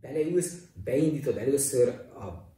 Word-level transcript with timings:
beleülsz, 0.00 0.54
beindítod 0.84 1.36
először 1.36 1.88
a 2.14 2.54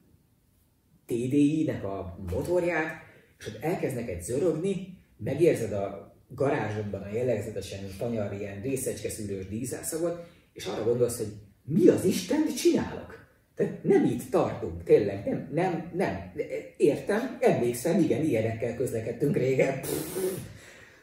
TDI-nek 1.07 1.85
a 1.85 2.19
motorját, 2.31 3.03
és 3.39 3.47
ott 3.47 3.63
elkezd 3.63 3.95
neked 3.95 4.23
zörögni, 4.23 4.99
megérzed 5.17 5.73
a 5.73 6.15
garázsodban 6.29 7.03
a 7.03 7.13
jellegzetesen 7.13 7.81
tanyar 7.99 8.33
ilyen 8.33 8.63
részecske 8.63 9.09
szűrős 9.09 9.49
dízelszagot, 9.49 10.27
és 10.53 10.65
arra 10.67 10.85
gondolsz, 10.85 11.17
hogy 11.17 11.33
mi 11.65 11.89
az 11.89 12.05
Isten 12.05 12.55
csinálok? 12.57 13.21
Tehát 13.55 13.85
nem 13.85 14.05
itt 14.05 14.31
tartunk, 14.31 14.85
tényleg, 14.85 15.27
nem, 15.27 15.49
nem, 15.53 15.91
nem. 15.95 16.33
Értem, 16.77 17.39
emlékszem, 17.41 18.01
igen, 18.01 18.23
ilyenekkel 18.23 18.77
közlekedtünk 18.77 19.37
régen. 19.37 19.81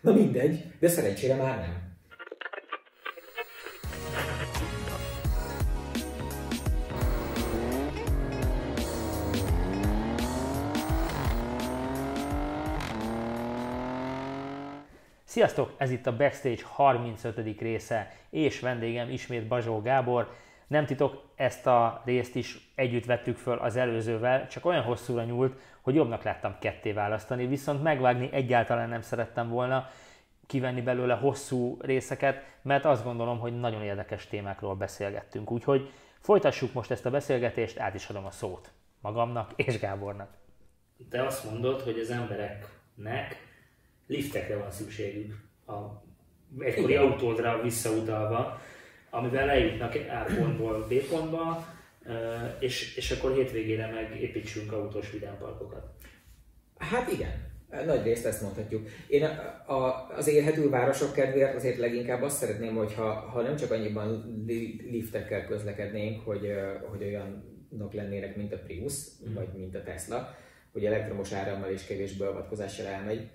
Na 0.01 0.13
mindegy, 0.13 0.63
de 0.79 0.87
szerencsére 0.87 1.35
már 1.35 1.57
nem. 1.57 1.88
Sziasztok! 15.29 15.73
Ez 15.77 15.91
itt 15.91 16.07
a 16.07 16.15
Backstage 16.15 16.61
35. 16.65 17.59
része, 17.59 18.11
és 18.29 18.59
vendégem 18.59 19.09
ismét 19.09 19.47
Bazsó 19.47 19.81
Gábor. 19.81 20.35
Nem 20.67 20.85
titok, 20.85 21.23
ezt 21.35 21.67
a 21.67 22.01
részt 22.05 22.35
is 22.35 22.71
együtt 22.75 23.05
vettük 23.05 23.37
föl 23.37 23.57
az 23.57 23.75
előzővel, 23.75 24.47
csak 24.47 24.65
olyan 24.65 24.83
hosszúra 24.83 25.23
nyúlt, 25.23 25.59
hogy 25.81 25.95
jobbnak 25.95 26.23
láttam 26.23 26.55
ketté 26.59 26.91
választani, 26.91 27.47
viszont 27.47 27.83
megvágni 27.83 28.29
egyáltalán 28.31 28.89
nem 28.89 29.01
szerettem 29.01 29.49
volna, 29.49 29.89
kivenni 30.47 30.81
belőle 30.81 31.13
hosszú 31.13 31.77
részeket, 31.81 32.43
mert 32.61 32.85
azt 32.85 33.03
gondolom, 33.03 33.39
hogy 33.39 33.59
nagyon 33.59 33.83
érdekes 33.83 34.27
témákról 34.27 34.75
beszélgettünk. 34.75 35.51
Úgyhogy 35.51 35.89
folytassuk 36.19 36.73
most 36.73 36.91
ezt 36.91 37.05
a 37.05 37.09
beszélgetést, 37.09 37.79
át 37.79 37.95
is 37.95 38.07
adom 38.07 38.25
a 38.25 38.31
szót 38.31 38.71
magamnak 39.01 39.51
és 39.55 39.79
Gábornak. 39.79 40.29
Te 41.09 41.25
azt 41.25 41.51
mondod, 41.51 41.81
hogy 41.81 41.99
az 41.99 42.09
embereknek 42.09 43.48
liftekre 44.09 44.57
van 44.57 44.71
szükségük 44.71 45.35
a 45.67 46.03
egykori 46.59 46.95
autódra 46.95 47.61
visszautalva, 47.61 48.61
amivel 49.09 49.49
eljutnak 49.49 49.95
A 49.95 50.33
pontból 50.37 50.87
B 50.87 50.93
pontba, 50.93 51.67
és, 52.59 52.95
és 52.95 53.11
akkor 53.11 53.33
hétvégére 53.35 53.91
meg 53.91 54.21
építsünk 54.21 54.71
autós 54.71 55.11
vidámparkokat. 55.11 55.85
Hát 56.77 57.11
igen, 57.11 57.47
nagy 57.85 58.03
részt 58.03 58.25
ezt 58.25 58.41
mondhatjuk. 58.41 58.87
Én 59.07 59.23
a, 59.23 59.73
a, 59.73 60.07
az 60.17 60.27
élhető 60.27 60.69
városok 60.69 61.13
kedvéért 61.13 61.55
azért 61.55 61.77
leginkább 61.77 62.21
azt 62.21 62.37
szeretném, 62.37 62.75
hogyha 62.75 63.11
ha 63.11 63.41
nem 63.41 63.55
csak 63.55 63.71
annyiban 63.71 64.43
liftekkel 64.89 65.45
közlekednénk, 65.45 66.25
hogy, 66.25 66.53
hogy 66.89 67.03
olyanok 67.03 67.93
lennének, 67.93 68.35
mint 68.35 68.53
a 68.53 68.59
Prius, 68.59 68.93
mm. 69.29 69.33
vagy 69.33 69.47
mint 69.57 69.75
a 69.75 69.83
Tesla, 69.83 70.35
hogy 70.71 70.85
elektromos 70.85 71.33
árammal 71.33 71.69
és 71.69 71.85
kevés 71.85 72.17
beavatkozással 72.17 72.85
elmegy, 72.85 73.29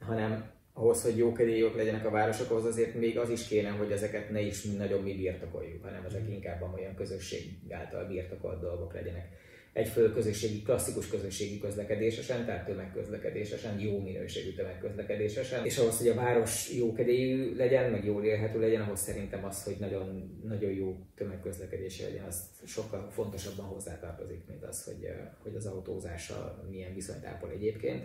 hanem 0.00 0.56
ahhoz, 0.78 1.02
hogy 1.02 1.16
jó 1.16 1.32
kedélyok 1.32 1.76
legyenek 1.76 2.06
a 2.06 2.10
városok, 2.10 2.50
ahhoz 2.50 2.64
azért 2.64 2.94
még 2.94 3.18
az 3.18 3.30
is 3.30 3.46
kéne, 3.46 3.68
hogy 3.68 3.90
ezeket 3.90 4.30
ne 4.30 4.40
is 4.40 4.62
nagyobb 4.62 5.02
mi 5.02 5.14
birtokoljuk, 5.14 5.82
hanem 5.82 6.04
ezek 6.04 6.22
mm. 6.22 6.32
inkább 6.32 6.74
olyan 6.74 6.94
közösség 6.94 7.42
által 7.70 8.04
birtokolt 8.04 8.60
dolgok 8.60 8.92
legyenek. 8.94 9.28
Egyfőle 9.72 10.12
közösségi, 10.12 10.62
klasszikus 10.62 11.08
közösségi 11.08 11.58
közlekedésesen, 11.58 12.44
tehát 12.44 12.66
tömegközlekedésesen, 12.66 13.80
jó 13.80 14.00
minőségű 14.00 14.54
tömegközlekedésesen, 14.54 15.64
és 15.64 15.78
ahhoz, 15.78 15.98
hogy 15.98 16.08
a 16.08 16.14
város 16.14 16.74
jó 16.76 16.92
kedélyű 16.92 17.56
legyen, 17.56 17.90
meg 17.90 18.04
jól 18.04 18.24
élhető 18.24 18.60
legyen, 18.60 18.80
ahhoz 18.80 19.00
szerintem 19.00 19.44
az, 19.44 19.64
hogy 19.64 19.76
nagyon, 19.78 20.38
nagyon 20.44 20.70
jó 20.70 20.96
tömegközlekedés 21.16 22.00
legyen, 22.00 22.24
az 22.24 22.42
sokkal 22.66 23.10
fontosabban 23.10 23.66
hozzátartozik, 23.66 24.46
mint 24.48 24.64
az, 24.64 24.84
hogy, 24.84 25.08
hogy 25.42 25.54
az 25.54 25.66
autózással 25.66 26.66
milyen 26.70 26.94
viszonyt 26.94 27.24
ápol 27.24 27.50
egyébként 27.50 28.04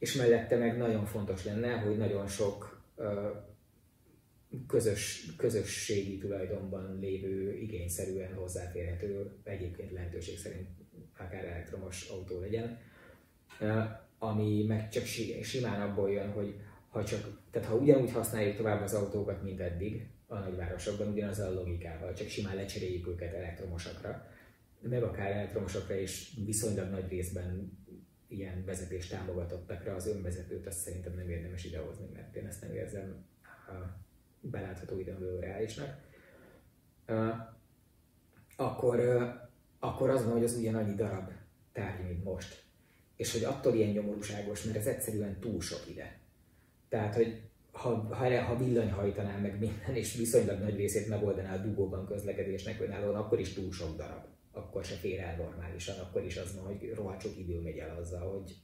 és 0.00 0.14
mellette 0.14 0.56
meg 0.56 0.76
nagyon 0.76 1.04
fontos 1.04 1.44
lenne, 1.44 1.72
hogy 1.72 1.96
nagyon 1.96 2.26
sok 2.26 2.82
közös, 4.66 5.26
közösségi 5.36 6.18
tulajdonban 6.18 6.98
lévő, 7.00 7.56
igényszerűen 7.56 8.34
hozzáférhető, 8.34 9.30
egyébként 9.44 9.92
lehetőség 9.92 10.38
szerint 10.38 10.68
akár 11.18 11.44
elektromos 11.44 12.08
autó 12.08 12.40
legyen, 12.40 12.78
ami 14.18 14.64
meg 14.64 14.88
csak 14.88 15.04
simán 15.42 15.90
abból 15.90 16.10
jön, 16.10 16.30
hogy 16.30 16.54
ha 16.88 17.04
csak, 17.04 17.40
tehát 17.50 17.68
ha 17.68 17.76
ugyanúgy 17.76 18.12
használjuk 18.12 18.56
tovább 18.56 18.82
az 18.82 18.94
autókat, 18.94 19.42
mint 19.42 19.60
eddig, 19.60 20.08
a 20.26 20.38
nagyvárosokban 20.38 21.08
ugyanaz 21.08 21.38
a 21.38 21.52
logikával, 21.52 22.12
csak 22.12 22.28
simán 22.28 22.56
lecseréljük 22.56 23.06
őket 23.06 23.34
elektromosakra, 23.34 24.26
meg 24.80 25.02
akár 25.02 25.30
elektromosokra 25.30 25.94
is 25.94 26.32
viszonylag 26.44 26.90
nagy 26.90 27.08
részben 27.08 27.78
ilyen 28.30 28.64
vezetés 28.64 29.06
támogatottakra 29.06 29.94
az 29.94 30.06
önvezetőt 30.06 30.66
azt 30.66 30.78
szerintem 30.78 31.14
nem 31.14 31.30
érdemes 31.30 31.64
idehozni, 31.64 32.06
mert 32.12 32.36
én 32.36 32.46
ezt 32.46 32.60
nem 32.60 32.72
érzem 32.72 33.26
belátható 34.40 34.98
időn 34.98 35.40
reálisnak. 35.40 35.96
Akkor, 38.56 39.00
akkor 39.78 40.10
az 40.10 40.24
van, 40.24 40.32
hogy 40.32 40.44
az 40.44 40.56
ugyanannyi 40.56 40.94
darab 40.94 41.30
tárgy, 41.72 42.04
mint 42.06 42.24
most. 42.24 42.64
És 43.16 43.32
hogy 43.32 43.44
attól 43.44 43.74
ilyen 43.74 43.90
nyomorúságos, 43.90 44.64
mert 44.64 44.76
ez 44.76 44.86
egyszerűen 44.86 45.40
túl 45.40 45.60
sok 45.60 45.88
ide. 45.90 46.18
Tehát, 46.88 47.14
hogy 47.14 47.40
ha, 47.72 47.88
ha, 47.94 48.42
ha 48.42 48.56
villany 48.56 48.90
hajtaná 48.90 49.36
meg 49.36 49.58
minden, 49.58 49.94
és 49.94 50.16
viszonylag 50.16 50.60
nagy 50.60 50.76
részét 50.76 51.08
megoldaná 51.08 51.54
a 51.54 51.62
dugóban 51.62 52.06
közlekedésnek 52.06 52.80
önállóan, 52.80 53.14
akkor 53.14 53.40
is 53.40 53.52
túl 53.52 53.72
sok 53.72 53.96
darab 53.96 54.24
akkor 54.60 54.84
se 54.84 54.94
fér 54.94 55.20
el 55.20 55.36
normálisan, 55.36 55.98
akkor 55.98 56.24
is 56.24 56.36
az 56.36 56.54
van, 56.54 56.64
hogy 56.64 56.92
rohadt 56.94 57.24
idő 57.38 57.60
megy 57.60 57.78
el 57.78 57.96
azzal, 57.96 58.30
hogy 58.30 58.56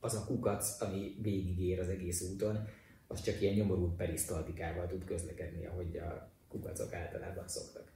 az 0.00 0.14
a 0.14 0.24
kukac, 0.26 0.80
ami 0.80 1.16
végigér 1.22 1.80
az 1.80 1.88
egész 1.88 2.22
úton, 2.32 2.68
az 3.06 3.22
csak 3.22 3.40
ilyen 3.40 3.54
nyomorult 3.54 3.96
perisztaltikával 3.96 4.86
tud 4.86 5.04
közlekedni, 5.04 5.66
ahogy 5.66 5.96
a 5.96 6.30
kukacok 6.48 6.92
általában 6.92 7.48
szoktak. 7.48 7.90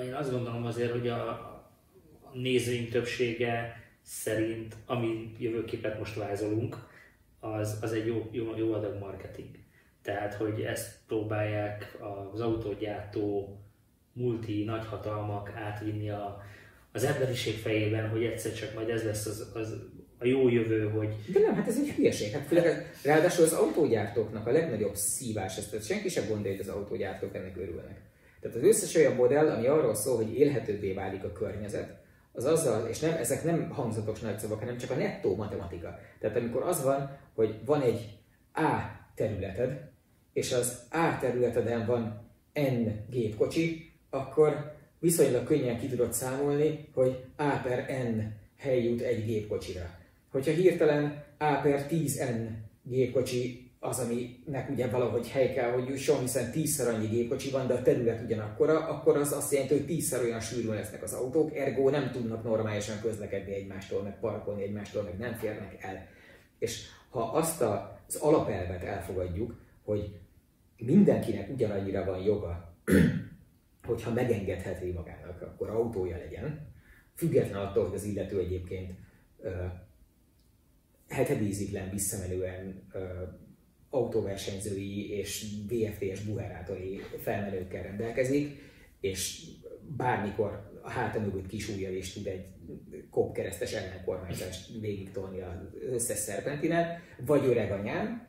Én 0.00 0.14
azt 0.14 0.30
gondolom 0.30 0.64
azért, 0.64 0.92
hogy 0.92 1.08
a, 1.08 1.28
a 1.28 2.30
nézőink 2.32 2.90
többsége 2.90 3.84
szerint, 4.02 4.76
ami 4.86 5.34
jövőképet 5.38 5.98
most 5.98 6.14
vázolunk, 6.14 6.88
az, 7.40 7.78
az 7.82 7.92
egy 7.92 8.06
jó, 8.06 8.28
jó, 8.30 8.56
jó 8.56 8.72
adag 8.72 8.98
marketing. 8.98 9.58
Tehát, 10.02 10.34
hogy 10.34 10.60
ezt 10.60 10.98
próbálják 11.06 11.98
az 12.32 12.40
autógyártó 12.40 13.56
multi 14.16 14.64
nagyhatalmak 14.64 15.52
átvinni 15.54 16.10
a, 16.10 16.42
az 16.92 17.04
emberiség 17.04 17.54
fejében, 17.54 18.08
hogy 18.08 18.24
egyszer 18.24 18.52
csak 18.52 18.74
majd 18.74 18.88
ez 18.88 19.04
lesz 19.04 19.26
az, 19.26 19.50
az 19.54 19.74
a 20.18 20.26
jó 20.26 20.48
jövő, 20.48 20.88
hogy... 20.88 21.14
De 21.32 21.40
nem, 21.40 21.54
hát 21.54 21.68
ez 21.68 21.78
egy 21.78 21.90
hülyeség. 21.90 22.32
Hát 22.32 22.46
főleg, 22.46 22.94
ráadásul 23.04 23.44
az 23.44 23.52
autógyártóknak 23.52 24.46
a 24.46 24.50
legnagyobb 24.50 24.94
szívás, 24.94 25.56
ezt 25.56 25.70
tehát 25.70 25.86
senki 25.86 26.08
sem 26.08 26.28
gondolja, 26.28 26.56
hogy 26.56 26.66
az 26.68 26.74
autógyártók 26.74 27.34
ennek 27.34 27.56
örülnek. 27.56 28.00
Tehát 28.40 28.56
az 28.56 28.62
összes 28.62 28.94
olyan 28.94 29.14
modell, 29.14 29.48
ami 29.48 29.66
arról 29.66 29.94
szól, 29.94 30.16
hogy 30.16 30.38
élhetőbbé 30.38 30.92
válik 30.92 31.24
a 31.24 31.32
környezet, 31.32 32.04
az 32.32 32.44
azzal, 32.44 32.88
és 32.88 32.98
nem, 32.98 33.16
ezek 33.16 33.44
nem 33.44 33.70
hangzatos 33.70 34.20
nagy 34.20 34.38
szavak, 34.38 34.58
hanem 34.58 34.76
csak 34.76 34.90
a 34.90 34.94
nettó 34.94 35.36
matematika. 35.36 35.98
Tehát 36.18 36.36
amikor 36.36 36.62
az 36.62 36.82
van, 36.82 37.18
hogy 37.34 37.54
van 37.64 37.82
egy 37.82 38.18
A 38.54 38.80
területed, 39.14 39.90
és 40.32 40.52
az 40.52 40.86
A 40.90 41.18
területeden 41.20 41.86
van 41.86 42.30
N 42.54 43.10
gépkocsi, 43.10 43.92
akkor 44.10 44.74
viszonylag 44.98 45.44
könnyen 45.44 45.78
ki 45.78 45.86
tudod 45.86 46.12
számolni, 46.12 46.88
hogy 46.94 47.24
A 47.36 47.60
per 47.62 47.86
N 48.14 48.20
hely 48.58 48.82
jut 48.82 49.00
egy 49.00 49.24
gépkocsira. 49.24 49.90
Hogyha 50.30 50.52
hirtelen 50.52 51.24
A 51.38 51.54
per 51.54 51.86
10N 51.90 52.48
gépkocsi 52.82 53.70
az, 53.80 53.98
aminek 53.98 54.70
ugye 54.70 54.88
valahogy 54.88 55.28
hely 55.28 55.52
kell, 55.52 55.70
hogy 55.70 55.88
jusson, 55.88 56.20
hiszen 56.20 56.50
tízszer 56.50 56.94
annyi 56.94 57.06
gépkocsi 57.06 57.50
van, 57.50 57.66
de 57.66 57.74
a 57.74 57.82
terület 57.82 58.22
ugyanakkora, 58.22 58.86
akkor 58.86 59.16
az 59.16 59.32
azt 59.32 59.52
jelenti, 59.52 59.74
hogy 59.74 59.86
tízszer 59.86 60.22
olyan 60.22 60.40
sűrűn 60.40 60.74
lesznek 60.74 61.02
az 61.02 61.12
autók, 61.12 61.56
ergo 61.56 61.90
nem 61.90 62.10
tudnak 62.10 62.44
normálisan 62.44 63.00
közlekedni 63.00 63.54
egymástól, 63.54 64.02
meg 64.02 64.18
parkolni 64.20 64.62
egymástól, 64.62 65.02
meg 65.02 65.18
nem 65.18 65.34
férnek 65.34 65.76
el. 65.80 66.06
És 66.58 66.82
ha 67.10 67.20
azt 67.20 67.60
az 67.60 68.16
alapelvet 68.16 68.82
elfogadjuk, 68.82 69.54
hogy 69.84 70.16
mindenkinek 70.76 71.50
ugyanannyira 71.50 72.04
van 72.04 72.22
joga 72.22 72.74
hogyha 73.86 74.12
megengedheti 74.12 74.90
magának, 74.90 75.42
akkor 75.42 75.70
autója 75.70 76.16
legyen, 76.16 76.74
független 77.14 77.60
attól, 77.60 77.84
hogy 77.84 77.94
az 77.94 78.04
illető 78.04 78.38
egyébként 78.38 78.92
uh, 79.36 79.52
hetedíziglen 81.08 81.90
visszamenően 81.90 82.88
uh, 82.94 83.00
autóversenyzői 83.90 85.10
és 85.10 85.46
VFTS 85.68 86.20
buherátori 86.20 87.00
felmenőkkel 87.18 87.82
rendelkezik, 87.82 88.58
és 89.00 89.42
bármikor 89.96 90.70
a 90.82 90.90
háta 90.90 91.20
mögött 91.20 91.46
kisújjal 91.46 91.92
is 91.92 92.12
tud 92.12 92.26
egy 92.26 92.46
kopkeresztes 93.10 93.72
ellenkormányzást 93.72 94.80
végig 94.80 95.10
tolni 95.10 95.40
az 95.40 95.56
összes 95.90 96.18
szerpentinen, 96.18 96.98
vagy 97.26 97.44
öreg 97.44 97.72
anyám, 97.72 98.25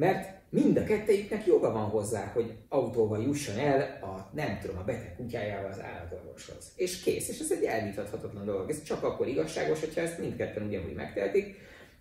mert 0.00 0.38
mind 0.48 0.76
a 0.76 0.84
kettejüknek 0.84 1.46
joga 1.46 1.72
van 1.72 1.84
hozzá, 1.84 2.30
hogy 2.34 2.52
autóval 2.68 3.22
jusson 3.22 3.58
el 3.58 3.98
a, 4.02 4.30
nem 4.34 4.58
tudom, 4.60 4.78
a 4.78 4.84
beteg 4.84 5.16
kutyájával 5.16 5.70
az 5.70 5.80
állatorvoshoz. 5.80 6.72
És 6.76 7.02
kész, 7.02 7.28
és 7.28 7.38
ez 7.38 7.52
egy 7.52 7.64
elvitathatatlan 7.64 8.44
dolog. 8.44 8.70
Ez 8.70 8.82
csak 8.82 9.02
akkor 9.02 9.28
igazságos, 9.28 9.80
hogyha 9.80 10.00
ezt 10.00 10.18
mindketten 10.18 10.66
ugyanúgy 10.66 10.94
megtehetik. 10.94 11.58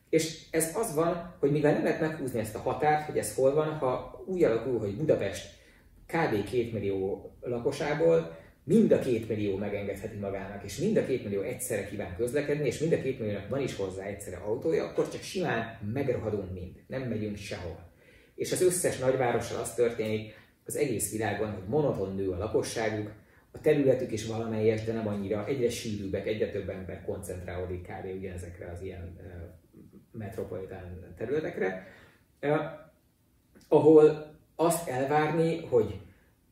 És 0.10 0.46
ez 0.52 0.76
az 0.76 0.96
van, 0.96 1.36
hogy 1.40 1.52
mivel 1.52 1.74
nem 1.74 1.84
lehet 1.84 2.00
meghúzni 2.00 2.40
ezt 2.40 2.56
a 2.56 2.60
határt, 2.60 3.06
hogy 3.06 3.18
ez 3.18 3.36
hol 3.36 3.54
van, 3.54 3.78
ha 3.78 4.24
úgy 4.26 4.44
alakul, 4.44 4.80
hogy 4.80 4.96
Budapest 4.96 5.58
kb. 6.06 6.44
2 6.44 6.70
millió 6.74 7.32
lakosából 7.42 8.38
mind 8.70 8.92
a 8.92 9.00
két 9.00 9.28
millió 9.28 9.58
megengedheti 9.58 10.18
magának, 10.18 10.64
és 10.64 10.78
mind 10.78 10.98
a 10.98 11.06
két 11.06 11.24
millió 11.24 11.42
egyszerre 11.42 11.86
kíván 11.86 12.16
közlekedni, 12.16 12.68
és 12.68 12.80
mind 12.80 12.94
a 12.94 13.02
két 13.02 13.20
milliónak 13.20 13.50
van 13.50 13.62
is 13.62 13.76
hozzá 13.76 14.04
egyszerre 14.04 14.38
autója, 14.38 14.86
akkor 14.86 15.10
csak 15.10 15.22
simán 15.22 15.80
megrohadunk 15.94 16.54
mind, 16.54 16.76
nem 16.88 17.02
megyünk 17.02 17.38
sehol. 17.38 17.92
És 18.36 18.52
az 18.52 18.62
összes 18.62 18.98
nagyvárossal 18.98 19.62
az 19.62 19.74
történik 19.74 20.34
az 20.66 20.76
egész 20.76 21.12
világon, 21.12 21.52
hogy 21.52 21.68
monoton 21.68 22.16
nő 22.16 22.30
a 22.30 22.38
lakosságuk, 22.38 23.12
a 23.52 23.62
területük 23.62 24.12
is 24.12 24.26
valamelyes, 24.26 24.84
de 24.84 24.94
nem 24.94 25.08
annyira, 25.08 25.46
egyre 25.46 25.70
sűrűbbek, 25.70 26.28
egyre 26.28 26.50
több 26.50 26.70
ember 26.70 27.06
koncentrálódik 27.06 27.82
kb. 27.82 28.18
ugyanezekre 28.18 28.72
az 28.72 28.82
ilyen 28.82 29.16
uh, 29.18 29.26
metropolitán 30.12 31.14
területekre, 31.18 31.88
uh, 32.42 32.60
ahol 33.68 34.36
azt 34.56 34.90
elvárni, 34.90 35.66
hogy, 35.66 36.00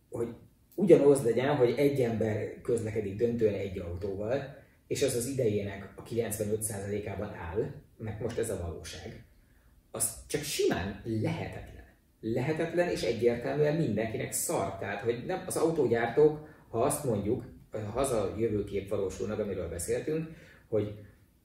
hogy 0.10 0.28
ugyanaz 0.78 1.24
legyen, 1.24 1.56
hogy 1.56 1.74
egy 1.78 2.02
ember 2.02 2.62
közlekedik 2.62 3.16
döntően 3.16 3.54
egy 3.54 3.80
autóval, 3.80 4.56
és 4.88 5.04
az 5.04 5.16
az 5.16 5.28
idejének 5.28 5.94
a 5.96 6.04
95%-ában 6.04 7.34
áll, 7.34 7.72
mert 7.98 8.20
most 8.20 8.38
ez 8.38 8.50
a 8.50 8.62
valóság, 8.68 9.24
az 9.92 10.14
csak 10.28 10.42
simán 10.42 11.02
lehetetlen. 11.04 11.86
Lehetetlen, 12.22 12.90
és 12.90 13.02
egyértelműen 13.02 13.76
mindenkinek 13.76 14.32
szar. 14.32 14.78
Tehát, 14.78 15.02
hogy 15.02 15.24
nem, 15.26 15.44
az 15.46 15.58
autógyártók, 15.58 16.48
ha 16.70 16.82
azt 16.82 17.04
mondjuk, 17.04 17.44
ha 17.94 18.00
az 18.00 18.12
a 18.12 18.36
jövőkép 18.38 18.90
valósul 18.90 19.28
meg, 19.28 19.40
amiről 19.40 19.70
beszéltünk, 19.70 20.28
hogy 20.70 20.94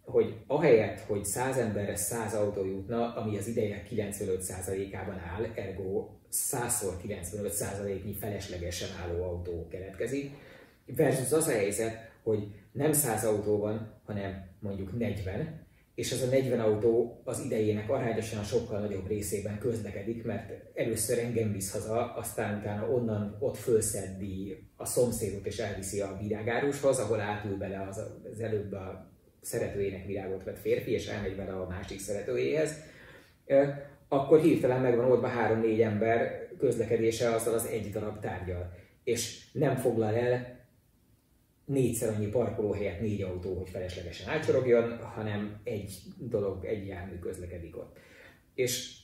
hogy 0.05 0.35
ahelyett, 0.47 1.01
hogy 1.01 1.25
100 1.25 1.57
emberre 1.57 1.97
100 1.97 2.35
autó 2.35 2.65
jutna, 2.65 3.15
ami 3.15 3.39
az 3.39 3.47
ideje 3.47 3.83
95%-ában 3.91 5.19
áll, 5.19 5.47
ergo 5.55 6.09
100-szor 6.33 6.93
95%-nyi 7.07 8.15
feleslegesen 8.15 8.89
álló 9.03 9.23
autó 9.23 9.69
keletkezik, 9.69 10.31
versus 10.87 11.33
az 11.33 11.47
a 11.47 11.51
helyzet, 11.51 12.11
hogy 12.23 12.49
nem 12.73 12.93
100 12.93 13.25
autó 13.25 13.59
van, 13.59 14.01
hanem 14.05 14.47
mondjuk 14.61 14.99
40, 14.99 15.67
és 15.95 16.13
az 16.13 16.23
a 16.23 16.27
40 16.27 16.61
autó 16.61 17.21
az 17.25 17.41
idejének 17.45 17.91
arányosan 17.91 18.45
sokkal 18.45 18.81
nagyobb 18.81 19.09
részében 19.09 19.59
közlekedik, 19.59 20.25
mert 20.25 20.53
először 20.75 21.19
engem 21.19 21.53
visz 21.53 21.73
haza, 21.73 22.15
aztán 22.15 22.59
utána 22.59 22.91
onnan 22.91 23.37
ott 23.39 23.57
fölszeddi 23.57 24.67
a 24.77 24.85
szomszédot 24.85 25.47
és 25.47 25.59
elviszi 25.59 26.01
a 26.01 26.19
virágárushoz, 26.21 26.99
ahol 26.99 27.21
átül 27.21 27.57
bele 27.57 27.87
az, 27.89 28.03
az 28.33 28.41
előbb 28.41 28.73
a 28.73 29.11
szeretőjének 29.41 30.07
virágot 30.07 30.45
vett 30.45 30.61
férfi, 30.61 30.91
és 30.91 31.07
elmegy 31.07 31.37
vele 31.37 31.53
a 31.53 31.69
másik 31.69 32.01
szeretőjéhez, 32.01 32.75
akkor 34.13 34.41
hirtelen 34.41 34.81
megvan 34.81 35.11
oldva 35.11 35.27
három-négy 35.27 35.81
ember 35.81 36.49
közlekedése 36.59 37.31
azzal 37.35 37.55
az 37.55 37.67
egy 37.67 37.91
darab 37.91 38.21
tárgyal. 38.21 38.73
És 39.05 39.45
nem 39.53 39.77
foglal 39.77 40.15
el 40.15 40.61
négyszer 41.65 42.15
annyi 42.15 42.27
parkolóhelyet 42.27 43.01
négy 43.01 43.23
autó, 43.23 43.55
hogy 43.55 43.69
feleslegesen 43.69 44.29
átsorogjon, 44.29 44.99
hanem 44.99 45.61
egy 45.65 45.99
dolog, 46.19 46.65
egy 46.65 46.87
jármű 46.87 47.19
közlekedik 47.19 47.77
ott. 47.77 47.97
És 48.55 48.97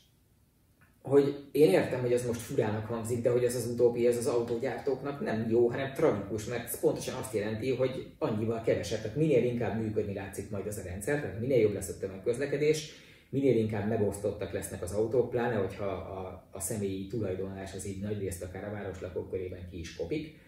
hogy 1.02 1.48
én 1.52 1.70
értem, 1.70 2.00
hogy 2.00 2.12
ez 2.12 2.26
most 2.26 2.40
furának 2.40 2.86
hangzik, 2.86 3.22
de 3.22 3.30
hogy 3.30 3.44
ez 3.44 3.56
az 3.56 3.66
utópia, 3.66 4.10
ez 4.10 4.16
az 4.16 4.26
autógyártóknak 4.26 5.20
nem 5.20 5.46
jó, 5.50 5.68
hanem 5.68 5.92
tragikus, 5.94 6.44
mert 6.44 6.64
ez 6.64 6.80
pontosan 6.80 7.14
azt 7.14 7.34
jelenti, 7.34 7.74
hogy 7.74 8.12
annyival 8.18 8.62
kevesebb, 8.62 9.00
tehát 9.00 9.16
minél 9.16 9.44
inkább 9.44 9.80
működni 9.80 10.14
látszik 10.14 10.50
majd 10.50 10.66
az 10.66 10.78
a 10.78 10.88
rendszer, 10.88 11.20
tehát 11.20 11.40
minél 11.40 11.60
jobb 11.60 11.74
lesz 11.74 11.88
a 11.88 11.98
tömegközlekedés, 11.98 13.06
minél 13.30 13.56
inkább 13.56 13.88
megosztottak 13.88 14.52
lesznek 14.52 14.82
az 14.82 14.92
autók, 14.92 15.30
pláne 15.30 15.54
hogyha 15.54 15.86
a, 15.86 16.48
a 16.50 16.60
személyi 16.60 17.06
tulajdonlás 17.06 17.74
az 17.74 17.86
így 17.86 18.00
nagy 18.00 18.18
részt 18.18 18.42
akár 18.42 18.64
a 18.64 18.70
városlakók 18.70 19.30
körében 19.30 19.68
ki 19.70 19.78
is 19.78 19.96
kopik, 19.96 20.38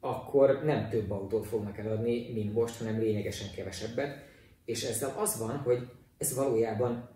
akkor 0.00 0.64
nem 0.64 0.88
több 0.88 1.10
autót 1.10 1.46
fognak 1.46 1.78
eladni, 1.78 2.32
mint 2.32 2.52
most, 2.52 2.78
hanem 2.78 2.98
lényegesen 2.98 3.48
kevesebbet. 3.54 4.26
És 4.64 4.84
ezzel 4.84 5.14
az 5.18 5.38
van, 5.38 5.56
hogy 5.56 5.88
ez 6.18 6.34
valójában 6.34 7.08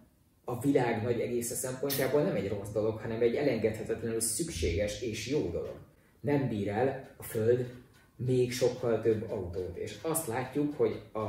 a 0.44 0.60
világ 0.60 1.02
nagy 1.02 1.20
egésze 1.20 1.54
szempontjából 1.54 2.22
nem 2.22 2.34
egy 2.34 2.48
rossz 2.48 2.70
dolog, 2.72 2.98
hanem 2.98 3.20
egy 3.20 3.34
elengedhetetlenül 3.34 4.20
szükséges 4.20 5.02
és 5.02 5.28
jó 5.28 5.50
dolog. 5.50 5.76
Nem 6.20 6.48
bír 6.48 6.68
el 6.68 7.08
a 7.16 7.22
Föld 7.22 7.72
még 8.16 8.52
sokkal 8.52 9.00
több 9.00 9.30
autót. 9.30 9.76
És 9.76 9.98
azt 10.02 10.26
látjuk, 10.26 10.76
hogy 10.76 11.02
a, 11.12 11.20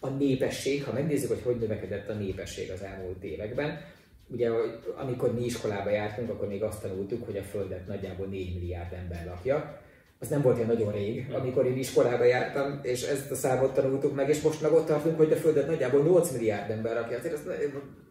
a 0.00 0.08
népesség, 0.08 0.84
ha 0.84 0.92
megnézzük, 0.92 1.28
hogy 1.28 1.42
hogy 1.42 1.56
növekedett 1.56 2.08
a 2.08 2.14
népesség 2.14 2.70
az 2.70 2.82
elmúlt 2.82 3.24
években, 3.24 3.80
ugye 4.26 4.50
amikor 4.96 5.34
mi 5.34 5.44
iskolába 5.44 5.90
jártunk, 5.90 6.30
akkor 6.30 6.48
még 6.48 6.62
azt 6.62 6.82
tanultuk, 6.82 7.24
hogy 7.24 7.36
a 7.36 7.42
Földet 7.42 7.86
nagyjából 7.86 8.26
4 8.26 8.54
milliárd 8.54 8.92
ember 8.92 9.26
lakja, 9.26 9.80
az 10.18 10.28
nem 10.28 10.42
volt 10.42 10.56
ilyen 10.56 10.68
nagyon 10.68 10.92
rég, 10.92 11.32
amikor 11.32 11.66
én 11.66 11.76
iskolába 11.76 12.24
jártam, 12.24 12.80
és 12.82 13.02
ezt 13.02 13.30
a 13.30 13.34
számot 13.34 13.74
tanultuk 13.74 14.14
meg, 14.14 14.28
és 14.28 14.40
most 14.40 14.62
meg 14.62 14.72
ott 14.72 14.86
tartunk, 14.86 15.16
hogy 15.16 15.32
a 15.32 15.36
Földet 15.36 15.66
nagyjából 15.66 16.02
8 16.02 16.30
milliárd 16.30 16.70
ember 16.70 16.94
rakja. 16.94 17.18
Azért 17.18 17.34
ez, 17.34 17.40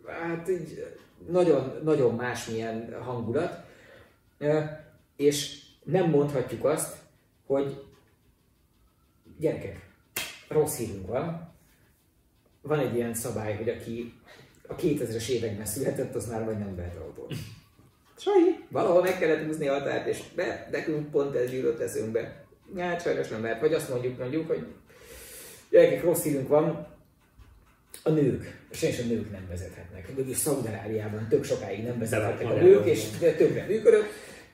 hát 0.05 0.49
így 0.49 0.85
nagyon, 1.27 1.79
nagyon 1.83 2.15
másmilyen 2.15 2.95
hangulat. 3.01 3.63
És 5.15 5.61
nem 5.83 6.09
mondhatjuk 6.09 6.65
azt, 6.65 6.97
hogy 7.45 7.83
gyerekek, 9.39 9.89
rossz 10.47 10.77
hírunk 10.77 11.07
van. 11.07 11.53
Van 12.61 12.79
egy 12.79 12.95
ilyen 12.95 13.13
szabály, 13.13 13.55
hogy 13.55 13.69
aki 13.69 14.13
a 14.67 14.75
2000-es 14.75 15.29
években 15.29 15.65
született, 15.65 16.15
az 16.15 16.29
már 16.29 16.45
vagy 16.45 16.57
nem 16.57 16.75
vehet 16.75 16.97
autót. 16.97 17.33
Sajnálom, 18.17 18.65
valahol 18.69 19.01
meg 19.01 19.19
kellett 19.19 19.45
húzni 19.45 19.67
a 19.67 19.73
határt, 19.73 20.07
és 20.07 20.21
be, 20.35 20.67
nekünk 20.71 21.11
pont 21.11 21.35
ez 21.35 21.53
jutott 21.53 21.79
eszünkbe. 21.79 22.45
Hát 22.77 23.01
sajnos 23.01 23.27
nem 23.27 23.41
lehet. 23.41 23.59
Vagy 23.59 23.73
azt 23.73 23.89
mondjuk, 23.89 24.17
mondjuk, 24.17 24.47
hogy 24.47 24.65
gyerekek, 25.69 26.03
rossz 26.03 26.23
hírünk 26.23 26.47
van, 26.47 26.87
a 28.03 28.09
nők, 28.09 28.59
sajnos 28.71 28.99
a 28.99 29.03
nők 29.03 29.31
nem 29.31 29.47
vezethetnek. 29.49 30.15
Mégis 30.15 30.37
Szaudarábiában 30.37 31.27
tök 31.29 31.43
sokáig 31.43 31.83
nem 31.83 31.99
vezethetnek 31.99 32.51
a 32.51 32.53
nők, 32.53 32.85
és 32.85 33.03
tökre 33.19 33.65
működött. 33.67 34.07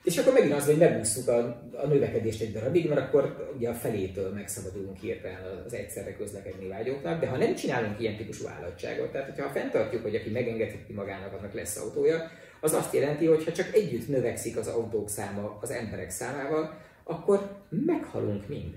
És 0.06 0.18
akkor 0.18 0.32
megint 0.32 0.52
az, 0.52 0.66
hogy 0.66 0.76
megúsztuk 0.76 1.28
a, 1.28 1.38
a 1.72 1.86
növekedést 1.86 2.40
egy 2.40 2.52
darabig, 2.52 2.88
mert 2.88 3.00
akkor 3.00 3.52
ugye 3.56 3.68
a 3.68 3.74
felétől 3.74 4.32
megszabadulunk 4.32 4.96
hirtelen 4.98 5.62
az 5.66 5.74
egyszerre 5.74 6.16
közlekedni 6.16 6.68
vágyóknak, 6.68 7.20
de 7.20 7.26
ha 7.26 7.36
nem 7.36 7.54
csinálunk 7.54 8.00
ilyen 8.00 8.16
típusú 8.16 8.46
állatságot, 8.46 9.12
tehát 9.12 9.28
hogyha 9.28 9.48
fenntartjuk, 9.48 10.02
hogy 10.02 10.14
aki 10.14 10.30
megengedheti 10.30 10.92
magának, 10.92 11.32
annak 11.32 11.54
lesz 11.54 11.76
autója, 11.76 12.30
az 12.60 12.72
azt 12.72 12.94
jelenti, 12.94 13.26
hogy 13.26 13.44
ha 13.44 13.52
csak 13.52 13.74
együtt 13.74 14.08
növekszik 14.08 14.56
az 14.56 14.66
autók 14.66 15.08
száma 15.08 15.58
az 15.60 15.70
emberek 15.70 16.10
számával, 16.10 16.80
akkor 17.04 17.64
meghalunk 17.68 18.48
mind. 18.48 18.74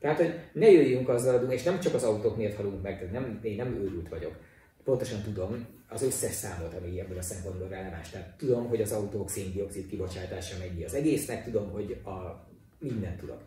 Tehát, 0.00 0.16
hogy 0.16 0.34
ne 0.52 0.70
jöjjünk 0.70 1.08
azzal, 1.08 1.50
és 1.50 1.62
nem 1.62 1.80
csak 1.80 1.94
az 1.94 2.02
autók 2.02 2.36
miatt 2.36 2.56
halunk 2.56 2.82
meg, 2.82 2.98
tehát 2.98 3.12
nem, 3.12 3.40
én 3.42 3.56
nem 3.56 3.74
őrült 3.74 4.08
vagyok. 4.08 4.32
Pontosan 4.84 5.22
tudom 5.22 5.66
az 5.92 6.02
összes 6.02 6.32
számot, 6.32 6.74
ami 6.74 7.00
ebből 7.00 7.18
a 7.18 7.22
szempontból 7.22 7.68
releváns. 7.68 8.10
Tehát 8.10 8.34
tudom, 8.36 8.68
hogy 8.68 8.80
az 8.80 8.92
autók 8.92 9.30
széndiokszid 9.30 9.86
kibocsátása 9.86 10.56
mennyi 10.58 10.84
az 10.84 10.94
egésznek, 10.94 11.44
tudom, 11.44 11.70
hogy 11.70 12.00
a 12.04 12.46
mindent 12.78 13.18
tudok. 13.18 13.40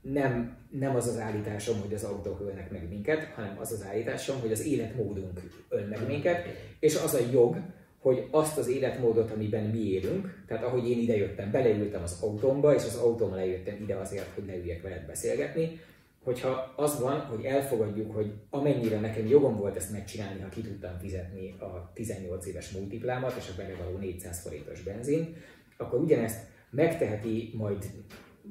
Nem, 0.00 0.56
nem 0.70 0.96
az 0.96 1.06
az 1.06 1.18
állításom, 1.18 1.80
hogy 1.80 1.94
az 1.94 2.04
autók 2.04 2.40
ölnek 2.40 2.70
meg 2.70 2.88
minket, 2.88 3.24
hanem 3.24 3.56
az 3.60 3.72
az 3.72 3.84
állításom, 3.88 4.40
hogy 4.40 4.52
az 4.52 4.64
életmódunk 4.64 5.40
öl 5.68 5.86
meg 5.86 6.06
minket, 6.06 6.46
és 6.78 6.96
az 6.96 7.14
a 7.14 7.26
jog, 7.32 7.56
hogy 7.98 8.28
azt 8.30 8.58
az 8.58 8.68
életmódot, 8.68 9.30
amiben 9.30 9.64
mi 9.64 9.78
élünk, 9.78 10.44
tehát 10.46 10.64
ahogy 10.64 10.90
én 10.90 10.98
idejöttem, 10.98 11.50
beleültem 11.50 12.02
az 12.02 12.18
autómba, 12.20 12.74
és 12.74 12.84
az 12.84 12.96
autómmal 12.96 13.36
lejöttem 13.36 13.76
ide 13.82 13.94
azért, 13.94 14.34
hogy 14.34 14.46
leüljek 14.46 14.82
veled 14.82 15.06
beszélgetni, 15.06 15.80
hogyha 16.22 16.72
az 16.76 17.00
van, 17.00 17.20
hogy 17.20 17.44
elfogadjuk, 17.44 18.14
hogy 18.14 18.32
amennyire 18.50 19.00
nekem 19.00 19.26
jogom 19.26 19.56
volt 19.56 19.76
ezt 19.76 19.92
megcsinálni, 19.92 20.40
ha 20.40 20.48
ki 20.48 20.60
tudtam 20.60 20.98
fizetni 20.98 21.54
a 21.58 21.90
18 21.94 22.46
éves 22.46 22.70
multiplámat 22.70 23.36
és 23.38 23.48
a 23.48 23.56
bele 23.56 23.74
való 23.84 23.96
400 23.96 24.40
forintos 24.40 24.82
benzin, 24.82 25.36
akkor 25.76 26.00
ugyanezt 26.00 26.40
megteheti 26.70 27.50
majd 27.54 27.90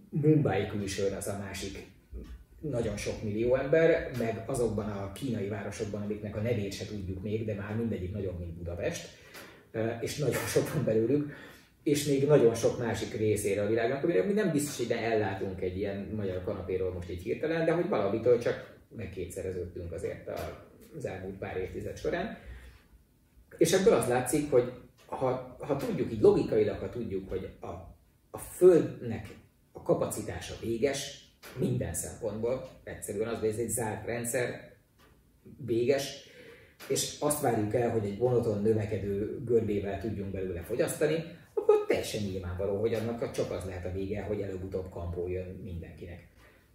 Mumbai 0.09 0.67
külsőn 0.67 1.13
az 1.13 1.27
a 1.27 1.37
másik 1.37 1.89
nagyon 2.61 2.97
sok 2.97 3.23
millió 3.23 3.55
ember, 3.55 4.11
meg 4.17 4.43
azokban 4.45 4.89
a 4.89 5.11
kínai 5.11 5.47
városokban, 5.47 6.01
amiknek 6.01 6.35
a 6.35 6.41
nevét 6.41 6.73
se 6.73 6.85
tudjuk 6.85 7.21
még, 7.21 7.45
de 7.45 7.53
már 7.53 7.75
mindegyik 7.75 8.11
nagyobb, 8.11 8.39
mint 8.39 8.57
Budapest, 8.57 9.09
és 10.01 10.17
nagyon 10.17 10.45
sok 10.53 10.73
van 10.73 10.83
belőlük, 10.83 11.33
és 11.83 12.05
még 12.05 12.27
nagyon 12.27 12.53
sok 12.53 12.79
másik 12.79 13.17
részére 13.17 13.61
a 13.61 13.67
világnak, 13.67 14.03
amire 14.03 14.23
mi 14.23 14.33
nem 14.33 14.51
biztos, 14.51 14.77
hogy 14.77 14.95
ne 14.95 15.01
ellátunk 15.01 15.61
egy 15.61 15.77
ilyen 15.77 16.09
magyar 16.15 16.43
kanapéról 16.43 16.93
most 16.93 17.09
így 17.09 17.23
hirtelen, 17.23 17.65
de 17.65 17.71
hogy 17.71 17.89
valamitől 17.89 18.39
csak 18.39 18.77
megkétszereződtünk 18.95 19.91
azért 19.91 20.29
az 20.97 21.05
elmúlt 21.05 21.37
pár 21.37 21.57
évtized 21.57 21.97
során. 21.97 22.37
És 23.57 23.71
ebből 23.71 23.93
az 23.93 24.07
látszik, 24.07 24.51
hogy 24.51 24.71
ha, 25.05 25.57
ha 25.59 25.75
tudjuk, 25.75 26.11
így 26.11 26.21
logikailag, 26.21 26.77
ha 26.77 26.89
tudjuk, 26.89 27.29
hogy 27.29 27.49
a, 27.59 27.67
a 28.31 28.37
Földnek 28.37 29.27
a 29.71 29.81
kapacitása 29.81 30.53
véges, 30.61 31.29
minden 31.57 31.93
szempontból, 31.93 32.69
egyszerűen 32.83 33.27
az, 33.27 33.39
hogy 33.39 33.49
ez 33.49 33.57
egy 33.57 33.69
zárt 33.69 34.05
rendszer, 34.05 34.71
véges, 35.65 36.29
és 36.87 37.15
azt 37.19 37.41
várjuk 37.41 37.73
el, 37.73 37.89
hogy 37.89 38.05
egy 38.05 38.17
vonaton 38.17 38.61
növekedő 38.61 39.41
görbével 39.45 40.01
tudjunk 40.01 40.31
belőle 40.31 40.61
fogyasztani, 40.61 41.23
teljesen 42.01 42.31
nyilvánvaló, 42.31 42.79
hogy 42.79 42.93
annak 42.93 43.31
csak 43.31 43.51
az 43.51 43.65
lehet 43.65 43.85
a 43.85 43.91
vége, 43.91 44.21
hogy 44.21 44.41
előbb-utóbb 44.41 44.89
kampó 44.89 45.27
jön 45.27 45.59
mindenkinek. 45.63 46.27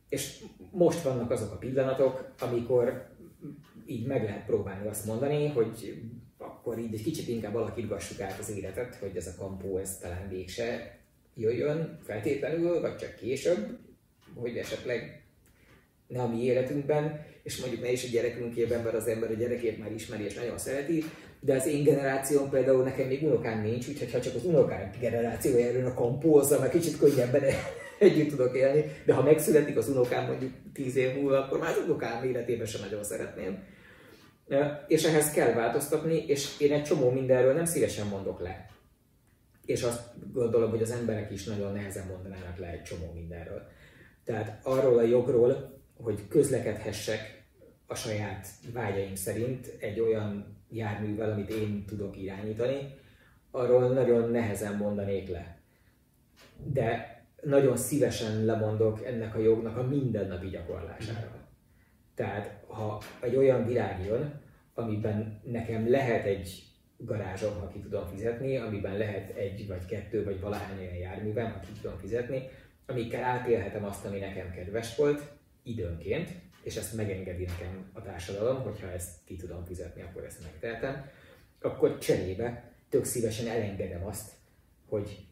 És 0.08 0.44
most 0.70 1.02
vannak 1.02 1.30
azok 1.30 1.52
a 1.52 1.56
pillanatok, 1.56 2.32
amikor 2.38 3.08
így 3.86 4.06
meg 4.06 4.24
lehet 4.24 4.46
próbálni 4.46 4.88
azt 4.88 5.06
mondani, 5.06 5.48
hogy 5.48 6.02
akkor 6.38 6.78
így 6.78 6.94
egy 6.94 7.02
kicsit 7.02 7.28
inkább 7.28 7.54
alakítgassuk 7.54 8.20
át 8.20 8.38
az 8.38 8.50
életet, 8.50 8.94
hogy 8.94 9.16
ez 9.16 9.26
a 9.26 9.34
kampó 9.38 9.78
ez 9.78 9.98
talán 9.98 10.28
végse 10.28 10.98
jöjjön 11.34 11.98
feltétlenül, 12.02 12.80
vagy 12.80 12.96
csak 12.96 13.14
később, 13.14 13.78
hogy 14.34 14.56
esetleg 14.56 15.24
ne 16.06 16.22
a 16.22 16.28
mi 16.28 16.42
életünkben, 16.42 17.24
és 17.42 17.60
mondjuk 17.60 17.82
ne 17.82 17.92
is 17.92 18.04
a 18.04 18.08
gyerekünkében, 18.10 18.82
mert 18.82 18.96
az 18.96 19.06
ember 19.06 19.30
a 19.30 19.34
gyerekét 19.34 19.78
már 19.78 19.92
ismeri 19.92 20.24
és 20.24 20.34
nagyon 20.34 20.58
szereti, 20.58 21.04
de 21.40 21.54
az 21.54 21.66
én 21.66 21.82
generációm 21.82 22.50
például 22.50 22.82
nekem 22.82 23.06
még 23.06 23.22
unokám 23.22 23.62
nincs, 23.62 23.88
úgyhogy 23.88 24.12
ha 24.12 24.20
csak 24.20 24.34
az 24.34 24.44
unokám 24.44 24.90
generációja 25.00 25.66
erről 25.66 25.86
a 25.86 25.94
kampózza, 25.94 26.60
meg 26.60 26.70
kicsit 26.70 26.98
könnyebben 26.98 27.42
együtt 27.98 28.28
tudok 28.28 28.56
élni, 28.56 28.84
de 29.04 29.14
ha 29.14 29.22
megszületik 29.22 29.76
az 29.76 29.88
unokám 29.88 30.26
mondjuk 30.26 30.52
tíz 30.72 30.96
év 30.96 31.14
múlva, 31.14 31.44
akkor 31.44 31.58
már 31.58 31.70
az 31.70 31.82
unokám 31.84 32.24
életében 32.24 32.66
sem 32.66 32.80
nagyon 32.80 33.04
szeretném. 33.04 33.58
És 34.86 35.04
ehhez 35.04 35.30
kell 35.30 35.52
változtatni, 35.52 36.24
és 36.26 36.60
én 36.60 36.72
egy 36.72 36.84
csomó 36.84 37.10
mindenről 37.10 37.52
nem 37.54 37.64
szívesen 37.64 38.06
mondok 38.06 38.40
le. 38.40 38.66
És 39.64 39.82
azt 39.82 40.02
gondolom, 40.32 40.70
hogy 40.70 40.82
az 40.82 40.90
emberek 40.90 41.30
is 41.30 41.44
nagyon 41.44 41.72
nehezen 41.72 42.06
mondanának 42.06 42.58
le 42.58 42.66
egy 42.66 42.82
csomó 42.82 43.12
mindenről. 43.14 43.62
Tehát 44.24 44.58
arról 44.62 44.98
a 44.98 45.02
jogról, 45.02 45.80
hogy 45.96 46.28
közlekedhessek 46.28 47.44
a 47.86 47.94
saját 47.94 48.46
vágyaim 48.72 49.14
szerint 49.14 49.76
egy 49.78 50.00
olyan 50.00 50.55
járművel, 50.70 51.30
amit 51.30 51.50
én 51.50 51.84
tudok 51.84 52.16
irányítani, 52.16 52.94
arról 53.50 53.92
nagyon 53.92 54.30
nehezen 54.30 54.76
mondanék 54.76 55.28
le. 55.28 55.58
De 56.72 57.16
nagyon 57.42 57.76
szívesen 57.76 58.44
lemondok 58.44 59.04
ennek 59.04 59.34
a 59.34 59.38
jognak 59.38 59.76
a 59.76 59.82
mindennapi 59.82 60.48
gyakorlására. 60.48 61.48
Tehát 62.14 62.64
ha 62.66 63.02
egy 63.20 63.36
olyan 63.36 63.66
világ 63.66 64.04
jön, 64.04 64.40
amiben 64.74 65.40
nekem 65.44 65.90
lehet 65.90 66.24
egy 66.24 66.62
garázsom, 66.96 67.58
ha 67.60 67.68
ki 67.68 67.78
tudom 67.78 68.06
fizetni, 68.06 68.56
amiben 68.56 68.96
lehet 68.96 69.36
egy 69.36 69.66
vagy 69.66 69.84
kettő 69.86 70.24
vagy 70.24 70.40
valahány 70.40 70.78
olyan 70.78 70.96
járművem, 70.96 71.52
ha 71.52 71.60
ki 71.60 71.80
tudom 71.80 71.98
fizetni, 71.98 72.42
amikkel 72.86 73.24
átélhetem 73.24 73.84
azt, 73.84 74.04
ami 74.04 74.18
nekem 74.18 74.50
kedves 74.50 74.96
volt, 74.96 75.22
időnként, 75.62 76.30
és 76.66 76.76
ezt 76.76 76.94
megengedi 76.94 77.44
nekem 77.44 77.90
a 77.92 78.02
társadalom, 78.02 78.62
hogyha 78.62 78.90
ezt 78.90 79.18
ki 79.24 79.36
tudom 79.36 79.64
fizetni, 79.64 80.02
akkor 80.02 80.24
ezt 80.24 80.42
megtehetem, 80.42 81.10
akkor 81.60 81.98
cserébe 81.98 82.72
tök 82.88 83.04
szívesen 83.04 83.46
elengedem 83.46 84.06
azt, 84.06 84.32
hogy 84.88 85.26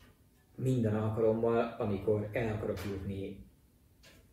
minden 0.55 0.95
alkalommal, 0.95 1.77
amikor 1.79 2.29
el 2.33 2.53
akarok 2.53 2.79
jutni 2.87 3.47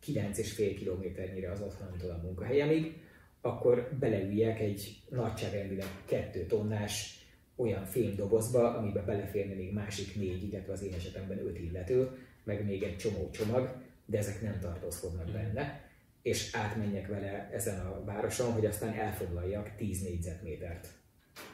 9,5 0.06 0.74
kilométernyire 0.78 1.50
az 1.50 1.60
otthonomtól 1.60 2.10
a 2.10 2.20
munkahelyemig, 2.22 3.00
akkor 3.40 3.88
beleüljek 3.98 4.60
egy 4.60 5.02
nagyságrendileg 5.08 5.88
2 6.04 6.46
tonnás 6.46 7.26
olyan 7.56 7.84
fémdobozba, 7.84 8.76
amiben 8.76 9.04
beleférne 9.04 9.54
még 9.54 9.72
másik 9.72 10.16
négy, 10.16 10.42
illetve 10.42 10.72
az 10.72 10.82
én 10.82 10.94
esetemben 10.94 11.38
öt 11.38 11.58
illető, 11.58 12.10
meg 12.44 12.64
még 12.64 12.82
egy 12.82 12.96
csomó 12.96 13.30
csomag, 13.30 13.76
de 14.04 14.18
ezek 14.18 14.42
nem 14.42 14.58
tartózkodnak 14.60 15.30
benne, 15.30 15.90
és 16.22 16.54
átmenjek 16.54 17.06
vele 17.06 17.50
ezen 17.52 17.86
a 17.86 18.04
városon, 18.04 18.52
hogy 18.52 18.66
aztán 18.66 18.92
elfoglaljak 18.92 19.76
10 19.76 20.02
négyzetmétert 20.02 20.88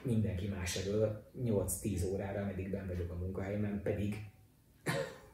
mindenki 0.03 0.47
más 0.47 0.77
elől 0.77 1.31
8-10 1.45 2.13
órára, 2.13 2.41
ameddig 2.41 2.71
benn 2.71 2.87
vagyok 2.87 3.11
a 3.11 3.17
munkahelyemen, 3.17 3.81
pedig 3.83 4.17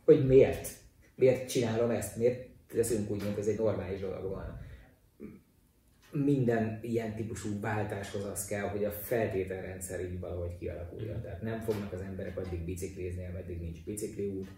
hogy 0.05 0.27
miért? 0.27 0.69
Miért 1.15 1.49
csinálom 1.49 1.91
ezt? 1.91 2.17
Miért 2.17 2.49
teszünk 2.69 3.11
úgy, 3.11 3.23
mint 3.23 3.39
ez 3.39 3.47
egy 3.47 3.59
normális 3.59 4.01
dolog 4.01 4.31
van? 4.31 4.63
Minden 6.11 6.79
ilyen 6.83 7.15
típusú 7.15 7.61
váltáshoz 7.61 8.25
az 8.25 8.47
kell, 8.47 8.69
hogy 8.69 8.85
a 8.85 8.91
feltételrendszer 8.91 10.01
így 10.01 10.21
valahogy 10.21 10.59
kialakuljon. 10.59 11.23
Tehát 11.23 11.43
nem 11.43 11.61
fognak 11.61 11.93
az 11.93 12.01
emberek 12.01 12.39
addig 12.39 12.65
biciklizni, 12.65 13.27
ameddig 13.27 13.61
nincs 13.61 13.85
bicikliút. 13.85 14.49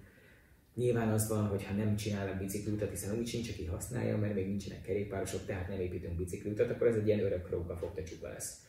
Nyilván 0.77 1.09
az 1.09 1.29
van, 1.29 1.47
hogy 1.47 1.65
ha 1.65 1.75
nem 1.75 1.97
csinálnak 1.97 2.39
bicikliutat, 2.39 2.91
hiszen 2.91 3.19
úgy 3.19 3.27
sincs, 3.27 3.49
aki 3.49 3.65
használja, 3.65 4.17
mert 4.17 4.35
még 4.35 4.47
nincsenek 4.47 4.83
kerékpárosok, 4.83 5.47
tehát 5.47 5.69
nem 5.69 5.81
építünk 5.81 6.17
bicikliutat, 6.17 6.71
akkor 6.71 6.87
ez 6.87 6.95
egy 6.95 7.07
ilyen 7.07 7.25
örök 7.25 7.47
krókba 7.47 7.77
fogta 7.77 8.03
lesz. 8.23 8.65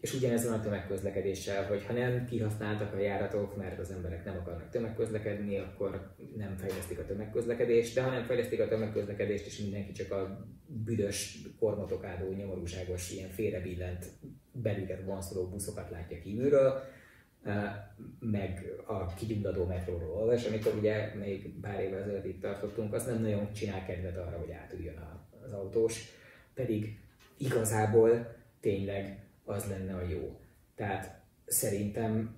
És 0.00 0.14
ugyanez 0.14 0.44
van 0.44 0.58
a 0.58 0.62
tömegközlekedéssel, 0.62 1.66
hogy 1.66 1.84
ha 1.84 1.92
nem 1.92 2.26
kihasználtak 2.26 2.94
a 2.94 2.98
járatok, 2.98 3.56
mert 3.56 3.78
az 3.78 3.90
emberek 3.90 4.24
nem 4.24 4.36
akarnak 4.36 4.70
tömegközlekedni, 4.70 5.58
akkor 5.58 6.14
nem 6.36 6.56
fejlesztik 6.56 6.98
a 6.98 7.04
tömegközlekedést, 7.04 7.94
de 7.94 8.02
ha 8.02 8.10
nem 8.10 8.24
fejlesztik 8.24 8.60
a 8.60 8.68
tömegközlekedést, 8.68 9.46
és 9.46 9.58
mindenki 9.58 9.92
csak 9.92 10.12
a 10.12 10.46
büdös, 10.66 11.38
kormotokádó, 11.58 12.32
nyomorúságos, 12.32 13.12
ilyen 13.12 13.30
félrebillent, 13.30 14.06
belüket 14.52 15.04
vonszoló 15.04 15.48
buszokat 15.48 15.90
látja 15.90 16.18
kívülről, 16.18 16.82
meg 18.18 18.72
a 18.86 19.14
kigyulladó 19.14 19.64
metróról 19.64 20.16
olvas, 20.16 20.46
amikor 20.46 20.74
ugye 20.74 21.14
még 21.14 21.60
pár 21.60 21.80
évvel 21.80 22.02
ezelőtt 22.02 22.24
itt 22.24 22.40
tartottunk, 22.40 22.92
az 22.92 23.06
nem 23.06 23.20
nagyon 23.20 23.52
csinál 23.52 23.84
kedvet 23.84 24.16
arra, 24.16 24.38
hogy 24.38 24.50
átüljön 24.50 25.22
az 25.44 25.52
autós, 25.52 26.00
pedig 26.54 26.98
igazából 27.36 28.34
tényleg 28.60 29.26
az 29.44 29.68
lenne 29.68 29.94
a 29.94 30.02
jó. 30.02 30.40
Tehát 30.74 31.20
szerintem 31.46 32.36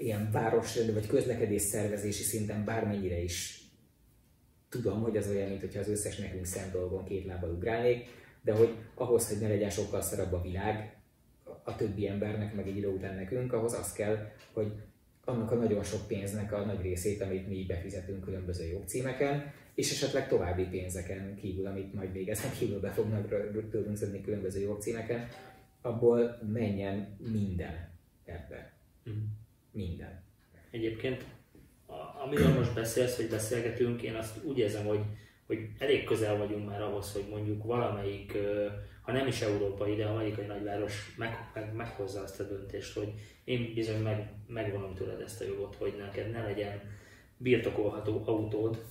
ilyen 0.00 0.30
város 0.30 0.76
vagy 0.92 1.06
közlekedés 1.06 1.62
szervezési 1.62 2.22
szinten 2.22 2.64
bármennyire 2.64 3.18
is 3.18 3.60
tudom, 4.68 5.02
hogy 5.02 5.16
az 5.16 5.28
olyan, 5.28 5.48
mint 5.48 5.76
az 5.76 5.88
összes 5.88 6.16
nekünk 6.16 6.44
szent 6.44 6.72
dolgon 6.72 7.04
két 7.04 7.26
lábbal 7.26 7.50
ugrálnék, 7.50 8.06
de 8.42 8.52
hogy 8.52 8.74
ahhoz, 8.94 9.28
hogy 9.28 9.40
ne 9.40 9.48
legyen 9.48 9.70
sokkal 9.70 10.00
szarabb 10.00 10.32
a 10.32 10.42
világ 10.42 10.91
a 11.62 11.76
többi 11.76 12.08
embernek, 12.08 12.54
meg 12.54 12.66
egy 12.68 12.76
idő 12.76 12.88
után 12.88 13.14
nekünk, 13.14 13.52
ahhoz 13.52 13.72
az 13.72 13.92
kell, 13.92 14.30
hogy 14.52 14.72
annak 15.24 15.50
a 15.50 15.54
nagyon 15.54 15.82
sok 15.82 16.06
pénznek 16.06 16.52
a 16.52 16.64
nagy 16.64 16.82
részét, 16.82 17.20
amit 17.20 17.48
mi 17.48 17.64
befizetünk 17.64 18.24
különböző 18.24 18.66
jogcímeken, 18.66 19.52
és 19.74 19.90
esetleg 19.90 20.28
további 20.28 20.64
pénzeken 20.64 21.34
kívül, 21.34 21.66
amit 21.66 21.94
majd 21.94 22.12
még 22.12 22.28
ezen 22.28 22.50
kívül 22.58 22.80
be 22.80 22.90
fognak 22.90 23.28
tőlünk 23.70 23.96
szedni 23.96 24.20
különböző 24.20 24.60
jogcímeken, 24.60 25.28
abból 25.80 26.38
menjen 26.52 27.16
minden 27.18 27.90
ebbe. 28.24 28.72
Mm. 29.10 29.24
Minden. 29.70 30.22
Egyébként, 30.70 31.24
amiről 32.24 32.52
most 32.52 32.74
beszélsz, 32.74 33.16
hogy 33.16 33.28
beszélgetünk, 33.28 34.02
én 34.02 34.14
azt 34.14 34.44
úgy 34.44 34.58
érzem, 34.58 34.86
hogy, 34.86 35.00
hogy 35.46 35.68
elég 35.78 36.04
közel 36.04 36.36
vagyunk 36.36 36.68
már 36.68 36.82
ahhoz, 36.82 37.12
hogy 37.12 37.24
mondjuk 37.30 37.64
valamelyik, 37.64 38.38
ha 39.02 39.12
nem 39.12 39.26
is 39.26 39.40
európai, 39.40 39.94
de 39.94 40.04
amerikai 40.04 40.46
nagyváros 40.46 41.14
meg, 41.16 41.50
meg, 41.54 41.74
meghozza 41.74 42.20
azt 42.22 42.40
a 42.40 42.44
döntést, 42.44 42.94
hogy 42.94 43.12
én 43.44 43.72
bizony 43.74 44.02
meg, 44.02 44.32
megvonom 44.46 44.94
tőled 44.94 45.20
ezt 45.20 45.40
a 45.40 45.44
jogot, 45.44 45.74
hogy 45.74 45.94
neked 45.98 46.30
ne 46.30 46.42
legyen 46.42 46.80
birtokolható 47.36 48.22
autód, 48.24 48.84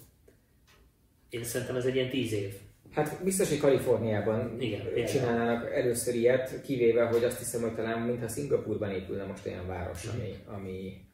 én 1.30 1.44
szerintem 1.44 1.76
ez 1.76 1.86
egy 1.86 1.96
ilyen 1.96 2.10
tíz 2.10 2.34
év. 2.34 2.54
Hát 2.92 3.24
biztos, 3.24 3.50
hogy 3.50 3.60
Kaliforniában 3.60 4.62
Igen, 4.62 5.06
csinálnának 5.06 5.74
először 5.74 6.16
ilyet, 6.16 6.62
kivéve, 6.62 7.06
hogy 7.06 7.24
azt 7.24 7.38
hiszem, 7.38 7.62
hogy 7.62 7.76
talán 7.76 8.02
mintha 8.02 8.28
Szingapurban 8.28 8.92
épülne 8.92 9.24
most 9.24 9.46
olyan 9.46 9.68
város, 9.68 10.06
ami, 10.06 10.36
ami, 10.46 11.06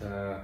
uh, 0.00 0.36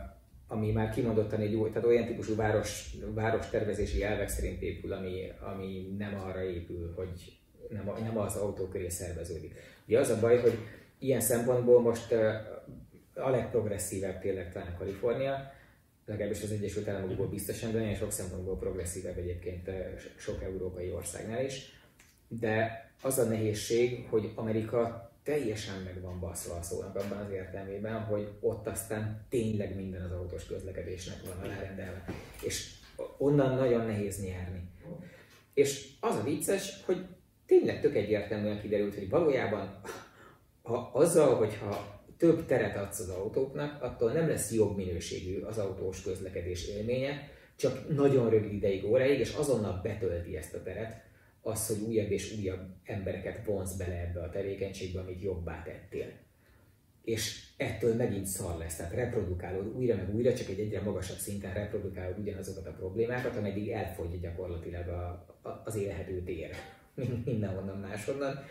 ami 0.49 0.73
már 0.73 0.91
kimondottan 0.91 1.41
egy 1.41 1.55
új, 1.55 1.69
tehát 1.69 1.89
olyan 1.89 2.07
típusú 2.07 2.37
város, 2.37 2.91
város 3.15 3.49
tervezési 3.49 4.03
elvek 4.03 4.29
szerint 4.29 4.63
épül, 4.63 4.93
ami, 4.93 5.33
ami 5.55 5.95
nem 5.99 6.15
arra 6.15 6.43
épül, 6.43 6.93
hogy 6.97 7.42
nem, 7.73 7.93
nem 8.03 8.19
az 8.19 8.37
autó 8.37 8.65
köré 8.65 8.89
szerveződik. 8.89 9.55
Ugye 9.87 9.99
az 9.99 10.11
a 10.11 10.21
baj, 10.21 10.41
hogy 10.41 10.59
ilyen 10.99 11.21
szempontból 11.21 11.81
most 11.81 12.13
a 13.15 13.31
legprogresszívebb 13.31 14.21
tényleg 14.21 14.53
talán 14.53 14.77
Kalifornia, 14.79 15.53
legalábbis 16.07 16.43
az 16.43 16.51
Egyesült 16.51 16.89
Államokból 16.89 17.29
biztosan, 17.29 17.73
de 17.73 17.79
nagyon 17.79 17.95
sok 17.95 18.13
szempontból 18.13 18.59
progresszívebb 18.59 19.19
egyébként 19.19 19.71
sok 20.17 20.43
európai 20.43 20.91
országnál 20.91 21.45
is. 21.45 21.81
De 22.29 22.87
az 23.03 23.19
a 23.19 23.25
nehézség, 23.25 24.07
hogy 24.11 24.33
Amerika 24.35 25.11
teljesen 25.23 25.83
meg 25.85 26.01
van 26.01 26.21
baszva 26.21 26.55
a 26.55 26.63
szónak 26.63 26.97
abban 26.97 27.19
az 27.19 27.31
értelmében, 27.31 28.01
hogy 28.01 28.29
ott 28.41 28.67
aztán 28.67 29.27
tényleg 29.29 29.77
minden 29.77 30.03
az 30.03 30.13
autós 30.13 30.47
közlekedésnek 30.47 31.17
van 31.27 31.45
alárendelve. 31.45 32.05
És 32.43 32.71
onnan 33.19 33.57
nagyon 33.57 33.87
nehéz 33.87 34.23
nyerni. 34.23 34.63
És 35.55 35.89
az 36.01 36.17
a 36.17 36.23
vicces, 36.23 36.83
hogy 36.85 37.07
tényleg 37.59 37.81
tök 37.81 37.97
egyértelműen 37.97 38.61
kiderült, 38.61 38.95
hogy 38.95 39.09
valójában 39.09 39.81
ha 40.63 40.91
azzal, 40.93 41.35
hogyha 41.35 42.01
több 42.17 42.47
teret 42.47 42.77
adsz 42.77 43.01
az 43.01 43.09
autóknak, 43.09 43.83
attól 43.83 44.13
nem 44.13 44.29
lesz 44.29 44.53
jobb 44.53 44.77
minőségű 44.77 45.41
az 45.41 45.59
autós 45.59 46.03
közlekedés 46.03 46.69
élménye, 46.69 47.31
csak 47.57 47.95
nagyon 47.95 48.31
rövid 48.31 48.53
ideig, 48.53 48.85
óráig, 48.85 49.19
és 49.19 49.35
azonnal 49.35 49.81
betölti 49.83 50.37
ezt 50.37 50.55
a 50.55 50.63
teret, 50.63 51.03
az, 51.41 51.67
hogy 51.67 51.89
újabb 51.89 52.11
és 52.11 52.37
újabb 52.39 52.61
embereket 52.85 53.47
vonz 53.47 53.77
bele 53.77 53.95
ebbe 53.95 54.23
a 54.23 54.31
tevékenységbe, 54.31 55.01
amit 55.01 55.23
jobbá 55.23 55.63
tettél. 55.63 56.13
És 57.05 57.51
ettől 57.57 57.95
megint 57.95 58.27
szar 58.27 58.59
lesz, 58.59 58.77
tehát 58.77 58.93
reprodukálod 58.93 59.77
újra 59.77 59.97
meg 59.97 60.15
újra, 60.15 60.35
csak 60.35 60.49
egy 60.49 60.61
egyre 60.61 60.81
magasabb 60.81 61.19
szinten 61.19 61.55
reprodukálod 61.55 62.19
ugyanazokat 62.19 62.67
a 62.67 62.73
problémákat, 62.73 63.37
ameddig 63.37 63.71
elfogy 63.71 64.21
gyakorlatilag 64.21 64.89
a, 64.89 65.27
a, 65.43 65.63
az 65.65 65.77
élhető 65.77 66.23
tér 66.23 66.51
mindenhonnan 67.25 67.79
máshonnan. 67.79 68.45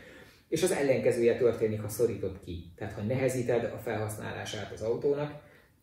És 0.48 0.64
az 0.64 0.72
ellenkezője 0.72 1.38
történik, 1.38 1.82
ha 1.82 1.88
szorítod 1.88 2.40
ki. 2.44 2.72
Tehát 2.76 2.94
ha 2.94 3.02
nehezíted 3.02 3.64
a 3.64 3.78
felhasználását 3.78 4.72
az 4.72 4.82
autónak, 4.82 5.42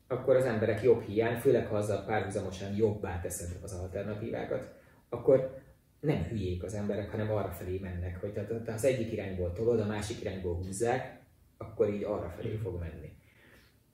akkor 0.08 0.36
az 0.36 0.44
emberek 0.44 0.82
jobb 0.82 1.02
hiány, 1.02 1.38
főleg 1.38 1.66
ha 1.66 1.76
azzal 1.76 2.04
párhuzamosan 2.04 2.76
jobbá 2.76 3.20
teszed 3.20 3.58
az 3.62 3.72
alternatívákat, 3.72 4.72
akkor 5.08 5.62
nem 6.00 6.22
hülyék 6.22 6.62
az 6.62 6.74
emberek, 6.74 7.10
hanem 7.10 7.30
arra 7.30 7.50
felé 7.50 7.78
mennek, 7.78 8.20
hogy 8.20 8.32
tehát 8.32 8.68
az 8.68 8.84
egyik 8.84 9.12
irányból 9.12 9.52
tolod, 9.52 9.80
a 9.80 9.86
másik 9.86 10.20
irányból 10.20 10.54
húzzák, 10.54 11.20
akkor 11.56 11.88
így 11.88 12.02
arra 12.02 12.34
felé 12.36 12.54
fog 12.62 12.78
menni. 12.80 13.12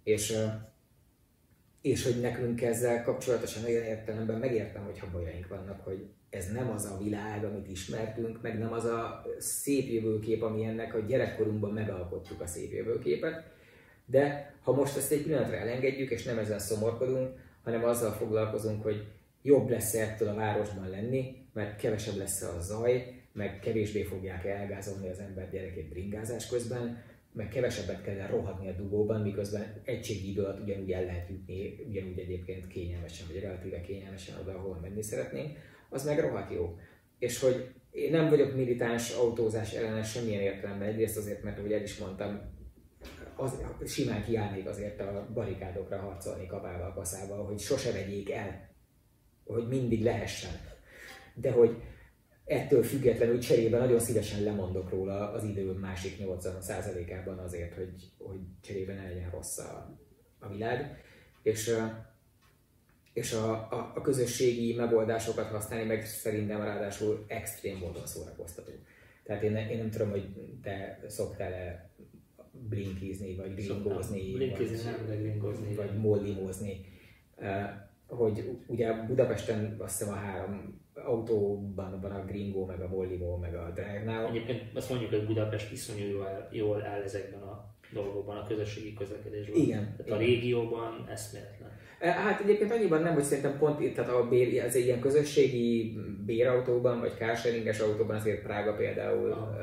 És, 0.02 0.36
és 1.84 2.04
hogy 2.04 2.20
nekünk 2.20 2.62
ezzel 2.62 3.02
kapcsolatosan 3.02 3.64
olyan 3.64 3.84
értelemben 3.84 4.38
megértem, 4.38 4.84
hogy 4.84 4.98
ha 4.98 5.06
bajaink 5.12 5.48
vannak, 5.48 5.84
hogy 5.84 6.06
ez 6.30 6.52
nem 6.52 6.70
az 6.70 6.84
a 6.84 6.98
világ, 7.02 7.44
amit 7.44 7.68
ismertünk, 7.68 8.42
meg 8.42 8.58
nem 8.58 8.72
az 8.72 8.84
a 8.84 9.26
szép 9.38 9.88
jövőkép, 9.88 10.42
ami 10.42 10.64
ennek 10.64 10.94
a 10.94 10.98
gyerekkorunkban 10.98 11.72
megalkottuk 11.72 12.40
a 12.40 12.46
szép 12.46 12.72
jövőképet, 12.72 13.42
de 14.06 14.54
ha 14.62 14.72
most 14.72 14.96
ezt 14.96 15.12
egy 15.12 15.22
pillanatra 15.22 15.56
elengedjük, 15.56 16.10
és 16.10 16.24
nem 16.24 16.38
ezzel 16.38 16.58
szomorkodunk, 16.58 17.38
hanem 17.64 17.84
azzal 17.84 18.12
foglalkozunk, 18.12 18.82
hogy 18.82 19.06
jobb 19.42 19.70
lesz 19.70 19.94
ettől 19.94 20.28
a 20.28 20.34
városban 20.34 20.90
lenni, 20.90 21.36
mert 21.52 21.80
kevesebb 21.80 22.16
lesz 22.16 22.42
a 22.42 22.60
zaj, 22.60 23.22
meg 23.32 23.58
kevésbé 23.58 24.02
fogják 24.02 24.44
elgázolni 24.44 25.08
az 25.08 25.18
ember 25.18 25.50
gyerekét 25.50 25.88
bringázás 25.88 26.46
közben, 26.46 27.02
meg 27.34 27.48
kevesebbet 27.48 28.02
kell 28.02 28.26
rohadni 28.26 28.68
a 28.68 28.72
dugóban, 28.72 29.20
miközben 29.20 29.82
egységi 29.84 30.30
idő 30.30 30.42
alatt 30.42 30.62
ugyanúgy 30.62 30.92
el 30.92 31.04
lehet 31.04 31.28
jutni, 31.28 31.84
ugyanúgy 31.88 32.18
egyébként 32.18 32.66
kényelmesen, 32.66 33.26
vagy 33.32 33.40
relatíve 33.40 33.80
kényelmesen 33.80 34.38
oda, 34.40 34.54
ahol 34.54 34.78
menni 34.82 35.02
szeretnénk, 35.02 35.58
az 35.88 36.04
meg 36.04 36.20
rohadt 36.20 36.52
jó. 36.52 36.78
És 37.18 37.40
hogy 37.40 37.70
én 37.90 38.10
nem 38.10 38.28
vagyok 38.28 38.54
militáns 38.54 39.14
autózás 39.14 39.72
ellenes 39.72 40.10
semmilyen 40.10 40.40
értelemben, 40.40 40.88
egyrészt 40.88 41.16
azért, 41.16 41.42
mert 41.42 41.58
ahogy 41.58 41.72
el 41.72 41.82
is 41.82 41.98
mondtam, 41.98 42.40
az, 43.36 43.62
simán 43.86 44.24
kiállnék 44.24 44.66
azért 44.66 45.00
a 45.00 45.28
barikádokra 45.34 45.98
harcolni 45.98 46.46
kabával, 46.46 46.92
kaszával, 46.94 47.44
hogy 47.44 47.58
sose 47.58 47.92
vegyék 47.92 48.30
el, 48.30 48.68
hogy 49.44 49.68
mindig 49.68 50.02
lehessen. 50.02 50.52
De 51.34 51.50
hogy 51.50 51.82
ettől 52.44 52.82
függetlenül 52.82 53.38
cserébe 53.38 53.78
nagyon 53.78 53.98
szívesen 53.98 54.42
lemondok 54.42 54.90
róla 54.90 55.32
az 55.32 55.44
idő 55.44 55.72
másik 55.72 56.16
80%-ában 56.20 57.38
azért, 57.38 57.74
hogy, 57.74 58.10
hogy 58.18 58.38
cserébe 58.60 58.94
ne 58.94 59.02
legyen 59.02 59.30
rossz 59.30 59.58
a, 59.58 59.98
a 60.38 60.48
világ. 60.48 61.02
És, 61.42 61.74
és 63.12 63.32
a, 63.32 63.52
a, 63.52 63.92
a 63.94 64.00
közösségi 64.00 64.74
megoldásokat 64.74 65.46
használni 65.46 65.86
meg 65.86 66.06
szerintem 66.06 66.62
ráadásul 66.62 67.24
extrém 67.28 67.78
módon 67.78 68.06
szórakoztató. 68.06 68.72
Tehát 69.24 69.42
én, 69.42 69.56
én 69.56 69.78
nem 69.78 69.90
tudom, 69.90 70.10
hogy 70.10 70.28
te 70.62 71.04
szoktál-e 71.08 71.90
blinkizni, 72.68 73.36
vagy 73.36 73.54
gringózni, 73.54 74.32
blinkizni, 74.32 74.76
vagy, 74.76 74.84
nem, 74.84 75.06
de 75.06 75.16
gringózni, 75.16 75.74
vagy 75.74 75.98
mollimózni. 75.98 76.86
Hogy 78.06 78.58
ugye 78.66 78.92
Budapesten 78.92 79.76
azt 79.78 79.98
hiszem 79.98 80.12
a 80.12 80.16
három 80.16 80.83
autóban 80.94 82.00
van 82.00 82.10
a 82.10 82.24
Gringo, 82.24 82.64
meg 82.64 82.80
a 82.80 82.88
Volvo, 82.88 83.36
meg 83.36 83.54
a 83.54 83.70
Drive 83.74 84.26
Egyébként 84.28 84.62
azt 84.74 84.90
mondjuk, 84.90 85.10
hogy 85.10 85.26
Budapest 85.26 85.72
iszonyú 85.72 86.06
jól, 86.06 86.48
jól 86.50 86.82
áll 86.82 87.02
ezekben 87.02 87.40
a 87.40 87.74
dolgokban, 87.92 88.36
a 88.36 88.46
közösségi 88.46 88.94
közlekedésben. 88.94 89.56
Igen. 89.56 89.82
Tehát 89.82 90.06
igen. 90.06 90.16
a 90.16 90.20
régióban 90.20 91.06
eszméletlen. 91.10 91.70
E, 91.98 92.10
hát 92.10 92.40
egyébként 92.40 92.72
annyiban 92.72 93.02
nem, 93.02 93.14
hogy 93.14 93.22
szerintem 93.22 93.58
pont 93.58 93.80
itt, 93.80 93.94
tehát 93.94 94.10
a 94.10 94.28
bér, 94.28 94.64
az 94.64 94.74
ilyen 94.74 95.00
közösségi 95.00 95.98
bérautóban, 96.26 97.00
vagy 97.00 97.12
carsharinges 97.18 97.80
autóban 97.80 98.16
azért 98.16 98.42
Prága 98.42 98.74
például, 98.74 99.32
Aha. 99.32 99.56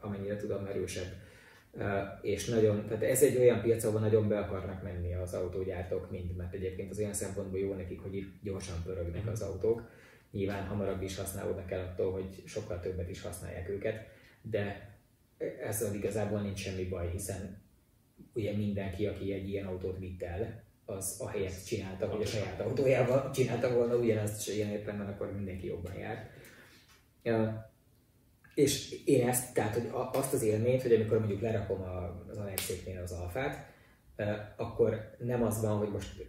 amennyire 0.00 0.36
tudom, 0.36 0.66
erősebb. 0.66 1.12
És 2.22 2.48
nagyon, 2.48 2.86
tehát 2.86 3.02
ez 3.02 3.22
egy 3.22 3.36
olyan 3.36 3.62
piac, 3.62 3.84
ahol 3.84 4.00
nagyon 4.00 4.28
be 4.28 4.38
akarnak 4.38 4.82
menni 4.82 5.14
az 5.14 5.34
autógyártók 5.34 6.10
mind, 6.10 6.36
mert 6.36 6.54
egyébként 6.54 6.90
az 6.90 6.98
olyan 6.98 7.12
szempontból 7.12 7.60
jó 7.60 7.74
nekik, 7.74 8.00
hogy 8.00 8.14
itt 8.16 8.32
gyorsan 8.42 8.76
pörögnek 8.84 9.26
az 9.32 9.42
autók 9.42 9.82
nyilván 10.32 10.66
hamarabb 10.66 11.02
is 11.02 11.16
használódnak 11.16 11.70
el 11.70 11.80
attól, 11.80 12.12
hogy 12.12 12.42
sokkal 12.46 12.80
többet 12.80 13.08
is 13.08 13.22
használják 13.22 13.68
őket, 13.68 14.06
de 14.42 14.90
ezzel 15.60 15.94
igazából 15.94 16.40
nincs 16.40 16.58
semmi 16.58 16.84
baj, 16.84 17.10
hiszen 17.10 17.62
ugye 18.32 18.56
mindenki, 18.56 19.06
aki 19.06 19.32
egy 19.32 19.48
ilyen 19.48 19.66
autót 19.66 19.98
vitt 19.98 20.22
el, 20.22 20.62
az 20.84 21.16
a 21.18 21.28
helyet 21.28 21.66
csinálta, 21.66 22.06
hogy 22.06 22.22
a 22.22 22.26
saját 22.26 22.60
autójával 22.60 23.30
csinálta 23.34 23.74
volna 23.74 23.96
ugyanazt 23.96 24.48
ilyen 24.48 24.70
értelemben, 24.70 25.08
akkor 25.08 25.32
mindenki 25.32 25.66
jobban 25.66 25.94
jár. 25.94 26.30
Ja. 27.22 27.70
És 28.54 29.02
én 29.04 29.28
ezt, 29.28 29.54
tehát 29.54 29.74
hogy 29.74 29.88
azt 30.12 30.32
az 30.32 30.42
élményt, 30.42 30.82
hogy 30.82 30.92
amikor 30.92 31.18
mondjuk 31.18 31.40
lerakom 31.40 31.82
az 32.28 32.36
Alexéknél 32.36 33.02
az 33.02 33.12
alfát, 33.12 33.70
akkor 34.56 35.16
nem 35.18 35.42
az 35.42 35.60
van, 35.60 35.78
hogy 35.78 35.90
most 35.90 36.26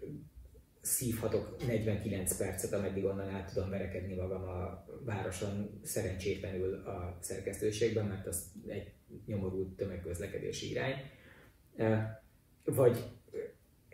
szívhatok 0.84 1.65
49 1.67 2.38
percet, 2.38 2.74
ameddig 2.74 3.06
onnan 3.06 3.30
át 3.30 3.54
tudom 3.54 3.69
verekedni 3.69 4.13
magam 4.13 4.43
a 4.43 4.86
városon 5.06 5.80
szerencsétlenül 5.84 6.74
a 6.74 7.17
szerkesztőségben, 7.22 8.06
mert 8.06 8.28
az 8.28 8.52
egy 8.67 8.91
nyomorult 9.26 9.76
tömegközlekedési 9.76 10.69
irány. 10.69 10.96
Vagy 12.63 12.98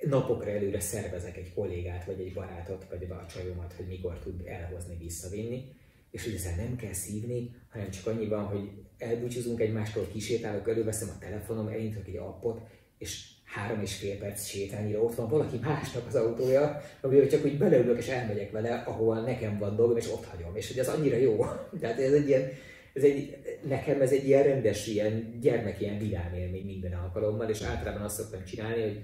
napokra 0.05 0.49
előre 0.49 0.79
szervezek 0.79 1.37
egy 1.37 1.53
kollégát, 1.53 2.05
vagy 2.05 2.19
egy 2.19 2.33
barátot, 2.33 2.85
vagy 2.89 3.07
a 3.09 3.25
csajomat, 3.25 3.73
hogy 3.73 3.87
mikor 3.87 4.19
tud 4.19 4.41
elhozni, 4.45 4.97
visszavinni, 4.97 5.73
és 6.11 6.23
hogy 6.23 6.33
ezzel 6.33 6.55
nem 6.55 6.75
kell 6.75 6.93
szívni, 6.93 7.55
hanem 7.69 7.89
csak 7.89 8.07
annyi 8.07 8.27
van, 8.27 8.45
hogy 8.45 8.69
elbúcsúzunk 8.97 9.59
egymástól, 9.59 10.07
kisétálok, 10.11 10.69
előveszem 10.69 11.09
a 11.09 11.17
telefonom, 11.19 11.67
elindítok 11.67 12.07
egy 12.07 12.17
appot, 12.17 12.61
és 12.97 13.37
három 13.49 13.81
és 13.81 13.95
fél 13.95 14.17
perc 14.17 14.45
sétányra 14.45 14.99
ott 14.99 15.15
van 15.15 15.27
valaki 15.27 15.57
másnak 15.61 16.07
az 16.07 16.15
autója, 16.15 16.81
amivel 17.01 17.27
csak 17.27 17.45
úgy 17.45 17.57
beleülök 17.57 17.97
és 17.97 18.07
elmegyek 18.07 18.51
vele, 18.51 18.83
ahol 18.85 19.21
nekem 19.21 19.57
van 19.57 19.75
dolgom, 19.75 19.97
és 19.97 20.11
ott 20.11 20.25
hagyom. 20.25 20.55
És 20.55 20.67
hogy 20.67 20.79
az 20.79 20.87
annyira 20.87 21.17
jó. 21.17 21.45
Tehát 21.81 21.99
ez 21.99 22.13
egy 22.13 22.27
ilyen, 22.27 22.49
ez 22.93 23.03
egy, 23.03 23.37
nekem 23.67 24.01
ez 24.01 24.11
egy 24.11 24.27
ilyen 24.27 24.43
rendes, 24.43 24.87
ilyen 24.87 25.39
gyermek, 25.39 25.81
ilyen 25.81 25.97
vidám 25.97 26.33
élmény 26.33 26.65
minden 26.65 26.93
alkalommal, 26.93 27.49
és 27.49 27.61
általában 27.61 28.01
azt 28.01 28.15
szoktam 28.15 28.43
csinálni, 28.43 28.81
hogy, 28.81 29.03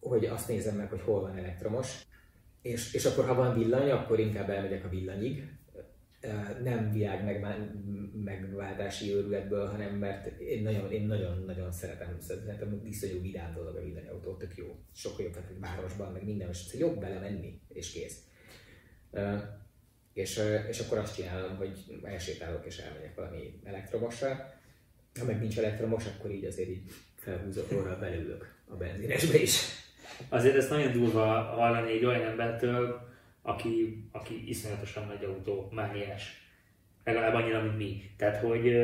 hogy 0.00 0.24
azt 0.24 0.48
nézem 0.48 0.76
meg, 0.76 0.88
hogy 0.88 1.00
hol 1.00 1.20
van 1.20 1.36
elektromos, 1.36 2.02
és, 2.62 2.94
és 2.94 3.04
akkor 3.04 3.24
ha 3.26 3.34
van 3.34 3.58
villany, 3.58 3.90
akkor 3.90 4.20
inkább 4.20 4.50
elmegyek 4.50 4.84
a 4.84 4.88
villanyig, 4.88 5.44
nem 6.62 6.92
világ 6.92 7.40
megváltási 8.24 9.14
őrületből, 9.14 9.66
hanem 9.66 9.94
mert 9.94 10.40
én 10.40 10.62
nagyon, 10.62 10.92
én 10.92 11.06
nagyon, 11.06 11.42
nagyon 11.46 11.72
szeretem, 11.72 12.16
szerintem 12.20 12.82
viszonyú 12.82 13.20
vidám 13.20 13.52
dolog 13.54 13.76
a 13.76 13.82
villanyautó, 13.82 14.36
tök 14.36 14.56
jó. 14.56 14.76
Sokkal 14.94 15.24
jobb, 15.24 15.36
egy 15.36 15.60
városban, 15.60 16.12
meg 16.12 16.24
minden, 16.24 16.48
és 16.48 16.74
jobb 16.78 17.00
belemenni, 17.00 17.60
és 17.68 17.92
kész. 17.92 18.18
És, 20.12 20.40
és 20.68 20.80
akkor 20.80 20.98
azt 20.98 21.14
csinálom, 21.14 21.56
hogy 21.56 22.00
elsétálok 22.02 22.66
és 22.66 22.78
elmegyek 22.78 23.14
valami 23.14 23.60
elektromosra. 23.64 24.28
Ha 25.18 25.24
meg 25.24 25.40
nincs 25.40 25.58
elektromos, 25.58 26.04
akkor 26.06 26.30
így 26.30 26.44
azért 26.44 26.68
így 26.68 26.90
felhúzok 27.16 27.70
róla, 27.70 27.98
belülök 27.98 28.54
a 28.66 28.76
benzinesbe 28.76 29.38
is. 29.38 29.60
Azért 30.28 30.56
ez 30.56 30.68
nagyon 30.68 30.92
durva 30.92 31.24
hallani 31.26 31.92
egy 31.92 32.04
olyan 32.04 32.30
embertől, 32.30 33.11
aki, 33.42 34.04
aki 34.12 34.48
iszonyatosan 34.48 35.06
nagy 35.06 35.24
autó, 35.24 35.68
mániás. 35.70 36.40
Legalább 37.04 37.34
annyira, 37.34 37.62
mint 37.62 37.76
mi. 37.76 38.02
Tehát, 38.16 38.36
hogy 38.36 38.76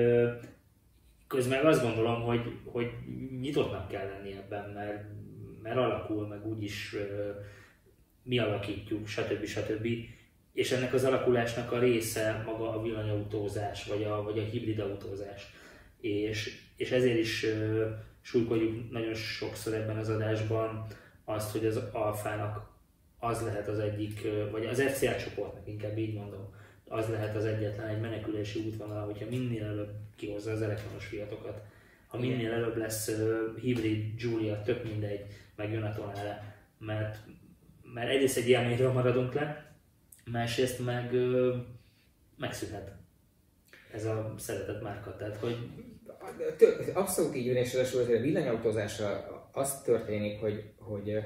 közben 1.27 1.67
azt 1.67 1.83
gondolom, 1.83 2.23
hogy, 2.23 2.53
hogy 2.65 2.91
nyitottnak 3.41 3.89
kell 3.89 4.07
lenni 4.07 4.33
ebben, 4.33 4.71
mert, 4.71 5.05
mert 5.63 5.77
alakul, 5.77 6.27
meg 6.27 6.47
úgyis 6.47 6.97
mi 8.23 8.39
alakítjuk, 8.39 9.07
stb. 9.07 9.45
stb. 9.45 9.87
És 10.53 10.73
ennek 10.73 10.95
az 10.95 11.05
alakulásnak 11.05 11.73
a 11.73 11.79
része 11.79 12.43
maga 12.47 12.75
a 12.75 12.83
villanyautózás, 12.83 13.85
vagy 13.85 14.03
a, 14.03 14.23
vagy 14.23 14.39
a 14.39 14.43
hibrid 14.43 14.79
autózás. 14.79 15.53
És, 16.01 16.61
és 16.77 16.91
ezért 16.91 17.19
is 17.19 17.47
súlykoljuk 18.21 18.91
nagyon 18.91 19.15
sokszor 19.15 19.75
ebben 19.75 19.97
az 19.97 20.09
adásban 20.09 20.87
azt, 21.25 21.53
hogy 21.53 21.67
az 21.67 21.81
alfának 21.93 22.68
az 23.19 23.43
lehet 23.43 23.69
az 23.69 23.79
egyik, 23.79 24.27
vagy 24.51 24.67
az 24.67 24.83
FCA 24.83 25.17
csoportnak 25.17 25.69
inkább 25.69 25.99
így 25.99 26.15
mondom, 26.15 26.55
az 26.89 27.09
lehet 27.09 27.37
az 27.37 27.45
egyetlen 27.45 27.89
egy 27.89 28.01
menekülési 28.01 28.61
útvonal, 28.61 29.05
hogyha 29.05 29.29
minél 29.31 29.65
előbb 29.65 29.93
kihozza 30.17 30.51
az 30.51 30.63
elektromos 30.63 31.07
fiatokat 31.07 31.61
ha 32.09 32.19
minél 32.19 32.53
előbb 32.53 32.77
lesz 32.77 33.11
hibrid 33.61 34.21
Julia, 34.21 34.63
tök 34.63 34.85
mindegy, 34.85 35.27
meg 35.57 35.73
jön 35.73 35.83
a 35.83 35.93
tonale, 35.93 36.57
mert, 36.79 37.19
mert 37.95 38.11
egyrészt 38.11 38.37
egy 38.37 38.49
élményről 38.49 38.93
maradunk 38.93 39.35
le, 39.35 39.73
másrészt 40.25 40.85
meg 40.85 41.15
megszűnhet 42.37 42.93
ez 43.93 44.05
a 44.05 44.35
szeretett 44.39 44.83
márka. 44.83 45.17
Tehát, 45.17 45.37
hogy 45.37 45.57
Abszolút 46.95 47.37
így 47.37 47.47
jön, 47.47 47.57
és 47.57 47.75
a 47.75 48.05
villanyautózással 48.05 49.49
az 49.53 49.83
történik, 49.83 50.41
hogy, 50.41 50.65
hogy, 50.79 51.19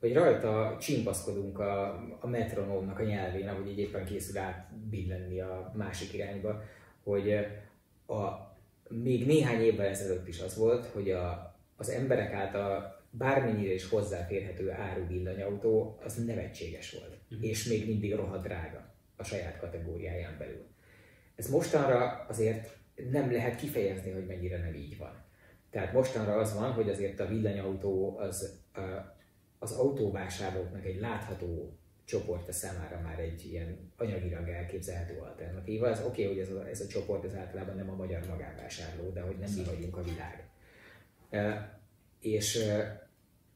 hogy 0.00 0.12
rajta 0.12 0.76
csimpaszkodunk 0.80 1.58
a, 1.58 1.86
a 2.20 2.26
metronómnak 2.26 2.98
a 2.98 3.02
nyelvén, 3.02 3.48
ahogy 3.48 3.68
így 3.68 3.78
éppen 3.78 4.04
készül 4.04 4.38
átbillenni 4.38 5.40
a 5.40 5.72
másik 5.76 6.12
irányba, 6.12 6.62
hogy 7.02 7.32
a, 8.06 8.56
még 8.88 9.26
néhány 9.26 9.60
évvel 9.60 9.86
ezelőtt 9.86 10.28
is 10.28 10.40
az 10.40 10.56
volt, 10.56 10.86
hogy 10.86 11.10
a, 11.10 11.56
az 11.76 11.88
emberek 11.88 12.32
által 12.32 12.96
bármennyire 13.10 13.72
is 13.72 13.88
hozzáférhető 13.88 14.70
áru 14.70 15.06
villanyautó, 15.06 15.98
az 16.04 16.24
nevetséges 16.24 16.92
volt. 16.92 17.18
Mm. 17.34 17.42
És 17.42 17.64
még 17.64 17.86
mindig 17.86 18.14
rohadt 18.14 18.46
drága 18.46 18.94
a 19.16 19.24
saját 19.24 19.58
kategóriáján 19.58 20.38
belül. 20.38 20.66
Ez 21.34 21.50
mostanra 21.50 22.24
azért 22.28 22.76
nem 23.10 23.32
lehet 23.32 23.56
kifejezni, 23.56 24.10
hogy 24.10 24.26
mennyire 24.26 24.58
nem 24.58 24.74
így 24.74 24.98
van. 24.98 25.24
Tehát 25.70 25.92
mostanra 25.92 26.34
az 26.36 26.54
van, 26.54 26.72
hogy 26.72 26.88
azért 26.88 27.20
a 27.20 27.26
villanyautó 27.26 28.18
az, 28.18 28.62
az 29.58 29.72
autóvásárlóknak 29.72 30.84
egy 30.84 31.00
látható 31.00 31.78
csoportja 32.04 32.52
számára 32.52 33.00
már 33.00 33.18
egy 33.18 33.46
ilyen 33.50 33.92
anyagilag 33.96 34.48
elképzelhető 34.48 35.18
alternatíva. 35.18 35.88
Ez 35.88 36.00
oké, 36.00 36.06
okay, 36.06 36.26
hogy 36.26 36.38
ez 36.38 36.50
a, 36.50 36.68
ez 36.68 36.80
a 36.80 36.86
csoport 36.86 37.24
ez 37.24 37.34
általában 37.34 37.76
nem 37.76 37.90
a 37.90 37.94
magyar 37.94 38.26
magánvásárló, 38.28 39.10
de 39.10 39.20
hogy 39.20 39.38
nem 39.38 39.50
mi 39.56 39.64
vagyunk 39.64 39.96
a 39.96 40.02
világ. 40.02 40.48
E, 41.30 41.78
és, 42.20 42.58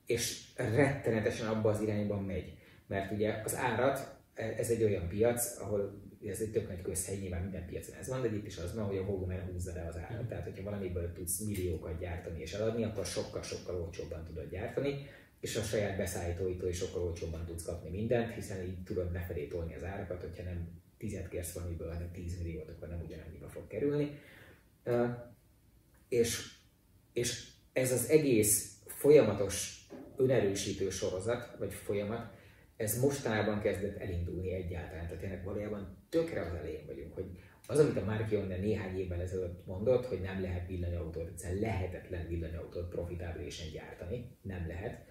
és 0.07 0.55
rettenetesen 0.57 1.49
abba 1.49 1.71
az 1.71 1.81
irányban 1.81 2.25
megy. 2.25 2.55
Mert 2.87 3.13
ugye 3.13 3.41
az 3.45 3.57
árat, 3.57 4.17
e, 4.35 4.45
ez 4.45 4.71
egy 4.71 4.83
olyan 4.83 5.09
piac, 5.09 5.61
ahol 5.61 6.03
ez 6.27 6.41
egy 6.41 6.51
tök 6.51 6.69
nagy 6.69 6.83
közhely, 6.83 7.17
nyilván 7.17 7.43
minden 7.43 7.67
piacon 7.67 7.95
ez 7.95 8.09
van, 8.09 8.23
de 8.23 8.29
itt 8.29 8.47
is 8.47 8.59
az 8.59 8.75
van, 8.75 8.85
hogy 8.85 8.97
a 8.97 9.05
volumen 9.05 9.45
húzza 9.45 9.73
le 9.75 9.87
az 9.87 9.97
árat. 9.97 10.29
Tehát, 10.29 10.45
hogyha 10.45 10.63
valamiből 10.63 11.13
tudsz 11.13 11.41
milliókat 11.41 11.99
gyártani 11.99 12.41
és 12.41 12.53
eladni, 12.53 12.85
akkor 12.85 13.05
sokkal-sokkal 13.05 13.81
olcsóbban 13.81 14.25
tudod 14.25 14.51
gyártani, 14.51 15.07
és 15.43 15.57
a 15.57 15.63
saját 15.63 15.97
beszállítóitól 15.97 16.69
is 16.69 16.77
sokkal 16.77 17.03
olcsóbban 17.03 17.45
tudsz 17.47 17.65
kapni 17.65 17.91
mindent, 17.91 18.35
hiszen 18.35 18.65
így 18.65 18.83
tudod 18.83 19.13
befelé 19.13 19.47
tolni 19.47 19.75
az 19.75 19.85
árakat, 19.85 20.21
hogyha 20.21 20.43
nem 20.43 20.69
tizet 20.99 21.29
kérsz 21.29 21.53
valamiből, 21.53 21.93
hanem 21.93 22.11
10 22.13 22.39
milliót, 22.39 22.69
akkor 22.69 22.89
nem 22.89 23.03
ugyanannyiba 23.05 23.49
fog 23.49 23.67
kerülni. 23.67 24.19
És, 26.09 26.53
és 27.13 27.49
ez 27.73 27.93
az 27.93 28.09
egész 28.09 28.77
folyamatos 28.87 29.87
önerősítő 30.17 30.91
sorozat, 30.91 31.57
vagy 31.59 31.75
folyamat, 31.75 32.35
ez 32.77 33.01
mostanában 33.01 33.61
kezdett 33.61 33.99
elindulni 33.99 34.53
egyáltalán. 34.53 35.07
Tehát 35.07 35.23
ennek 35.23 35.45
valójában 35.45 36.07
tökre 36.09 36.41
az 36.41 36.55
elején 36.55 36.87
vagyunk, 36.87 37.15
hogy 37.15 37.27
az, 37.67 37.79
amit 37.79 37.97
a 37.97 38.05
Mark 38.05 38.31
Jonne 38.31 38.57
néhány 38.57 38.99
évvel 38.99 39.21
ezelőtt 39.21 39.67
mondott, 39.67 40.07
hogy 40.07 40.21
nem 40.21 40.41
lehet 40.41 40.67
villanyautót, 40.67 41.29
egyszerűen 41.29 41.61
lehetetlen 41.61 42.29
villanyautót 42.29 42.89
profitábilésen 42.89 43.71
gyártani, 43.73 44.37
nem 44.43 44.67
lehet, 44.67 45.05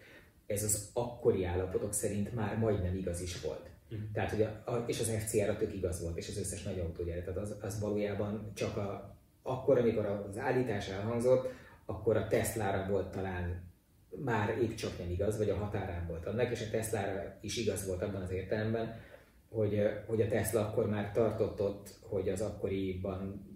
ez 0.51 0.63
az 0.63 0.89
akkori 0.93 1.43
állapotok 1.43 1.93
szerint 1.93 2.33
már 2.35 2.57
majdnem 2.57 2.95
igaz 2.95 3.21
is 3.21 3.41
volt. 3.41 3.69
Mm. 3.95 4.11
Tehát, 4.13 4.29
hogy 4.29 4.41
a, 4.41 4.71
a, 4.71 4.83
és 4.87 4.99
az 4.99 5.09
FCR-ra 5.09 5.57
tök 5.57 5.73
igaz 5.73 6.01
volt, 6.01 6.17
és 6.17 6.27
az 6.27 6.37
összes 6.37 6.63
nagy 6.63 6.79
autógyár, 6.79 7.19
tehát 7.19 7.39
az, 7.39 7.55
az 7.61 7.79
valójában 7.79 8.51
csak 8.53 8.77
a, 8.77 9.15
akkor, 9.41 9.77
amikor 9.77 10.05
az 10.05 10.37
állítás 10.37 10.89
elhangzott, 10.89 11.49
akkor 11.85 12.17
a 12.17 12.27
Tesla-ra 12.27 12.87
volt 12.89 13.11
talán 13.11 13.69
már 14.23 14.57
épp 14.57 14.73
csak 14.73 14.97
nem 14.97 15.09
igaz, 15.09 15.37
vagy 15.37 15.49
a 15.49 15.55
határán 15.55 16.07
volt 16.07 16.25
annak, 16.25 16.51
és 16.51 16.61
a 16.61 16.69
Tesla-ra 16.71 17.37
is 17.41 17.57
igaz 17.57 17.87
volt 17.87 18.01
abban 18.01 18.21
az 18.21 18.31
értelemben, 18.31 18.99
hogy, 19.49 19.81
hogy 20.07 20.21
a 20.21 20.27
Tesla 20.27 20.67
akkor 20.67 20.89
már 20.89 21.11
tartott 21.11 21.61
ott, 21.61 21.89
hogy 22.01 22.29
az 22.29 22.41
akkoriban 22.41 23.49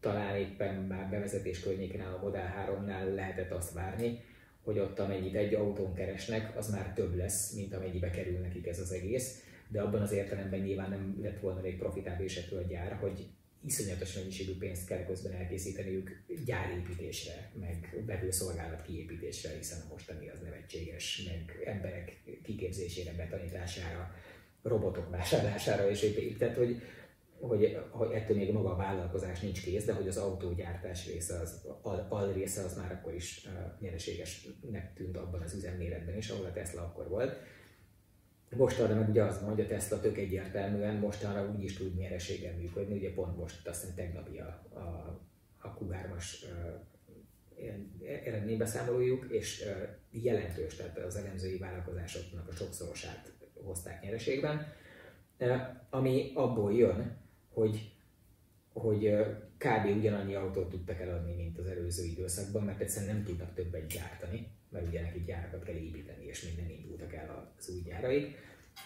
talán 0.00 0.36
éppen 0.36 0.74
már 0.74 1.10
bevezetés 1.10 1.60
környékén 1.60 2.00
a 2.00 2.18
Model 2.22 2.54
3-nál 2.66 3.14
lehetett 3.14 3.50
azt 3.50 3.72
várni, 3.72 4.20
hogy 4.64 4.78
ott 4.78 4.98
amennyit 4.98 5.34
egy 5.34 5.54
autón 5.54 5.94
keresnek, 5.94 6.56
az 6.56 6.70
már 6.70 6.92
több 6.92 7.16
lesz, 7.16 7.52
mint 7.52 7.74
amennyibe 7.74 8.10
kerül 8.10 8.38
nekik 8.38 8.66
ez 8.66 8.78
az 8.78 8.92
egész. 8.92 9.42
De 9.68 9.80
abban 9.80 10.02
az 10.02 10.12
értelemben 10.12 10.60
nyilván 10.60 10.90
nem 10.90 11.18
lett 11.22 11.40
volna 11.40 11.60
még 11.60 11.78
profitábilis 11.78 12.36
ettől 12.36 12.58
a 12.58 12.66
gyár, 12.66 12.92
hogy 12.92 13.26
iszonyatos 13.64 14.14
mennyiségű 14.14 14.58
pénzt 14.58 14.86
kell 14.86 15.04
közben 15.04 15.32
elkészíteniük 15.32 16.22
gyárépítésre, 16.44 17.50
meg 17.60 18.02
vevőszolgálat 18.06 18.82
kiépítésre, 18.82 19.50
hiszen 19.56 19.78
a 19.80 19.92
mostani 19.92 20.28
az 20.28 20.40
nevetséges, 20.40 21.22
meg 21.26 21.62
emberek 21.64 22.20
kiképzésére, 22.42 23.12
betanítására, 23.12 24.14
robotok 24.62 25.10
vásárlására 25.10 25.90
és 25.90 26.02
épp, 26.02 26.38
tehát 26.38 26.56
hogy 26.56 26.82
hogy, 27.48 27.78
hogy 27.90 28.12
ettől 28.12 28.36
még 28.36 28.52
maga 28.52 28.70
a 28.70 28.76
vállalkozás 28.76 29.40
nincs 29.40 29.62
kész, 29.62 29.84
de 29.84 29.92
hogy 29.92 30.08
az 30.08 30.16
autógyártás 30.16 31.06
része, 31.06 31.38
az 31.38 31.66
al, 31.82 32.06
al 32.08 32.32
része 32.32 32.64
az 32.64 32.76
már 32.76 32.92
akkor 32.92 33.14
is 33.14 33.48
nyereségesnek 33.80 34.94
tűnt 34.94 35.16
abban 35.16 35.42
az 35.42 35.54
üzemméretben 35.54 36.16
is, 36.16 36.30
ahol 36.30 36.44
a 36.44 36.52
Tesla 36.52 36.82
akkor 36.82 37.08
volt. 37.08 37.36
Mostanra 38.56 38.94
meg 38.94 39.08
ugye 39.08 39.22
az 39.22 39.40
van, 39.40 39.50
hogy 39.50 39.60
a 39.60 39.66
Tesla 39.66 40.00
tök 40.00 40.18
egyértelműen 40.18 40.96
mostanra 40.96 41.50
úgy 41.50 41.62
is 41.62 41.76
tud 41.76 41.96
nyereséggel 41.96 42.56
működni, 42.56 42.96
ugye 42.96 43.12
pont 43.12 43.36
most 43.36 43.66
azt 43.66 43.80
hiszem 43.80 43.96
tegnapi 43.96 44.38
a, 44.38 44.62
a, 44.72 44.78
a 45.58 45.78
Q3-as 45.78 46.24
uh, 46.42 46.80
eredménybeszámolójuk, 48.24 49.26
és 49.28 49.64
jelentős, 50.10 50.76
tehát 50.76 50.98
az 50.98 51.16
elemzői 51.16 51.58
vállalkozásoknak 51.58 52.48
a 52.48 52.52
sokszorosát 52.52 53.32
hozták 53.64 54.02
nyereségben, 54.02 54.72
ami 55.90 56.32
abból 56.34 56.72
jön, 56.72 57.23
hogy, 57.54 57.92
hogy 58.72 59.14
kb. 59.58 59.96
ugyanannyi 59.96 60.34
autót 60.34 60.68
tudtak 60.68 61.00
eladni, 61.00 61.34
mint 61.34 61.58
az 61.58 61.66
előző 61.66 62.04
időszakban, 62.04 62.62
mert 62.62 62.80
egyszerűen 62.80 63.14
nem 63.14 63.24
tudnak 63.24 63.54
többet 63.54 63.86
gyártani, 63.86 64.46
mert 64.70 64.86
ugye 64.86 65.00
neki 65.00 65.20
gyárakat 65.20 65.62
kell 65.62 65.74
építeni, 65.74 66.24
és 66.24 66.54
nem 66.56 66.70
indultak 66.70 67.14
el 67.14 67.54
az 67.58 67.70
új 67.74 67.80
gyáraik. 67.80 68.36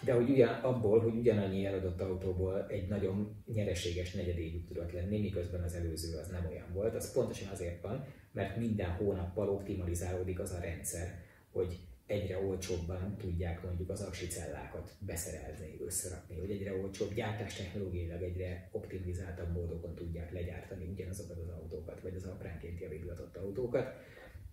De 0.03 0.13
hogy 0.13 0.29
ugyan, 0.29 0.53
abból, 0.53 0.99
hogy 0.99 1.15
ugyanannyi 1.15 1.65
eladott 1.65 2.01
autóból 2.01 2.67
egy 2.67 2.87
nagyon 2.87 3.43
nyereséges 3.53 4.13
negyedévük 4.13 4.67
tudott 4.67 4.91
lenni, 4.91 5.19
miközben 5.19 5.63
az 5.63 5.73
előző 5.73 6.17
az 6.17 6.27
nem 6.27 6.45
olyan 6.49 6.73
volt, 6.73 6.95
az 6.95 7.13
pontosan 7.13 7.47
azért 7.51 7.81
van, 7.81 8.05
mert 8.31 8.57
minden 8.57 8.89
hónappal 8.89 9.49
optimalizálódik 9.49 10.39
az 10.39 10.51
a 10.51 10.59
rendszer, 10.59 11.23
hogy 11.51 11.79
egyre 12.09 12.39
olcsóbban 12.39 13.17
tudják 13.17 13.63
mondjuk 13.63 13.89
az 13.89 14.01
aksicellákat 14.01 14.91
beszerelni, 14.99 15.77
összerakni, 15.85 16.39
hogy 16.39 16.51
egyre 16.51 16.75
olcsóbb 16.75 17.13
gyártás 17.13 17.55
technológiailag 17.55 18.21
egyre 18.21 18.69
optimizáltabb 18.71 19.51
módokon 19.53 19.95
tudják 19.95 20.31
legyártani 20.31 20.87
ugyanazokat 20.91 21.37
az 21.37 21.49
autókat, 21.49 22.01
vagy 22.01 22.15
az 22.15 22.23
apránként 22.23 22.79
javítgatott 22.79 23.37
autókat. 23.37 23.93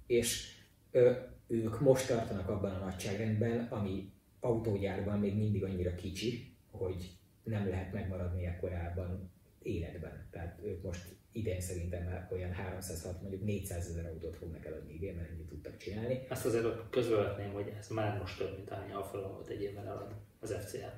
És 0.06 0.54
ö, 0.90 1.12
ők 1.46 1.80
most 1.80 2.08
tartanak 2.08 2.48
abban 2.48 2.74
a 2.74 2.84
nagyságrendben, 2.84 3.66
ami 3.70 4.12
autógyárban 4.40 5.18
még 5.18 5.36
mindig 5.36 5.64
annyira 5.64 5.94
kicsi, 5.94 6.56
hogy 6.70 7.18
nem 7.42 7.68
lehet 7.68 7.92
megmaradni 7.92 8.44
ekkorában 8.44 9.30
életben. 9.62 10.28
Tehát 10.30 10.60
ők 10.64 10.82
most 10.82 11.15
idén 11.37 11.61
szerintem 11.61 12.03
már 12.03 12.29
olyan 12.33 12.53
306, 12.53 13.20
mondjuk 13.20 13.44
400 13.44 13.88
ezer 13.90 14.07
autót 14.07 14.37
fognak 14.37 14.66
eladni 14.66 14.94
idén, 14.94 15.14
mert 15.14 15.31
ennyit 15.31 15.49
tudtak 15.49 15.77
csinálni. 15.77 16.27
Azt 16.29 16.46
azért 16.46 16.66
közölhetném, 16.90 17.53
hogy 17.53 17.72
ez 17.79 17.88
már 17.88 18.18
most 18.18 18.38
több, 18.38 18.57
mint 18.57 18.70
annyi 18.70 18.92
Alfa 18.92 19.20
Romeo 19.20 19.40
egy 19.49 19.62
évben 19.62 19.87
elad 19.87 20.14
az 20.40 20.53
FCL. 20.53 20.90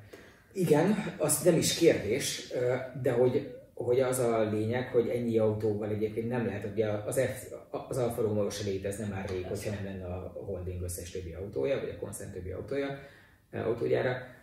Igen, 0.53 0.94
az 1.18 1.42
nem 1.42 1.57
is 1.57 1.74
kérdés, 1.74 2.53
de 3.03 3.12
hogy, 3.12 3.55
hogy 3.74 4.01
az 4.01 4.18
a 4.18 4.51
lényeg, 4.51 4.88
hogy 4.88 5.09
ennyi 5.09 5.38
autóval 5.38 5.88
egyébként 5.88 6.29
nem 6.29 6.46
lehet, 6.46 6.70
ugye 6.72 6.88
az, 6.88 7.20
F, 7.20 7.53
az 7.88 7.96
Alfa 7.96 8.22
Romeo 8.22 8.51
se 8.51 8.64
létezne 8.64 9.07
már 9.07 9.29
rég, 9.29 9.44
hogyha 9.44 9.70
nem 9.70 9.85
lenne 9.85 10.05
a 10.05 10.33
holding 10.35 10.83
összes 10.83 11.11
többi 11.11 11.33
autója, 11.33 11.81
vagy 11.81 11.88
a 11.88 11.98
koncern 11.98 12.33
többi 12.33 12.51
autója, 12.51 12.98
autógyára 13.53 14.37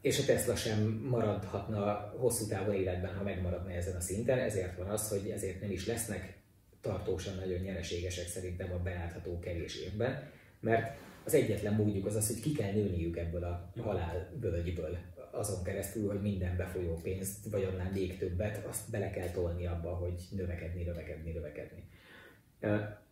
és 0.00 0.18
a 0.18 0.24
Tesla 0.24 0.56
sem 0.56 1.06
maradhatna 1.08 2.14
hosszú 2.16 2.46
távon 2.46 2.74
életben, 2.74 3.14
ha 3.14 3.22
megmaradna 3.22 3.70
ezen 3.70 3.96
a 3.96 4.00
szinten, 4.00 4.38
ezért 4.38 4.76
van 4.76 4.88
az, 4.88 5.08
hogy 5.08 5.30
ezért 5.30 5.60
nem 5.60 5.70
is 5.70 5.86
lesznek 5.86 6.38
tartósan 6.80 7.34
nagyon 7.34 7.60
nyereségesek 7.60 8.26
szerintem 8.26 8.72
a 8.72 8.82
belátható 8.82 9.38
kevés 9.38 9.76
évben, 9.76 10.30
mert 10.60 10.96
az 11.24 11.34
egyetlen 11.34 11.74
módjuk 11.74 12.06
az 12.06 12.14
az, 12.14 12.26
hogy 12.26 12.40
ki 12.40 12.52
kell 12.52 12.72
nőniük 12.72 13.16
ebből 13.16 13.44
a 13.44 13.72
halál 13.82 14.30
völgyből 14.40 14.98
azon 15.30 15.62
keresztül, 15.62 16.08
hogy 16.08 16.20
minden 16.20 16.56
befolyó 16.56 17.00
pénzt, 17.02 17.46
vagy 17.50 17.64
annál 17.64 17.90
még 17.90 18.18
többet, 18.18 18.66
azt 18.66 18.90
bele 18.90 19.10
kell 19.10 19.28
tolni 19.28 19.66
abba, 19.66 19.94
hogy 19.94 20.22
növekedni, 20.30 20.82
növekedni, 20.82 21.30
növekedni 21.30 21.84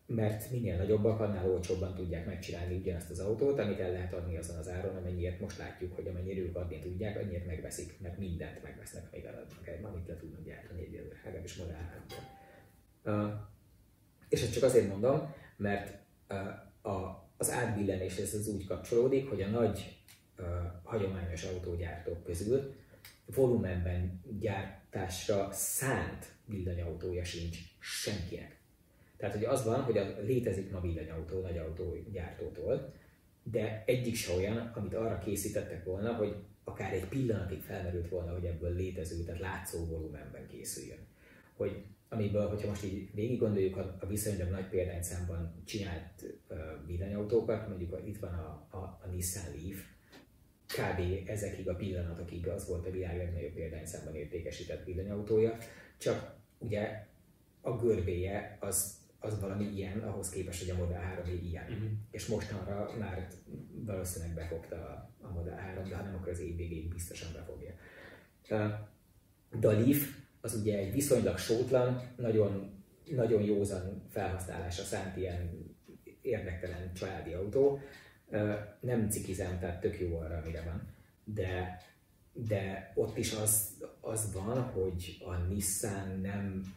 mert 0.07 0.51
minél 0.51 0.77
nagyobbak, 0.77 1.21
annál 1.21 1.51
olcsóbban 1.51 1.95
tudják 1.95 2.27
megcsinálni 2.27 2.77
ugyanazt 2.77 3.11
az 3.11 3.19
autót, 3.19 3.59
amit 3.59 3.79
el 3.79 3.93
lehet 3.93 4.13
adni 4.13 4.37
azon 4.37 4.57
az 4.57 4.69
áron, 4.69 4.97
amennyiért 4.97 5.41
most 5.41 5.59
látjuk, 5.59 5.95
hogy 5.95 6.07
amennyire 6.07 6.41
ők 6.41 6.57
adni 6.57 6.79
tudják, 6.79 7.17
annyit 7.17 7.47
megveszik, 7.47 8.01
mert 8.01 8.19
mindent 8.19 8.63
megvesznek, 8.63 9.09
amíg 9.13 9.25
eladnak 9.25 9.69
egy, 9.69 9.85
amit 9.85 10.07
le 10.07 10.17
tudnak 10.17 10.45
gyártani 10.45 10.81
egy 10.81 11.11
legalábbis 11.25 11.57
Model 11.57 12.07
3 13.05 13.27
uh, 13.27 13.33
És 14.29 14.43
ezt 14.43 14.53
csak 14.53 14.63
azért 14.63 14.89
mondom, 14.89 15.35
mert 15.57 15.99
a, 16.83 16.97
az 17.37 17.51
átbillenéshez 17.51 18.35
ez 18.35 18.49
úgy 18.49 18.67
kapcsolódik, 18.67 19.29
hogy 19.29 19.43
a 19.43 19.49
nagy 19.49 20.03
hagyományos 20.83 21.45
autógyártók 21.45 22.25
közül 22.25 22.75
volumenben 23.27 24.21
gyártásra 24.39 25.53
szánt 25.53 26.27
villanyautója 26.47 27.25
sincs 27.25 27.59
senkinek. 27.79 28.62
Tehát, 29.23 29.37
hogy 29.37 29.45
az 29.45 29.65
van, 29.65 29.83
hogy 29.83 29.97
a, 29.97 30.07
létezik 30.23 30.71
ma 30.71 30.81
villanyautó 30.81 31.41
nagy 31.41 31.59
autógyártótól, 31.59 32.93
de 33.43 33.83
egyik 33.87 34.15
se 34.15 34.35
olyan, 34.35 34.73
amit 34.75 34.95
arra 34.95 35.19
készítettek 35.19 35.85
volna, 35.85 36.15
hogy 36.15 36.35
akár 36.65 36.93
egy 36.93 37.09
pillanatig 37.09 37.61
felmerült 37.61 38.09
volna, 38.09 38.33
hogy 38.33 38.45
ebből 38.45 38.75
létező, 38.75 39.25
tehát 39.25 39.41
látszó 39.41 39.87
volumenben 39.87 40.47
készüljön. 40.47 40.99
Hogy 41.57 41.85
amiből, 42.09 42.49
hogyha 42.49 42.69
most 42.69 42.85
így 42.85 43.15
végig 43.15 43.39
gondoljuk 43.39 43.77
a 43.77 44.07
viszonylag 44.09 44.49
nagy 44.49 44.69
példányszámban 44.69 45.63
csinált 45.65 46.25
uh, 46.49 46.59
villanyautókat, 46.87 47.69
mondjuk 47.69 48.01
itt 48.05 48.19
van 48.19 48.33
a, 48.33 48.77
a, 48.77 49.01
a 49.05 49.07
Nissan 49.13 49.45
Leaf, 49.45 49.83
kb. 50.67 51.29
ezekig 51.29 51.69
a 51.69 51.77
pillanatokig 51.77 52.49
az 52.49 52.69
volt 52.69 52.87
a 52.87 52.91
világ 52.91 53.17
legnagyobb 53.17 53.53
példányszámban 53.53 54.15
értékesített 54.15 54.85
villanyautója, 54.85 55.57
csak 55.99 56.35
ugye 56.59 57.07
a 57.61 57.77
görbéje 57.77 58.57
az, 58.61 59.01
az 59.23 59.41
valami 59.41 59.65
ilyen, 59.65 59.99
ahhoz 59.99 60.29
képest, 60.29 60.61
hogy 60.61 60.71
a 60.71 60.85
Model 60.85 61.01
3 61.01 61.25
ilyen. 61.43 61.65
Uh-huh. 61.65 61.91
És 62.11 62.27
mostanra 62.27 62.91
már 62.99 63.29
valószínűleg 63.73 64.35
befogta 64.35 64.77
a, 64.77 65.11
a 65.27 65.33
Model 65.33 65.57
3, 65.57 65.89
de 65.89 65.97
ha 65.97 66.03
nem, 66.03 66.15
akkor 66.15 66.29
az 66.29 66.41
év 66.41 66.57
végéig 66.57 66.89
biztosan 66.89 67.33
befogja. 67.33 67.75
De 69.61 69.69
a 69.69 69.73
Leaf 69.73 70.23
az 70.41 70.55
ugye 70.55 70.79
egy 70.79 70.93
viszonylag 70.93 71.39
sótlan, 71.39 72.03
nagyon, 72.17 72.83
nagyon 73.11 73.43
józan 73.43 74.03
felhasználásra 74.11 74.85
szánt 74.85 75.17
ilyen 75.17 75.71
érdektelen 76.23 76.93
családi 76.95 77.33
autó. 77.33 77.81
Nem 78.81 79.09
cikizem, 79.09 79.59
tehát 79.59 79.81
tök 79.81 80.01
jó 80.01 80.19
arra, 80.19 80.37
amire 80.37 80.63
van. 80.63 80.89
De, 81.25 81.83
de 82.33 82.93
ott 82.95 83.19
is 83.19 83.33
az, 83.33 83.85
az 84.01 84.33
van, 84.33 84.63
hogy 84.63 85.23
a 85.25 85.37
Nissan 85.37 86.21
nem 86.23 86.75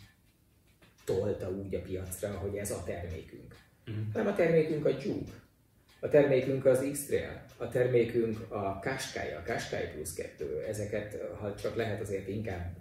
tolta 1.05 1.49
úgy 1.49 1.75
a 1.75 1.81
piacra, 1.81 2.37
hogy 2.37 2.55
ez 2.55 2.71
a 2.71 2.83
termékünk. 2.85 3.55
Mm. 3.91 4.11
Hanem 4.11 4.27
a 4.27 4.35
termékünk 4.35 4.85
a 4.85 4.89
Juke, 4.89 5.31
a 5.99 6.09
termékünk 6.09 6.65
az 6.65 6.87
X-Trail, 6.91 7.45
a 7.57 7.69
termékünk 7.69 8.51
a 8.51 8.79
Qashqai, 8.79 9.31
a 9.31 9.43
Qashqai 9.45 9.87
Plus 9.93 10.13
2. 10.13 10.63
Ezeket, 10.67 11.21
ha 11.39 11.55
csak 11.55 11.75
lehet, 11.75 12.01
azért 12.01 12.27
inkább 12.27 12.75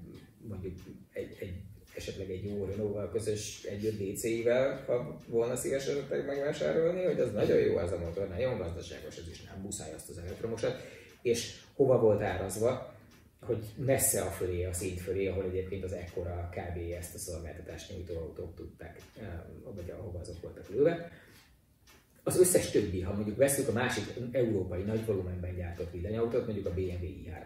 mondjuk 0.48 0.74
egy, 1.12 1.36
egy 1.40 1.54
esetleg 1.96 2.30
egy 2.30 2.44
jó 2.44 2.64
Renault-val 2.64 3.10
közös 3.10 3.62
egy 3.64 3.96
DC-vel 3.96 4.84
ha 4.86 5.20
volna 5.26 5.56
szíves 5.56 5.86
esetleg 5.86 6.26
megvásárolni, 6.26 7.04
hogy 7.04 7.20
az 7.20 7.32
nagyon 7.32 7.58
jó 7.58 7.76
az 7.76 7.92
a 7.92 7.98
motor, 7.98 8.28
nagyon 8.28 8.58
gazdaságos, 8.58 9.16
ez 9.16 9.28
is 9.28 9.42
nem 9.42 9.60
muszáj 9.62 9.92
azt 9.92 10.08
az 10.08 10.18
elektromosat, 10.18 10.76
és 11.22 11.60
hova 11.74 12.00
volt 12.00 12.22
árazva, 12.22 12.93
hogy 13.44 13.64
messze 13.76 14.22
a 14.22 14.30
fölé, 14.30 14.64
a 14.64 14.72
szint 14.72 15.00
fölé, 15.00 15.26
ahol 15.26 15.44
egyébként 15.44 15.84
az 15.84 15.92
ekkora 15.92 16.50
kb. 16.50 16.92
ezt 16.98 17.14
a 17.14 17.18
szolgáltatást 17.18 17.90
nyújtó 17.90 18.16
autók 18.16 18.54
tudták, 18.54 19.00
vagy 19.74 19.90
ahova 19.98 20.18
azok 20.18 20.40
voltak 20.40 20.68
lőve. 20.68 21.10
Az 22.22 22.38
összes 22.38 22.70
többi, 22.70 23.00
ha 23.00 23.14
mondjuk 23.14 23.36
veszük 23.36 23.68
a 23.68 23.72
másik 23.72 24.04
európai 24.32 24.82
nagy 24.82 25.06
volumenben 25.06 25.54
gyártott 25.54 25.92
villanyautót, 25.92 26.44
mondjuk 26.44 26.66
a 26.66 26.74
BMW 26.74 27.06
i3 27.06 27.42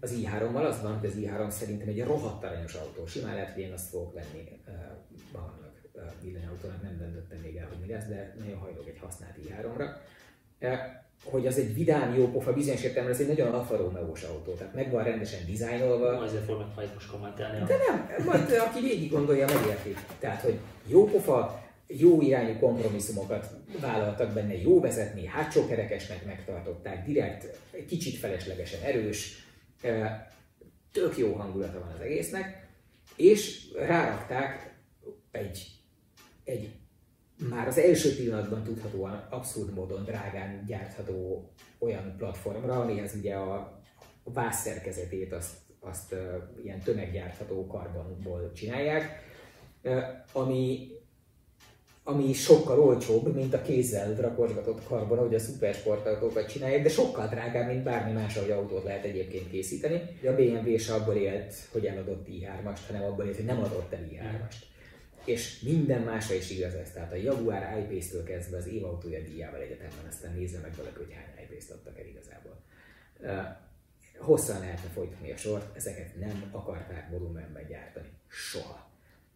az 0.00 0.14
i3-mal 0.16 0.66
az 0.66 0.82
van, 0.82 0.98
hogy 0.98 1.08
az 1.08 1.14
i3 1.16 1.50
szerintem 1.50 1.88
egy 1.88 2.04
rohadt 2.04 2.44
aranyos 2.44 2.74
autó. 2.74 3.06
Simán 3.06 3.34
lehet, 3.34 3.52
hogy 3.52 3.62
én 3.62 3.72
azt 3.72 3.88
fogok 3.88 4.14
venni 4.14 4.60
magamnak 5.32 5.80
villanyautónak, 6.22 6.82
nem 6.82 6.98
döntöttem 6.98 7.38
még 7.38 7.56
el, 7.56 7.68
hogy 7.68 7.78
mi 7.86 7.92
lesz, 7.92 8.06
de 8.06 8.34
nagyon 8.38 8.58
hajlok 8.58 8.88
egy 8.88 8.98
használt 8.98 9.34
i3-ra. 9.48 9.96
Hogy 11.24 11.46
az 11.46 11.58
egy 11.58 11.74
vidám, 11.74 12.14
jó 12.14 12.30
pofa, 12.30 12.52
bizonyos 12.52 12.82
értelemben 12.82 13.14
ez 13.14 13.20
egy 13.20 13.28
nagyon 13.28 13.54
Alfa 13.54 13.76
romeo 13.76 14.12
autó, 14.28 14.52
tehát 14.52 14.74
meg 14.74 14.90
van 14.90 15.04
rendesen 15.04 15.40
dizájnolva. 15.46 16.18
Azért 16.18 16.44
fognak 16.44 16.74
majd 16.74 16.90
most 16.94 17.10
kommentálni. 17.10 17.66
De 17.66 17.76
nem, 17.88 18.24
majd 18.24 18.50
aki 18.50 18.80
végig 18.80 19.10
gondolja, 19.10 19.46
megérti. 19.46 19.94
Tehát, 20.18 20.40
hogy 20.40 20.58
jó 20.86 21.04
pofa, 21.04 21.66
jó 21.86 22.20
irányú 22.22 22.58
kompromisszumokat 22.58 23.46
vállaltak 23.80 24.32
benne, 24.32 24.60
jó 24.60 24.80
vezetni, 24.80 25.26
hátsó 25.26 25.66
kerekesnek 25.66 26.24
megtartották, 26.24 27.06
direkt, 27.06 27.58
kicsit 27.86 28.18
feleslegesen 28.18 28.80
erős, 28.82 29.46
tök 30.92 31.18
jó 31.18 31.32
hangulata 31.32 31.78
van 31.80 31.92
az 31.94 32.00
egésznek, 32.00 32.66
és 33.16 33.72
rárakták 33.72 34.74
egy, 35.30 35.66
egy 36.44 36.70
már 37.50 37.66
az 37.66 37.78
első 37.78 38.16
pillanatban 38.16 38.62
tudhatóan 38.62 39.26
abszurd 39.30 39.74
módon 39.74 40.04
drágán 40.04 40.64
gyártható 40.66 41.50
olyan 41.78 42.14
platformra, 42.18 42.80
amihez 42.80 43.14
ugye 43.14 43.34
a, 43.34 43.54
a 44.22 44.32
vászszerkezetét 44.32 45.32
azt, 45.32 45.56
azt 45.80 46.12
uh, 46.12 46.18
ilyen 46.64 46.80
tömeggyártható 46.80 47.66
karbonból 47.66 48.52
csinálják, 48.52 49.22
uh, 49.82 50.02
ami 50.32 50.90
ami 52.08 52.32
sokkal 52.32 52.80
olcsóbb, 52.80 53.34
mint 53.34 53.54
a 53.54 53.62
kézzel 53.62 54.14
rakosgatott 54.14 54.84
karbon, 54.84 55.18
ahogy 55.18 55.34
a 55.34 55.38
szupersportautókat 55.38 56.48
csinálják, 56.48 56.82
de 56.82 56.88
sokkal 56.88 57.28
drágább, 57.28 57.66
mint 57.66 57.82
bármi 57.82 58.12
más, 58.12 58.36
ahogy 58.36 58.50
autót 58.50 58.84
lehet 58.84 59.04
egyébként 59.04 59.50
készíteni. 59.50 60.00
A 60.22 60.30
BMW 60.30 60.76
se 60.76 60.94
abból 60.94 61.14
élt, 61.14 61.54
hogy 61.72 61.86
eladott 61.86 62.26
i3-ast, 62.28 62.78
hanem 62.86 63.02
abból 63.02 63.24
élt, 63.24 63.36
hogy 63.36 63.44
nem 63.44 63.58
adott 63.58 63.92
el 63.92 64.08
i3-ast. 64.10 64.67
És 65.28 65.60
minden 65.60 66.02
másra 66.02 66.34
is 66.34 66.50
igaz 66.50 66.74
ez. 66.74 66.92
Tehát 66.92 67.12
a 67.12 67.16
Jaguar 67.16 67.62
I-Pace-től 67.78 68.24
kezdve 68.24 68.56
az 68.56 68.66
évautója 68.66 69.22
díjával 69.22 69.60
egyetemben, 69.60 70.06
aztán 70.08 70.34
nézze 70.34 70.58
meg 70.58 70.74
valaki, 70.76 70.96
hogy 70.96 71.12
hány 71.12 71.44
I-Pace-t 71.44 71.70
adtak 71.70 71.98
el 71.98 72.06
igazából. 72.06 72.62
Hosszan 74.18 74.60
lehetne 74.60 74.88
folytatni 74.88 75.32
a 75.32 75.36
sort, 75.36 75.76
ezeket 75.76 76.18
nem 76.18 76.48
akarták 76.50 77.10
volumenben 77.10 77.66
gyártani. 77.66 78.08
Soha 78.28 78.88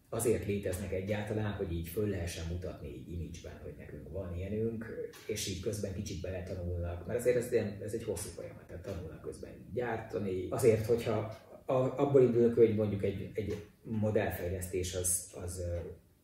azért 0.09 0.45
léteznek 0.45 0.91
egyáltalán, 0.91 1.51
hogy 1.51 1.71
így 1.71 1.87
föl 1.87 2.07
lehessen 2.09 2.47
mutatni 2.47 2.87
így 2.87 3.11
image 3.11 3.59
hogy 3.63 3.73
nekünk 3.77 4.11
van 4.11 4.35
ilyenünk, 4.37 4.85
és 5.27 5.47
így 5.47 5.59
közben 5.59 5.93
kicsit 5.93 6.21
beletanulnak, 6.21 7.07
mert 7.07 7.19
azért 7.19 7.35
ez, 7.35 7.51
ez 7.81 7.93
egy 7.93 8.03
hosszú 8.03 8.29
folyamat, 8.29 8.67
tehát 8.67 8.83
tanulnak 8.83 9.21
közben 9.21 9.51
gyártani. 9.73 10.47
Azért, 10.49 10.85
hogyha 10.85 11.41
a, 11.73 11.99
abból 11.99 12.21
indulok, 12.21 12.55
hogy 12.55 12.75
mondjuk 12.75 13.03
egy, 13.03 13.31
egy 13.33 13.65
modellfejlesztés 13.81 14.95
az, 14.95 15.33
az, 15.43 15.61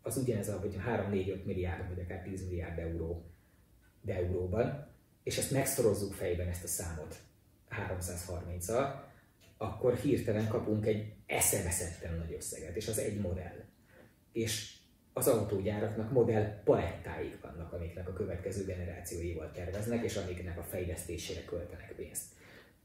az 0.02 0.18
ugyanez, 0.18 0.52
hogy 0.62 0.76
3-4-5 0.88 1.44
milliárd, 1.44 1.88
vagy 1.90 2.04
akár 2.04 2.22
10 2.24 2.44
milliárd 2.44 2.80
euró, 2.80 3.24
de 4.02 4.16
euróban, 4.16 4.88
és 5.24 5.38
ezt 5.38 5.52
megszorozzuk 5.52 6.14
fejben 6.14 6.48
ezt 6.48 6.64
a 6.64 6.68
számot 6.68 7.16
330-al, 7.88 8.94
akkor 9.58 9.96
hirtelen 9.96 10.48
kapunk 10.48 10.86
egy 10.86 11.14
eszeveszetten 11.26 12.18
nagy 12.18 12.34
összeget, 12.34 12.76
és 12.76 12.88
az 12.88 12.98
egy 12.98 13.20
modell 13.20 13.68
és 14.32 14.78
az 15.14 15.28
autógyáraknak 15.28 16.12
modell 16.12 16.62
palettáik 16.64 17.42
vannak, 17.42 17.74
amiknek 17.74 18.08
a 18.08 18.14
következő 18.14 18.66
generációival 18.66 19.52
terveznek, 19.52 20.04
és 20.04 20.16
amiknek 20.16 20.58
a 20.58 20.64
fejlesztésére 20.64 21.44
költenek 21.46 21.94
pénzt. 21.96 22.24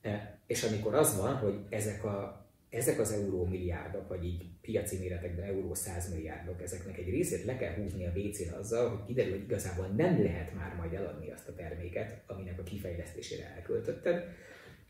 E, 0.02 0.38
és 0.46 0.62
amikor 0.64 0.94
az 0.94 1.16
van, 1.16 1.36
hogy 1.36 1.64
ezek, 1.68 2.04
a, 2.04 2.43
ezek 2.74 2.98
az 2.98 3.12
euró 3.12 3.44
milliárdok, 3.44 4.08
vagy 4.08 4.24
így 4.24 4.44
piaci 4.60 4.98
méretekben 4.98 5.44
euró 5.44 5.74
százmilliárdok, 5.74 6.62
ezeknek 6.62 6.98
egy 6.98 7.10
részét 7.10 7.44
le 7.44 7.56
kell 7.56 7.74
húzni 7.74 8.06
a 8.06 8.12
WC-n 8.16 8.52
azzal, 8.52 8.88
hogy 8.88 9.06
kiderül, 9.06 9.32
hogy 9.32 9.42
igazából 9.42 9.86
nem 9.86 10.22
lehet 10.22 10.54
már 10.54 10.74
majd 10.74 10.92
eladni 10.92 11.30
azt 11.30 11.48
a 11.48 11.54
terméket, 11.54 12.22
aminek 12.26 12.58
a 12.58 12.62
kifejlesztésére 12.62 13.52
elköltötted, 13.56 14.24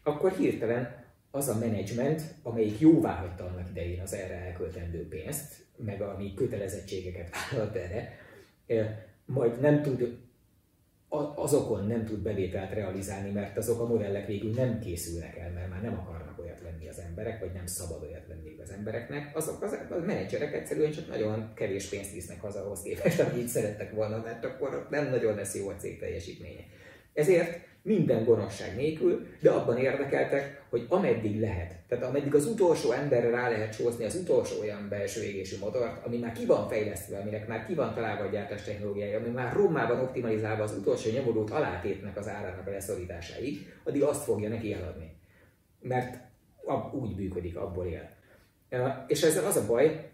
akkor 0.03 0.33
hirtelen 0.33 1.05
az 1.31 1.49
a 1.49 1.59
menedzsment, 1.59 2.35
amelyik 2.43 2.79
jóvá 2.79 3.15
hagyta 3.15 3.45
annak 3.45 3.71
idején 3.71 4.01
az 4.01 4.15
erre 4.15 4.35
elköltendő 4.35 5.09
pénzt, 5.09 5.65
meg 5.77 6.03
ami 6.03 6.35
kötelezettségeket 6.35 7.31
vállalt 7.51 7.77
erre, 7.77 8.19
majd 9.25 9.61
nem 9.61 9.83
tud 9.83 10.19
azokon 11.35 11.87
nem 11.87 12.05
tud 12.05 12.19
bevételt 12.19 12.73
realizálni, 12.73 13.31
mert 13.31 13.57
azok 13.57 13.81
a 13.81 13.87
modellek 13.87 14.27
végül 14.27 14.53
nem 14.53 14.79
készülnek 14.79 15.37
el, 15.37 15.51
mert 15.51 15.71
már 15.71 15.83
nem 15.83 15.99
az 15.99 16.24
emberek, 17.17 17.41
vagy 17.41 17.53
nem 17.53 17.67
szabad 17.67 18.03
olyat 18.03 18.27
venni 18.27 18.57
az 18.63 18.71
embereknek. 18.71 19.37
Azok 19.37 19.63
az, 19.63 19.79
a 19.91 19.95
menedzserek 20.07 20.55
egyszerűen 20.55 20.91
csak 20.91 21.09
nagyon 21.09 21.53
kevés 21.55 21.89
pénzt 21.89 22.13
visznek 22.13 22.41
haza 22.41 22.65
ahhoz 22.65 22.83
képest, 22.83 23.21
amit 23.21 23.49
szerettek 23.49 23.93
volna, 23.93 24.23
mert 24.25 24.45
akkor 24.45 24.87
nem 24.91 25.11
nagyon 25.11 25.35
lesz 25.35 25.55
jó 25.55 25.69
a 25.69 25.77
cég 25.77 25.99
teljesítménye. 25.99 26.65
Ezért 27.13 27.61
minden 27.83 28.25
gonoszság 28.25 28.77
nélkül, 28.77 29.27
de 29.41 29.51
abban 29.51 29.79
érdekeltek, 29.79 30.63
hogy 30.71 30.87
ameddig 30.89 31.41
lehet, 31.41 31.75
tehát 31.89 32.05
ameddig 32.05 32.35
az 32.35 32.47
utolsó 32.47 32.93
emberre 32.93 33.31
rá 33.31 33.49
lehet 33.49 33.77
csózni 33.77 34.05
az 34.05 34.15
utolsó 34.15 34.61
olyan 34.61 34.89
belső 34.89 35.23
égésű 35.23 35.57
motort, 35.59 36.07
ami 36.07 36.19
már 36.19 36.33
ki 36.33 36.47
van 36.47 36.69
fejlesztve, 36.69 37.19
aminek 37.19 37.47
már 37.47 37.67
ki 37.67 37.75
van 37.75 37.95
találva 37.95 38.25
a 38.25 38.31
gyártás 38.31 38.63
technológiája, 38.63 39.19
ami 39.19 39.29
már 39.29 39.53
rommában 39.53 40.01
optimalizálva 40.01 40.63
az 40.63 40.77
utolsó 40.79 41.11
nyomorult 41.11 41.51
alátétnek 41.51 42.17
az 42.17 42.29
árának 42.29 42.67
a 42.67 42.71
leszorításáig, 42.71 43.73
addig 43.85 44.03
azt 44.03 44.25
fogja 44.25 44.49
neki 44.49 44.73
eladni. 44.73 45.13
Mert 45.81 46.19
úgy 46.93 47.17
működik, 47.17 47.57
abból 47.57 47.87
él. 47.87 48.11
És 49.07 49.23
ezzel 49.23 49.47
az 49.47 49.57
a 49.57 49.67
baj, 49.67 50.13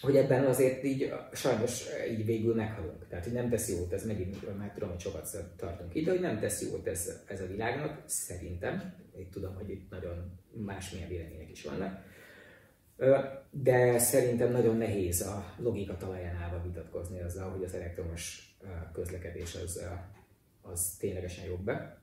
hogy 0.00 0.16
ebben 0.16 0.44
azért 0.44 0.84
így 0.84 1.12
sajnos 1.32 1.84
így 2.10 2.24
végül 2.24 2.54
meghalunk. 2.54 3.08
Tehát, 3.08 3.24
hogy 3.24 3.32
nem 3.32 3.48
tesz 3.48 3.70
jót, 3.70 3.92
ez 3.92 4.06
megint 4.06 4.58
már 4.58 4.72
tudom, 4.72 4.88
hogy 4.88 5.00
sokat 5.00 5.36
tartunk 5.56 5.94
itt, 5.94 6.04
de 6.04 6.10
hogy 6.10 6.20
nem 6.20 6.38
tesz 6.38 6.62
jót 6.62 6.86
ez, 6.86 7.22
ez 7.26 7.40
a 7.40 7.46
világnak, 7.46 8.02
szerintem. 8.06 8.94
Itt 9.16 9.32
tudom, 9.32 9.54
hogy 9.54 9.70
itt 9.70 9.90
nagyon 9.90 10.40
másmilyen 10.52 11.08
vélemények 11.08 11.50
is 11.50 11.64
vannak. 11.64 12.04
De 13.50 13.98
szerintem 13.98 14.52
nagyon 14.52 14.76
nehéz 14.76 15.20
a 15.20 15.54
logika 15.58 15.96
talaján 15.96 16.36
állva 16.36 16.62
vitatkozni 16.62 17.20
azzal, 17.20 17.50
hogy 17.50 17.64
az 17.64 17.74
elektromos 17.74 18.56
közlekedés 18.92 19.54
az, 19.54 19.82
az 20.62 20.96
ténylegesen 20.98 21.44
jobb 21.44 21.60
be. 21.60 22.02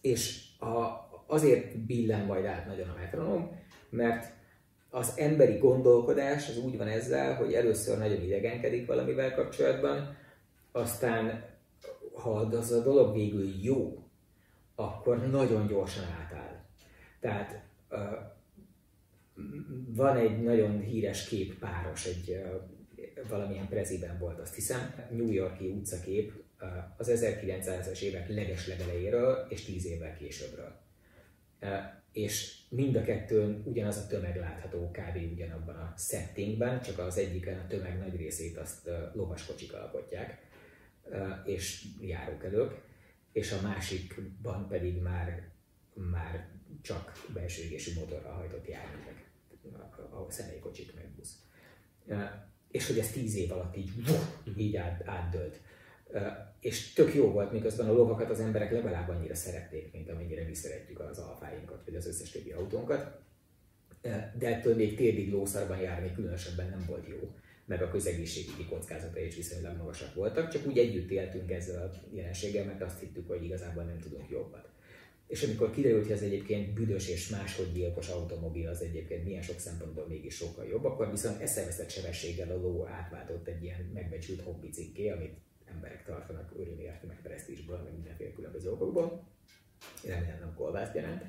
És 0.00 0.44
a, 0.58 0.74
azért 1.26 1.78
billen 1.78 2.24
majd 2.24 2.44
át 2.44 2.66
nagyon 2.66 2.88
a 2.88 2.96
metronom, 2.98 3.58
mert 3.90 4.34
az 4.90 5.12
emberi 5.16 5.58
gondolkodás 5.58 6.48
az 6.48 6.58
úgy 6.58 6.76
van 6.76 6.88
ezzel, 6.88 7.34
hogy 7.34 7.52
először 7.52 7.98
nagyon 7.98 8.22
idegenkedik 8.22 8.86
valamivel 8.86 9.34
kapcsolatban, 9.34 10.16
aztán 10.72 11.44
ha 12.12 12.30
az 12.30 12.72
a 12.72 12.82
dolog 12.82 13.14
végül 13.14 13.48
jó, 13.62 14.04
akkor 14.74 15.30
nagyon 15.30 15.66
gyorsan 15.66 16.04
átáll. 16.04 16.64
Tehát 17.20 17.64
van 19.86 20.16
egy 20.16 20.42
nagyon 20.42 20.80
híres 20.80 21.28
kép 21.28 21.58
páros, 21.58 22.06
egy 22.06 22.42
valamilyen 23.28 23.68
preziben 23.68 24.18
volt, 24.18 24.38
azt 24.38 24.54
hiszem, 24.54 24.94
New 25.10 25.30
Yorki 25.30 25.68
utcakép 25.68 26.32
az 26.96 27.10
1900-as 27.14 28.00
évek 28.00 28.28
leges 28.28 28.66
legelejéről 28.66 29.46
és 29.48 29.64
10 29.64 29.86
évvel 29.86 30.16
későbbről 30.16 30.84
és 32.12 32.58
mind 32.68 32.96
a 32.96 33.02
kettőn 33.02 33.62
ugyanaz 33.64 33.96
a 33.96 34.06
tömeg 34.06 34.36
látható 34.36 34.90
kb. 34.90 35.32
ugyanabban 35.32 35.76
a 35.76 35.94
settingben, 35.96 36.82
csak 36.82 36.98
az 36.98 37.18
egyiken 37.18 37.58
a 37.58 37.66
tömeg 37.66 37.98
nagy 37.98 38.16
részét 38.16 38.56
azt 38.56 38.90
lovaskocsik 39.12 39.72
alkotják, 39.72 40.46
és 41.44 41.84
járókelők, 42.00 42.80
és 43.32 43.52
a 43.52 43.60
másikban 43.62 44.68
pedig 44.68 45.02
már, 45.02 45.48
már 45.94 46.48
csak 46.82 47.26
belső 47.34 47.62
égésű 47.62 47.92
motorral 48.00 48.32
hajtott 48.32 48.68
járművek, 48.68 49.30
a 50.10 50.30
személykocsik 50.30 50.94
meg 50.94 51.08
busz. 51.16 51.36
És 52.70 52.86
hogy 52.86 52.98
ez 52.98 53.10
tíz 53.10 53.34
év 53.34 53.52
alatt 53.52 53.76
így, 53.76 53.90
így 54.56 54.76
át, 54.76 55.02
átdőlt 55.08 55.60
és 56.60 56.92
tök 56.92 57.14
jó 57.14 57.30
volt, 57.30 57.52
miközben 57.52 57.88
a 57.88 57.92
lovakat 57.92 58.30
az 58.30 58.40
emberek 58.40 58.72
legalább 58.72 59.08
annyira 59.08 59.34
szerették, 59.34 59.92
mint 59.92 60.10
amennyire 60.10 60.44
mi 60.44 60.54
szeretjük 60.54 61.00
az 61.00 61.18
alfáinkat, 61.18 61.84
vagy 61.84 61.94
az 61.94 62.06
összes 62.06 62.30
többi 62.30 62.52
autónkat. 62.52 63.18
De 64.38 64.56
ettől 64.56 64.74
még 64.74 64.96
térdig 64.96 65.32
lószarban 65.32 65.78
járni 65.78 66.12
különösebben 66.14 66.68
nem 66.68 66.84
volt 66.88 67.08
jó, 67.08 67.34
meg 67.64 67.82
a 67.82 67.90
közegészségügyi 67.90 68.64
kockázatai 68.64 69.26
is 69.26 69.36
viszonylag 69.36 69.76
magasak 69.76 70.14
voltak, 70.14 70.48
csak 70.48 70.66
úgy 70.66 70.78
együtt 70.78 71.10
éltünk 71.10 71.50
ezzel 71.50 71.82
a 71.82 71.90
jelenséggel, 72.14 72.64
mert 72.64 72.82
azt 72.82 73.00
hittük, 73.00 73.28
hogy 73.28 73.44
igazából 73.44 73.82
nem 73.82 73.98
tudunk 73.98 74.30
jobbat. 74.30 74.68
És 75.26 75.42
amikor 75.42 75.70
kiderült, 75.70 76.02
hogy 76.02 76.12
az 76.12 76.22
egyébként 76.22 76.74
büdös 76.74 77.08
és 77.08 77.28
máshogy 77.28 77.72
gyilkos 77.72 78.08
automobil 78.08 78.68
az 78.68 78.82
egyébként 78.82 79.24
milyen 79.24 79.42
sok 79.42 79.58
szempontból 79.58 80.06
mégis 80.08 80.34
sokkal 80.34 80.66
jobb, 80.66 80.84
akkor 80.84 81.10
viszont 81.10 81.40
eszeveszett 81.40 81.90
sebességgel 81.90 82.50
a 82.50 82.60
ló 82.60 82.86
átváltott 82.86 83.46
egy 83.46 83.62
ilyen 83.62 83.90
megbecsült 83.94 84.40
hobbicikké, 84.40 85.10
amit 85.10 85.34
emberek 85.74 86.04
tartanak 86.04 86.52
örömért, 86.58 87.06
meg 87.06 87.20
presztízsből, 87.22 87.82
meg 87.84 87.92
mindenféle 87.92 88.32
különböző 88.32 88.70
okokból. 88.70 89.26
Remélem 90.04 90.38
nem 90.38 90.54
kolbászt 90.56 90.94
jelent. 90.94 91.22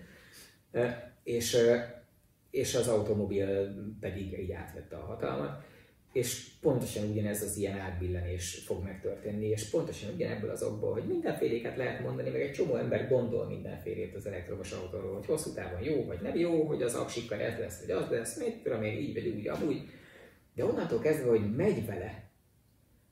És, 1.24 1.58
és 2.50 2.76
az 2.76 2.88
automobil 2.88 3.76
pedig 4.00 4.40
így 4.40 4.52
átvette 4.52 4.96
a 4.98 5.06
hatalmat, 5.06 5.66
és 6.12 6.50
pontosan 6.62 7.10
ugyanez 7.10 7.42
az 7.42 7.58
ilyen 7.58 7.78
átbillenés 7.78 8.64
fog 8.66 8.84
megtörténni, 8.84 9.48
és 9.48 9.70
pontosan 9.70 10.14
ugyanebből 10.14 10.50
az 10.50 10.64
okból, 10.64 10.94
hogy 10.94 11.08
mindenféléket 11.08 11.78
lehet 11.78 12.02
mondani, 12.02 12.30
meg 12.30 12.42
egy 12.42 12.52
csomó 12.52 12.76
ember 12.76 13.08
gondol 13.08 13.48
mindenfélét 13.48 14.16
az 14.16 14.26
elektromos 14.26 14.72
autóról, 14.72 15.14
hogy 15.14 15.26
hosszú 15.26 15.54
távon 15.54 15.84
jó 15.84 16.06
vagy 16.06 16.22
nem 16.22 16.36
jó, 16.36 16.64
hogy 16.64 16.82
az 16.82 16.96
aksikkal 16.96 17.40
ez 17.40 17.60
lesz, 17.60 17.80
vagy 17.82 17.92
az 17.92 18.10
lesz, 18.10 18.38
mit 18.38 18.64
tudom 18.64 18.84
én, 18.84 18.98
így 18.98 19.14
vagy 19.14 19.28
úgy, 19.28 19.48
amúgy. 19.48 19.90
De 20.56 20.66
onnantól 20.66 21.00
kezdve, 21.00 21.30
hogy 21.30 21.56
megy 21.56 21.86
vele, 21.86 22.27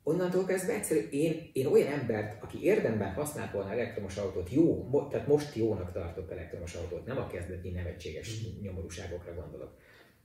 onnantól 0.08 0.46
kezdve 0.46 0.74
egyszerű, 0.74 1.08
én, 1.10 1.50
én 1.54 1.66
olyan 1.66 1.92
embert, 1.92 2.44
aki 2.44 2.64
érdemben 2.64 3.14
használt 3.14 3.52
volna 3.52 3.72
elektromos 3.72 4.18
autót, 4.18 4.50
jó, 4.52 4.88
mo, 4.90 5.08
tehát 5.08 5.28
most 5.28 5.56
jónak 5.56 5.92
tartott 5.92 6.32
elektromos 6.32 6.74
autót, 6.74 7.06
nem 7.06 7.18
a 7.18 7.28
kezdeti 7.28 7.70
nevetséges 7.70 8.42
mm. 8.42 8.62
nyomorúságokra 8.62 9.34
gondolok, 9.34 9.78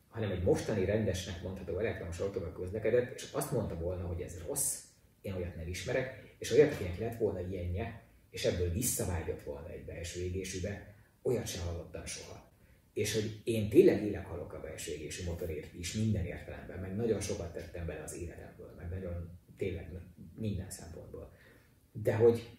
hanem 0.08 0.30
egy 0.30 0.42
mostani 0.42 0.84
rendesnek 0.84 1.42
mondható 1.42 1.78
elektromos 1.78 2.18
autóval 2.18 2.52
közlekedett, 2.52 3.14
és 3.14 3.28
azt 3.32 3.52
mondta 3.52 3.78
volna, 3.78 4.06
hogy 4.06 4.20
ez 4.20 4.38
rossz, 4.46 4.78
én 5.22 5.32
olyat 5.32 5.56
nem 5.56 5.68
ismerek, 5.68 6.34
és 6.38 6.52
olyat, 6.52 6.72
akinek 6.72 6.98
lett 6.98 7.18
volna 7.18 7.40
ilyenje, 7.40 8.02
és 8.30 8.44
ebből 8.44 8.72
visszavágyott 8.72 9.42
volna 9.42 9.70
egy 9.70 9.84
belső 9.84 10.20
égésűbe, 10.20 10.94
olyat 11.22 11.46
sem 11.46 11.66
hallottam 11.66 12.04
soha. 12.04 12.48
És 12.92 13.14
hogy 13.14 13.40
én 13.44 13.68
tényleg 13.68 14.04
élek 14.04 14.26
halok 14.26 14.52
a 14.52 14.60
belső 14.60 14.92
égésű 14.92 15.24
motorért 15.24 15.74
is 15.74 15.94
minden 15.94 16.24
értelemben, 16.24 16.78
meg 16.78 16.96
nagyon 16.96 17.20
sokat 17.20 17.52
tettem 17.52 17.86
bele 17.86 18.02
az 18.02 18.16
életemből, 18.16 18.74
meg 18.76 18.88
nagyon 18.88 19.39
tényleg 19.60 19.90
minden 20.36 20.70
szempontból. 20.70 21.32
De 21.92 22.14
hogy 22.14 22.58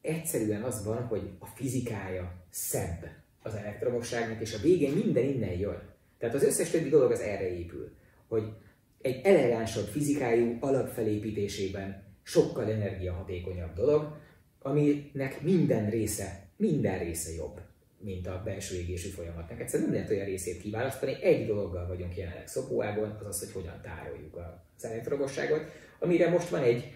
egyszerűen 0.00 0.62
az 0.62 0.84
van, 0.84 1.06
hogy 1.06 1.30
a 1.38 1.46
fizikája 1.46 2.44
szebb 2.50 3.08
az 3.42 3.54
elektromosságnak, 3.54 4.40
és 4.40 4.54
a 4.54 4.60
végén 4.62 4.92
minden 4.92 5.24
innen 5.24 5.58
jön. 5.58 5.82
Tehát 6.18 6.34
az 6.34 6.42
összes 6.42 6.70
többi 6.70 6.88
dolog 6.88 7.10
az 7.10 7.20
erre 7.20 7.58
épül, 7.58 7.96
hogy 8.28 8.52
egy 9.00 9.20
elegánsabb 9.24 9.86
fizikájú 9.86 10.56
alapfelépítésében 10.60 12.02
sokkal 12.22 12.70
energiahatékonyabb 12.70 13.72
dolog, 13.74 14.16
aminek 14.58 15.40
minden 15.42 15.90
része, 15.90 16.48
minden 16.56 16.98
része 16.98 17.34
jobb, 17.34 17.60
mint 18.00 18.26
a 18.26 18.42
belső 18.44 18.76
égésű 18.76 19.08
folyamatnak. 19.08 19.60
Egyszerűen 19.60 19.88
nem 19.88 19.98
lehet 19.98 20.12
olyan 20.12 20.24
részét 20.24 20.60
kiválasztani, 20.60 21.22
egy 21.22 21.46
dologgal 21.46 21.86
vagyunk 21.86 22.16
jelenleg 22.16 22.46
szopóában, 22.46 23.16
az 23.20 23.26
az, 23.26 23.38
hogy 23.38 23.52
hogyan 23.52 23.80
tároljuk 23.82 24.36
az 24.76 24.84
elektromosságot, 24.84 25.62
amire 25.98 26.30
most 26.30 26.48
van 26.48 26.62
egy 26.62 26.92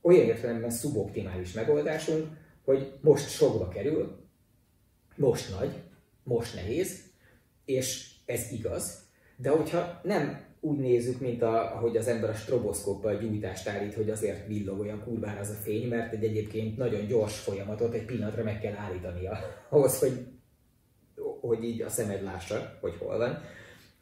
olyan 0.00 0.26
értelemben 0.26 0.70
szuboptimális 0.70 1.52
megoldásunk, 1.52 2.26
hogy 2.64 2.92
most 3.00 3.30
sokba 3.30 3.68
kerül, 3.68 4.18
most 5.16 5.58
nagy, 5.58 5.82
most 6.22 6.54
nehéz, 6.54 7.02
és 7.64 8.10
ez 8.24 8.50
igaz, 8.50 9.02
de 9.36 9.50
hogyha 9.50 10.00
nem 10.02 10.44
úgy 10.60 10.78
nézzük, 10.78 11.20
mint 11.20 11.42
a, 11.42 11.76
ahogy 11.76 11.96
az 11.96 12.08
ember 12.08 12.30
a 12.30 12.34
stroboszkóppal 12.34 13.16
gyújtást 13.16 13.68
állít, 13.68 13.94
hogy 13.94 14.10
azért 14.10 14.46
villog 14.46 14.78
olyan 14.78 15.02
kurvára 15.04 15.40
az 15.40 15.50
a 15.50 15.62
fény, 15.62 15.88
mert 15.88 16.12
egy 16.12 16.24
egyébként 16.24 16.76
nagyon 16.76 17.06
gyors 17.06 17.38
folyamatot 17.38 17.94
egy 17.94 18.04
pillanatra 18.04 18.42
meg 18.42 18.60
kell 18.60 18.74
állítania 18.74 19.38
ahhoz, 19.68 19.98
hogy, 19.98 20.26
hogy 21.46 21.64
így 21.64 21.82
a 21.82 21.88
szemed 21.88 22.22
lássa, 22.22 22.78
hogy 22.80 22.96
hol 22.98 23.18
van, 23.18 23.42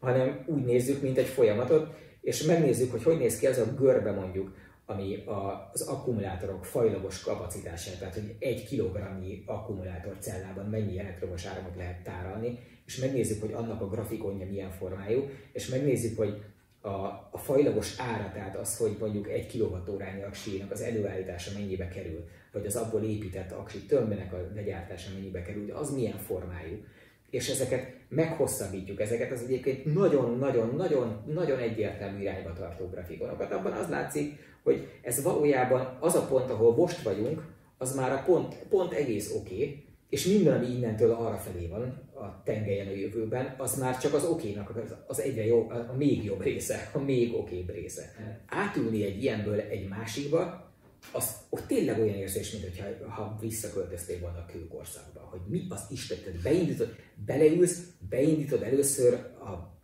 hanem 0.01 0.45
úgy 0.47 0.65
nézzük, 0.65 1.03
mint 1.03 1.19
egy 1.19 1.27
folyamatot, 1.27 1.95
és 2.21 2.43
megnézzük, 2.43 2.91
hogy 2.91 3.03
hogy 3.03 3.19
néz 3.19 3.39
ki 3.39 3.47
az 3.47 3.59
a 3.59 3.75
görbe 3.75 4.11
mondjuk, 4.11 4.55
ami 4.87 5.25
az 5.73 5.81
akkumulátorok 5.81 6.65
fajlagos 6.65 7.23
kapacitását, 7.23 7.99
tehát 7.99 8.15
hogy 8.15 8.35
egy 8.39 8.65
kilogramnyi 8.65 9.43
akkumulátorcellában 9.47 10.67
mennyi 10.67 10.99
elektromos 10.99 11.47
áramot 11.47 11.77
lehet 11.77 12.03
tárolni, 12.03 12.59
és 12.87 12.97
megnézzük, 12.97 13.41
hogy 13.41 13.53
annak 13.53 13.81
a 13.81 13.89
grafikonja 13.89 14.47
milyen 14.47 14.71
formájú, 14.71 15.29
és 15.53 15.69
megnézzük, 15.69 16.17
hogy 16.17 16.43
a, 16.81 16.89
a 17.31 17.39
fajlagos 17.39 17.99
ára, 17.99 18.31
tehát 18.35 18.57
az, 18.57 18.77
hogy 18.77 18.97
mondjuk 19.01 19.29
egy 19.29 19.47
kilovattórányi 19.47 20.23
aksinak 20.23 20.71
az 20.71 20.81
előállítása 20.81 21.51
mennyibe 21.55 21.89
kerül, 21.89 22.25
vagy 22.53 22.67
az 22.67 22.77
abból 22.77 23.03
épített 23.03 23.53
aksi 23.53 23.87
tömbnek 23.87 24.33
a 24.33 24.51
legyártása 24.55 25.11
mennyibe 25.15 25.43
kerül, 25.43 25.67
de 25.67 25.75
az 25.75 25.95
milyen 25.95 26.19
formájú 26.19 26.85
és 27.33 27.49
ezeket 27.49 27.87
meghosszabbítjuk, 28.09 29.01
ezeket 29.01 29.33
az 29.33 29.43
egyébként 29.43 29.95
nagyon-nagyon-nagyon-nagyon 29.95 31.59
egyértelmű 31.59 32.21
irányba 32.21 32.53
tartó 32.53 32.89
grafikonokat. 32.89 33.53
Abban 33.53 33.73
az 33.73 33.89
látszik, 33.89 34.39
hogy 34.63 34.89
ez 35.03 35.23
valójában 35.23 35.97
az 36.01 36.15
a 36.15 36.27
pont, 36.27 36.51
ahol 36.51 36.75
most 36.75 37.03
vagyunk, 37.03 37.43
az 37.79 37.95
már 37.95 38.13
a 38.13 38.23
pont, 38.27 38.55
pont 38.69 38.93
egész 38.93 39.35
oké, 39.35 39.55
okay, 39.55 39.85
és 40.09 40.27
minden, 40.27 40.57
ami 40.57 40.67
innentől 40.67 41.11
arra 41.11 41.37
felé 41.37 41.67
van 41.67 41.83
a 42.15 42.43
tengelyen 42.45 42.87
a 42.87 42.91
jövőben, 42.91 43.55
az 43.59 43.79
már 43.79 43.99
csak 43.99 44.15
az 44.15 44.25
okénak 44.25 44.71
az, 44.71 44.95
az 45.07 45.21
egyre 45.21 45.47
jobb, 45.47 45.71
a 45.71 45.95
még 45.97 46.25
jobb 46.25 46.43
része, 46.43 46.91
a 46.93 46.99
még 46.99 47.35
okébb 47.35 47.71
része. 47.71 48.15
Átülni 48.47 49.05
egy 49.05 49.23
ilyenből 49.23 49.61
egy 49.61 49.89
másikba, 49.89 50.72
az 51.13 51.37
ott 51.49 51.67
tényleg 51.67 52.01
olyan 52.01 52.15
érzés, 52.15 52.53
mint 52.53 52.65
hogyha 52.65 53.11
ha 53.11 53.39
visszaköltöztél 53.41 54.21
volna 54.21 54.39
a 54.39 54.47
kőkorszakba, 54.47 55.21
hogy 55.21 55.41
mi 55.49 55.67
az 55.69 55.87
Isten, 55.91 56.19
beindítod, 56.43 56.97
beleülsz, 57.27 57.83
beindítod 58.09 58.63
először 58.63 59.15
a 59.41 59.81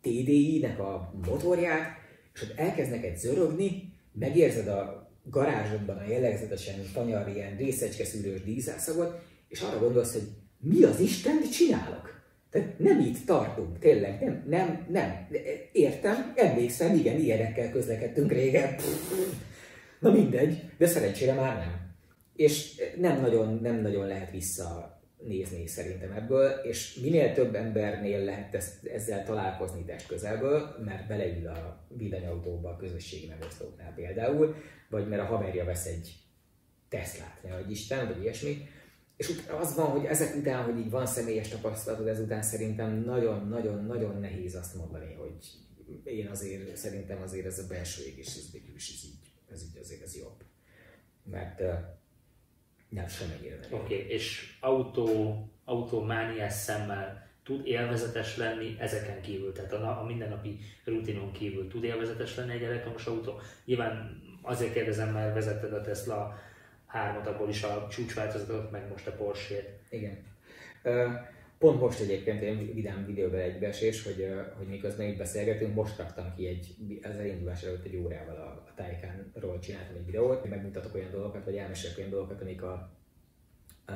TDI-nek 0.00 0.78
a 0.78 1.12
motorját, 1.26 1.96
és 2.34 2.42
ott 2.42 2.58
elkezd 2.58 2.90
neked 2.90 3.16
zörögni, 3.16 3.92
megérzed 4.12 4.68
a 4.68 5.10
garázsodban 5.24 5.96
a 5.96 6.08
jellegzetesen 6.08 6.74
tanyar 6.92 7.28
ilyen 7.28 7.56
részecske 7.56 8.04
szűrős 8.04 8.42
dízelszagot, 8.42 9.22
és 9.48 9.60
arra 9.60 9.78
gondolsz, 9.78 10.12
hogy 10.12 10.28
mi 10.60 10.82
az 10.82 11.00
Isten 11.00 11.50
csinálok? 11.52 12.22
Tehát 12.50 12.78
nem 12.78 13.00
itt 13.00 13.26
tartunk, 13.26 13.78
tényleg, 13.78 14.20
nem, 14.20 14.44
nem, 14.48 14.86
nem. 14.90 15.28
Értem, 15.72 16.32
emlékszem, 16.36 16.94
igen, 16.94 17.20
ilyenekkel 17.20 17.70
közlekedtünk 17.70 18.32
régen. 18.32 18.76
Na 20.04 20.12
mindegy, 20.12 20.70
de 20.78 20.86
szerencsére 20.86 21.34
már 21.34 21.56
nem. 21.56 21.94
És 22.36 22.80
nem 22.98 23.20
nagyon, 23.20 23.58
nem 23.62 23.80
nagyon 23.80 24.06
lehet 24.06 24.30
visszanézni 24.30 25.66
szerintem 25.66 26.12
ebből, 26.12 26.50
és 26.50 26.94
minél 26.94 27.32
több 27.32 27.54
embernél 27.54 28.24
lehet 28.24 28.54
ezt, 28.54 28.86
ezzel 28.86 29.24
találkozni 29.24 29.84
test 29.84 30.06
közelből, 30.06 30.76
mert 30.84 31.06
beleül 31.06 31.46
a 31.46 31.86
villanyautóba 31.88 32.70
a 32.70 32.76
közösségi 32.76 33.26
megosztóknál 33.26 33.94
például, 33.94 34.54
vagy 34.90 35.08
mert 35.08 35.22
a 35.22 35.24
haverja 35.24 35.64
vesz 35.64 35.86
egy 35.86 36.14
Teslát, 36.88 37.42
ne 37.42 37.54
vagy 37.54 37.70
Isten, 37.70 38.06
vagy 38.06 38.22
ilyesmi, 38.22 38.68
és 39.16 39.30
az 39.60 39.74
van, 39.74 39.86
hogy 39.86 40.04
ezek 40.04 40.36
után, 40.36 40.64
hogy 40.64 40.78
így 40.78 40.90
van 40.90 41.06
személyes 41.06 41.48
tapasztalatod, 41.48 42.06
ezután 42.06 42.42
szerintem 42.42 43.02
nagyon-nagyon-nagyon 43.04 44.20
nehéz 44.20 44.54
azt 44.54 44.74
mondani, 44.74 45.14
hogy 45.14 45.34
én 46.04 46.28
azért, 46.28 46.76
szerintem 46.76 47.22
azért 47.22 47.46
ez 47.46 47.58
a 47.58 47.66
belső 47.68 48.02
égés, 48.04 48.26
ez 48.26 48.52
végül 48.52 48.74
is 48.74 49.04
így, 49.04 49.23
ez 49.54 49.62
így 49.62 49.78
azért 49.80 50.02
ez 50.02 50.16
jobb. 50.16 50.44
Mert 51.22 51.60
uh, 51.60 51.74
nem 52.88 53.08
semmennyire 53.08 53.56
nem. 53.56 53.80
Oké, 53.80 53.94
okay, 53.94 54.06
és 54.06 54.56
autó, 54.60 55.38
autómániás 55.64 56.52
szemmel 56.52 57.28
tud 57.44 57.66
élvezetes 57.66 58.36
lenni 58.36 58.76
ezeken 58.78 59.20
kívül, 59.20 59.52
tehát 59.52 59.72
a, 59.72 60.00
a 60.00 60.04
mindennapi 60.04 60.58
rutinon 60.84 61.32
kívül 61.32 61.68
tud 61.68 61.84
élvezetes 61.84 62.36
lenni 62.36 62.52
egy 62.52 62.62
elektromos 62.62 63.06
autó? 63.06 63.40
Nyilván 63.64 64.22
azért 64.42 64.72
kérdezem, 64.72 65.12
mert 65.12 65.34
vezetted 65.34 65.72
a 65.72 65.80
Tesla 65.80 66.38
hármat, 66.86 67.26
abból 67.26 67.48
is 67.48 67.62
a 67.62 67.86
csúcsváltozatot, 67.90 68.70
meg 68.70 68.88
most 68.88 69.06
a 69.06 69.12
Porsche-t. 69.12 69.80
Igen. 69.90 70.24
Pont 71.64 71.80
most 71.80 72.00
egyébként 72.00 72.42
én 72.42 72.74
vidám 72.74 73.06
videóban 73.06 73.38
egybeesés, 73.38 74.02
hogy, 74.02 74.28
hogy 74.56 74.66
miközben 74.66 75.08
itt 75.08 75.16
beszélgetünk, 75.16 75.74
most 75.74 75.98
raktam 75.98 76.34
ki 76.36 76.46
egy, 76.46 76.76
az 77.02 77.16
elindulás 77.16 77.62
előtt 77.62 77.84
egy 77.84 77.96
órával 77.96 78.36
a, 78.36 78.64
a 78.68 78.72
Taycanról 78.76 79.58
csináltam 79.58 79.96
egy 79.96 80.04
videót, 80.04 80.48
megmutatok 80.48 80.94
olyan 80.94 81.10
dolgokat, 81.10 81.44
vagy 81.44 81.56
elmesélek 81.56 81.98
olyan 81.98 82.10
dolgokat, 82.10 82.40
amik, 82.40 82.62
a, 82.62 82.90
a, 83.86 83.92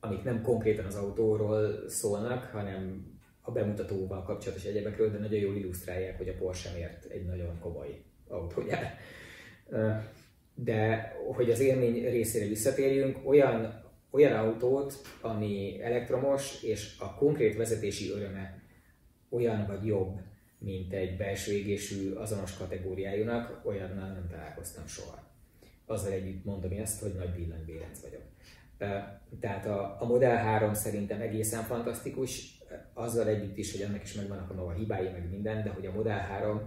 amik 0.00 0.22
nem 0.22 0.42
konkrétan 0.42 0.84
az 0.84 0.94
autóról 0.94 1.88
szólnak, 1.88 2.44
hanem 2.44 3.06
a 3.40 3.50
bemutatóval 3.50 4.22
kapcsolatos 4.22 4.64
egyebekről, 4.64 5.10
de 5.10 5.18
nagyon 5.18 5.40
jól 5.40 5.56
illusztrálják, 5.56 6.16
hogy 6.16 6.28
a 6.28 6.36
Porsche 6.38 6.70
miért 6.74 7.04
egy 7.04 7.24
nagyon 7.24 7.58
komoly 7.60 8.02
autójár. 8.28 8.98
De 10.54 11.12
hogy 11.34 11.50
az 11.50 11.60
élmény 11.60 12.10
részére 12.10 12.46
visszatérjünk, 12.46 13.18
olyan, 13.24 13.84
olyan 14.16 14.32
autót, 14.32 14.94
ami 15.20 15.82
elektromos, 15.82 16.62
és 16.62 16.96
a 16.98 17.14
konkrét 17.14 17.56
vezetési 17.56 18.10
öröme 18.10 18.62
olyan 19.28 19.66
vagy 19.66 19.86
jobb, 19.86 20.20
mint 20.58 20.92
egy 20.92 21.16
belső 21.16 21.52
égésű 21.52 22.12
azonos 22.12 22.56
kategóriájúnak, 22.56 23.60
olyannal 23.64 24.08
nem 24.12 24.28
találkoztam 24.30 24.86
soha. 24.86 25.24
Azzal 25.86 26.12
együtt 26.12 26.44
mondom 26.44 26.70
ezt, 26.72 27.02
hogy 27.02 27.14
nagy 27.14 27.34
villanybérenc 27.34 28.00
vagyok. 28.00 28.22
Tehát 29.40 29.66
a, 29.66 29.96
a 30.00 30.04
Model 30.04 30.36
3 30.36 30.74
szerintem 30.74 31.20
egészen 31.20 31.62
fantasztikus, 31.62 32.58
azzal 32.94 33.28
együtt 33.28 33.56
is, 33.56 33.72
hogy 33.72 33.80
ennek 33.80 34.02
is 34.02 34.14
megvannak 34.14 34.50
a 34.50 34.54
maga 34.54 34.72
hibái, 34.72 35.08
meg 35.08 35.30
minden, 35.30 35.62
de 35.62 35.70
hogy 35.70 35.86
a 35.86 35.92
Model 35.92 36.18
3 36.18 36.60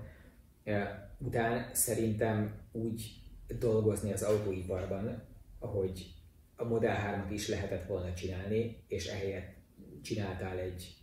után 1.18 1.70
szerintem 1.74 2.54
úgy 2.72 3.22
dolgozni 3.60 4.14
az 4.14 4.24
autóiparban, 4.24 5.24
ahogy 5.60 6.19
a 6.60 6.64
Model 6.64 7.26
3-at 7.26 7.34
is 7.34 7.48
lehetett 7.48 7.86
volna 7.86 8.14
csinálni, 8.14 8.84
és 8.88 9.08
ehelyett 9.08 9.56
csináltál 10.02 10.60
egy, 10.60 10.96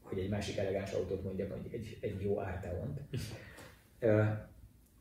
hogy 0.00 0.18
egy 0.18 0.28
másik 0.28 0.56
elegáns 0.56 0.92
autót 0.92 1.22
mondjak, 1.22 1.48
mondjuk 1.48 1.72
egy, 1.72 1.98
egy 2.00 2.22
jó 2.22 2.38
Arteont, 2.38 3.00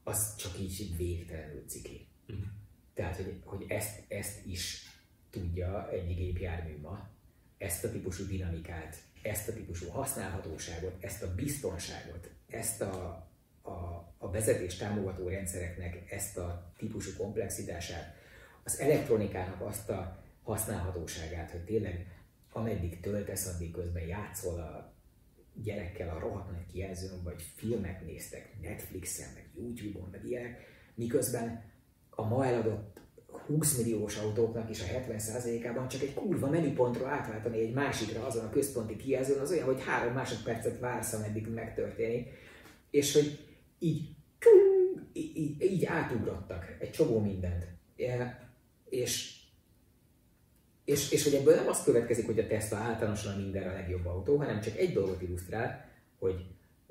az 0.03 0.35
csak 0.35 0.59
így, 0.59 0.97
végtelenül 0.97 1.63
ciki. 1.67 2.07
Mhm. 2.27 2.37
Tehát, 2.93 3.15
hogy, 3.15 3.41
hogy 3.43 3.65
ezt, 3.67 4.03
ezt 4.07 4.45
is 4.45 4.89
tudja 5.29 5.89
egy 5.91 6.15
gépjármű 6.15 6.77
ma, 6.81 7.09
ezt 7.57 7.83
a 7.83 7.91
típusú 7.91 8.27
dinamikát, 8.27 8.97
ezt 9.21 9.49
a 9.49 9.53
típusú 9.53 9.89
használhatóságot, 9.89 11.03
ezt 11.03 11.23
a 11.23 11.35
biztonságot, 11.35 12.29
ezt 12.49 12.81
a, 12.81 13.27
a, 13.61 13.69
a 14.17 14.31
vezetés 14.31 14.75
támogató 14.75 15.27
rendszereknek 15.27 16.11
ezt 16.11 16.37
a 16.37 16.73
típusú 16.77 17.11
komplexitását, 17.17 18.15
az 18.65 18.79
elektronikának 18.79 19.61
azt 19.61 19.89
a 19.89 20.23
használhatóságát, 20.43 21.51
hogy 21.51 21.63
tényleg 21.63 22.07
ameddig 22.51 22.99
töltesz, 22.99 23.53
addig 23.55 23.71
közben 23.71 24.03
játszol 24.03 24.59
a 24.59 24.93
gyerekkel 25.63 26.09
a 26.09 26.19
rohadt 26.19 26.51
nagy 26.51 26.65
kijelzőn, 26.71 27.23
vagy 27.23 27.43
filmek 27.55 28.05
néztek 28.05 28.61
Netflixen, 28.61 29.27
meg 29.33 29.49
YouTube-on, 29.57 30.09
meg 30.11 30.25
ilyenek, 30.25 30.59
miközben 30.95 31.63
a 32.09 32.27
ma 32.27 32.45
eladott 32.45 32.99
20 33.47 33.77
milliós 33.77 34.17
autóknak 34.17 34.69
is 34.69 34.81
a 34.81 34.85
70%-ában 34.85 35.87
csak 35.87 36.01
egy 36.01 36.13
kurva 36.13 36.49
menüpontról 36.49 37.07
átváltani 37.07 37.59
egy 37.59 37.73
másikra 37.73 38.25
azon 38.25 38.45
a 38.45 38.49
központi 38.49 38.95
kijelzőn, 38.95 39.39
az 39.39 39.51
olyan, 39.51 39.65
hogy 39.65 39.83
három 39.83 40.13
másodpercet 40.13 40.79
vársz, 40.79 41.13
ameddig 41.13 41.47
megtörténik, 41.47 42.27
és 42.89 43.13
hogy 43.13 43.39
így, 43.79 44.15
így, 45.13 45.61
így 45.61 45.85
átugrottak 45.85 46.75
egy 46.79 46.91
csomó 46.91 47.19
mindent. 47.19 47.67
És, 48.95 49.33
és, 50.85 51.11
és 51.11 51.23
hogy 51.23 51.33
ebből 51.33 51.55
nem 51.55 51.67
az 51.67 51.83
következik, 51.83 52.25
hogy 52.25 52.39
a 52.39 52.47
Tesla 52.47 52.77
általánosan 52.77 53.41
mindenre 53.41 53.69
a 53.69 53.73
legjobb 53.73 54.05
autó, 54.05 54.37
hanem 54.37 54.61
csak 54.61 54.77
egy 54.77 54.93
dolgot 54.93 55.21
illusztrál, 55.21 55.89
hogy 56.19 56.45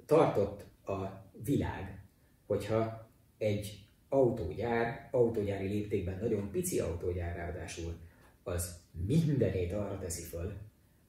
tartott 0.07 0.65
a 0.87 1.25
világ, 1.45 2.03
hogyha 2.47 3.11
egy 3.39 3.89
autógyár, 4.09 5.09
autógyári 5.11 5.67
léptékben 5.67 6.19
nagyon 6.19 6.51
pici 6.51 6.81
autógyár 6.81 7.37
ráadásul, 7.37 7.95
az 8.43 8.81
mindenét 9.07 9.73
arra 9.73 9.99
teszi 9.99 10.23
föl, 10.23 10.53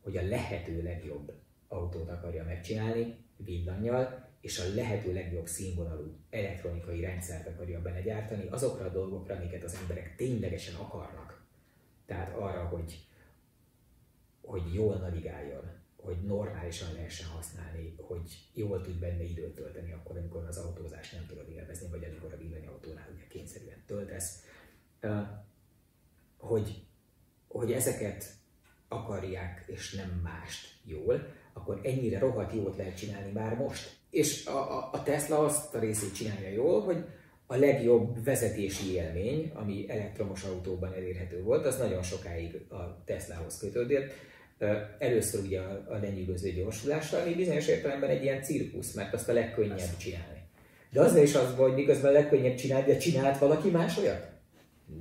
hogy 0.01 0.17
a 0.17 0.27
lehető 0.27 0.83
legjobb 0.83 1.33
autót 1.67 2.09
akarja 2.09 2.43
megcsinálni, 2.43 3.15
villannyal, 3.37 4.24
és 4.45 4.59
a 4.59 4.73
lehető 4.75 5.13
legjobb 5.13 5.47
színvonalú 5.47 6.17
elektronikai 6.29 7.01
rendszert 7.01 7.47
akarja 7.47 7.81
belegyártani 7.81 8.47
azokra 8.47 8.85
a 8.85 8.89
dolgokra, 8.89 9.35
amiket 9.35 9.63
az 9.63 9.77
emberek 9.81 10.15
ténylegesen 10.15 10.75
akarnak. 10.75 11.45
Tehát 12.05 12.35
arra, 12.35 12.65
hogy, 12.65 13.07
hogy 14.41 14.73
jól 14.73 14.95
navigáljon, 14.95 15.63
hogy 15.95 16.21
normálisan 16.21 16.93
lehessen 16.93 17.27
használni, 17.27 17.95
hogy 17.97 18.49
jól 18.53 18.81
tud 18.81 18.99
benne 18.99 19.23
időt 19.23 19.55
tölteni 19.55 19.91
akkor, 19.91 20.17
amikor 20.17 20.45
az 20.45 20.57
autózást 20.57 21.13
nem 21.13 21.25
tudod 21.27 21.49
élvezni, 21.49 21.87
vagy 21.89 22.03
amikor 22.03 22.33
a 22.33 22.37
villanyautónál 22.37 23.09
ugye 23.13 23.27
kényszerűen 23.27 23.83
töltesz. 23.85 24.43
Hogy, 26.37 26.85
hogy 27.47 27.71
ezeket 27.71 28.25
akarják, 28.87 29.63
és 29.67 29.93
nem 29.93 30.19
mást 30.23 30.79
jól, 30.83 31.27
akkor 31.53 31.79
ennyire 31.83 32.19
rohadt 32.19 32.53
jót 32.53 32.77
lehet 32.77 32.97
csinálni 32.97 33.31
már 33.31 33.55
most. 33.57 34.03
És 34.15 34.45
a, 34.45 34.89
a 34.91 35.03
Tesla 35.03 35.39
azt 35.39 35.75
a 35.75 35.79
részét 35.79 36.15
csinálja 36.15 36.49
jól, 36.49 36.81
hogy 36.81 37.03
a 37.45 37.55
legjobb 37.55 38.23
vezetési 38.23 38.93
élmény, 38.93 39.51
ami 39.53 39.85
elektromos 39.89 40.43
autóban 40.43 40.93
elérhető 40.93 41.43
volt, 41.43 41.65
az 41.65 41.77
nagyon 41.77 42.03
sokáig 42.03 42.65
a 42.69 43.03
Teslahoz 43.05 43.57
kötődött. 43.57 44.11
Először 44.99 45.43
ugye 45.43 45.59
a, 45.59 45.97
lenyűgöző 46.01 46.51
gyorsulással, 46.51 47.21
ami 47.21 47.33
bizonyos 47.33 47.67
értelemben 47.67 48.09
egy 48.09 48.23
ilyen 48.23 48.43
cirkusz, 48.43 48.93
mert 48.93 49.13
azt 49.13 49.29
a 49.29 49.33
legkönnyebb 49.33 49.97
csinálni. 49.97 50.39
De 50.91 51.01
az 51.01 51.15
is 51.15 51.35
az, 51.35 51.53
hogy 51.55 51.73
miközben 51.73 52.11
a 52.11 52.13
legkönnyebb 52.13 52.55
csinálni, 52.55 52.85
de 52.85 52.97
csinált 52.97 53.37
valaki 53.37 53.69
más 53.69 53.97
olyat? 53.97 54.27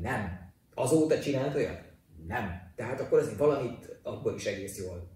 Nem. 0.00 0.52
Azóta 0.74 1.20
csinált 1.20 1.54
olyat? 1.54 1.82
Nem. 2.26 2.72
Tehát 2.76 3.00
akkor 3.00 3.18
azért 3.18 3.38
valamit 3.38 3.98
akkor 4.02 4.34
is 4.34 4.44
egész 4.44 4.78
jól 4.78 5.10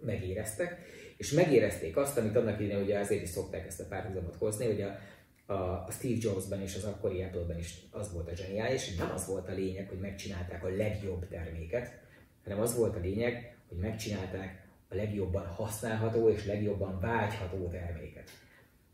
megéreztek, 0.00 0.78
és 1.24 1.30
megérezték 1.30 1.96
azt, 1.96 2.18
amit 2.18 2.36
annak 2.36 2.60
idején 2.60 2.82
ugye 2.82 2.98
azért 2.98 3.22
is 3.22 3.28
szokták 3.28 3.66
ezt 3.66 3.80
a 3.80 3.86
párhuzamot 3.88 4.36
hozni, 4.36 4.66
hogy 4.66 4.82
a, 4.82 5.52
a, 5.52 5.90
Steve 5.90 6.16
Jobsban 6.20 6.60
és 6.60 6.76
az 6.76 6.84
akkori 6.84 7.22
Apple-ben 7.22 7.58
is 7.58 7.74
az 7.90 8.12
volt 8.12 8.30
a 8.30 8.34
zseniális, 8.36 8.94
nem 8.94 9.10
az 9.14 9.26
volt 9.26 9.48
a 9.48 9.52
lényeg, 9.52 9.88
hogy 9.88 9.98
megcsinálták 9.98 10.64
a 10.64 10.76
legjobb 10.76 11.28
terméket, 11.28 11.98
hanem 12.42 12.60
az 12.60 12.76
volt 12.76 12.96
a 12.96 13.00
lényeg, 13.00 13.56
hogy 13.68 13.78
megcsinálták 13.78 14.66
a 14.88 14.94
legjobban 14.94 15.46
használható 15.46 16.28
és 16.28 16.46
legjobban 16.46 17.00
vágyható 17.00 17.68
terméket. 17.68 18.30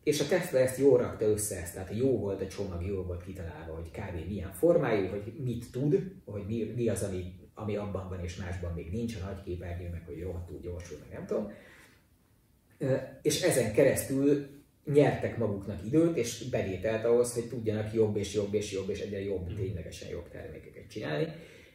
És 0.02 0.20
a 0.20 0.26
Tesla 0.26 0.58
ezt 0.58 0.78
jól 0.78 0.98
rakta 0.98 1.24
össze, 1.24 1.60
ezt, 1.60 1.74
tehát 1.74 1.96
jó 1.96 2.18
volt 2.18 2.42
a 2.42 2.46
csomag, 2.46 2.86
jó 2.86 3.02
volt 3.02 3.24
kitalálva, 3.24 3.74
hogy 3.74 3.90
kb. 3.90 4.28
milyen 4.28 4.52
formájú, 4.52 5.08
hogy 5.08 5.32
mit 5.44 5.70
tud, 5.70 6.12
hogy 6.24 6.42
mi, 6.46 6.72
mi 6.76 6.88
az, 6.88 7.02
ami, 7.02 7.34
ami 7.54 7.76
abban 7.76 8.08
van 8.08 8.20
és 8.22 8.36
másban 8.36 8.72
még 8.72 8.90
nincs, 8.90 9.16
a 9.16 9.24
nagy 9.24 9.42
képernyő, 9.42 9.88
meg 9.88 10.02
hogy 10.06 10.22
rohadtul 10.22 10.60
gyorsul, 10.60 10.98
meg 11.00 11.18
nem 11.18 11.26
tudom 11.26 11.52
és 13.22 13.42
ezen 13.42 13.72
keresztül 13.72 14.46
nyertek 14.84 15.36
maguknak 15.38 15.84
időt 15.86 16.16
és 16.16 16.48
bevételt 16.48 17.04
ahhoz, 17.04 17.34
hogy 17.34 17.48
tudjanak 17.48 17.94
jobb 17.94 18.16
és 18.16 18.34
jobb 18.34 18.54
és 18.54 18.72
jobb 18.72 18.88
és 18.88 19.00
egyre 19.00 19.22
jobb, 19.22 19.54
ténylegesen 19.56 20.10
jobb 20.10 20.28
termékeket 20.28 20.90
csinálni. 20.90 21.26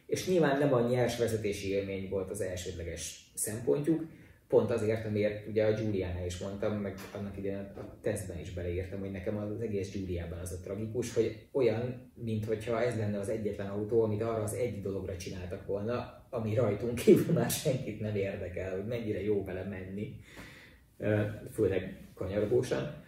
És 0.06 0.26
nyilván 0.26 0.58
nem 0.58 0.74
a 0.74 0.88
nyers 0.88 1.18
vezetési 1.18 1.70
élmény 1.70 2.08
volt 2.08 2.30
az 2.30 2.40
elsődleges 2.40 3.30
szempontjuk, 3.34 4.04
Pont 4.48 4.70
azért, 4.70 5.06
amiért 5.06 5.48
ugye 5.48 5.64
a 5.64 5.72
Giuliánál 5.72 6.26
is 6.26 6.38
mondtam, 6.38 6.76
meg 6.76 6.94
annak 7.12 7.38
idején 7.38 7.58
a 7.58 8.00
tesztben 8.02 8.38
is 8.38 8.52
beleírtam, 8.52 9.00
hogy 9.00 9.10
nekem 9.10 9.36
az 9.36 9.60
egész 9.60 9.92
Giuliában 9.92 10.38
az 10.38 10.52
a 10.52 10.60
tragikus, 10.62 11.14
hogy 11.14 11.46
olyan, 11.52 12.12
mintha 12.14 12.82
ez 12.82 12.96
lenne 12.96 13.18
az 13.18 13.28
egyetlen 13.28 13.66
autó, 13.66 14.02
amit 14.02 14.22
arra 14.22 14.42
az 14.42 14.54
egy 14.54 14.82
dologra 14.82 15.16
csináltak 15.16 15.66
volna, 15.66 16.26
ami 16.30 16.54
rajtunk 16.54 16.94
kívül 16.94 17.34
már 17.34 17.50
senkit 17.50 18.00
nem 18.00 18.16
érdekel, 18.16 18.74
hogy 18.74 18.86
mennyire 18.86 19.22
jó 19.22 19.44
vele 19.44 19.64
menni, 19.64 20.16
főleg 21.52 22.08
kanyargósan. 22.14 23.04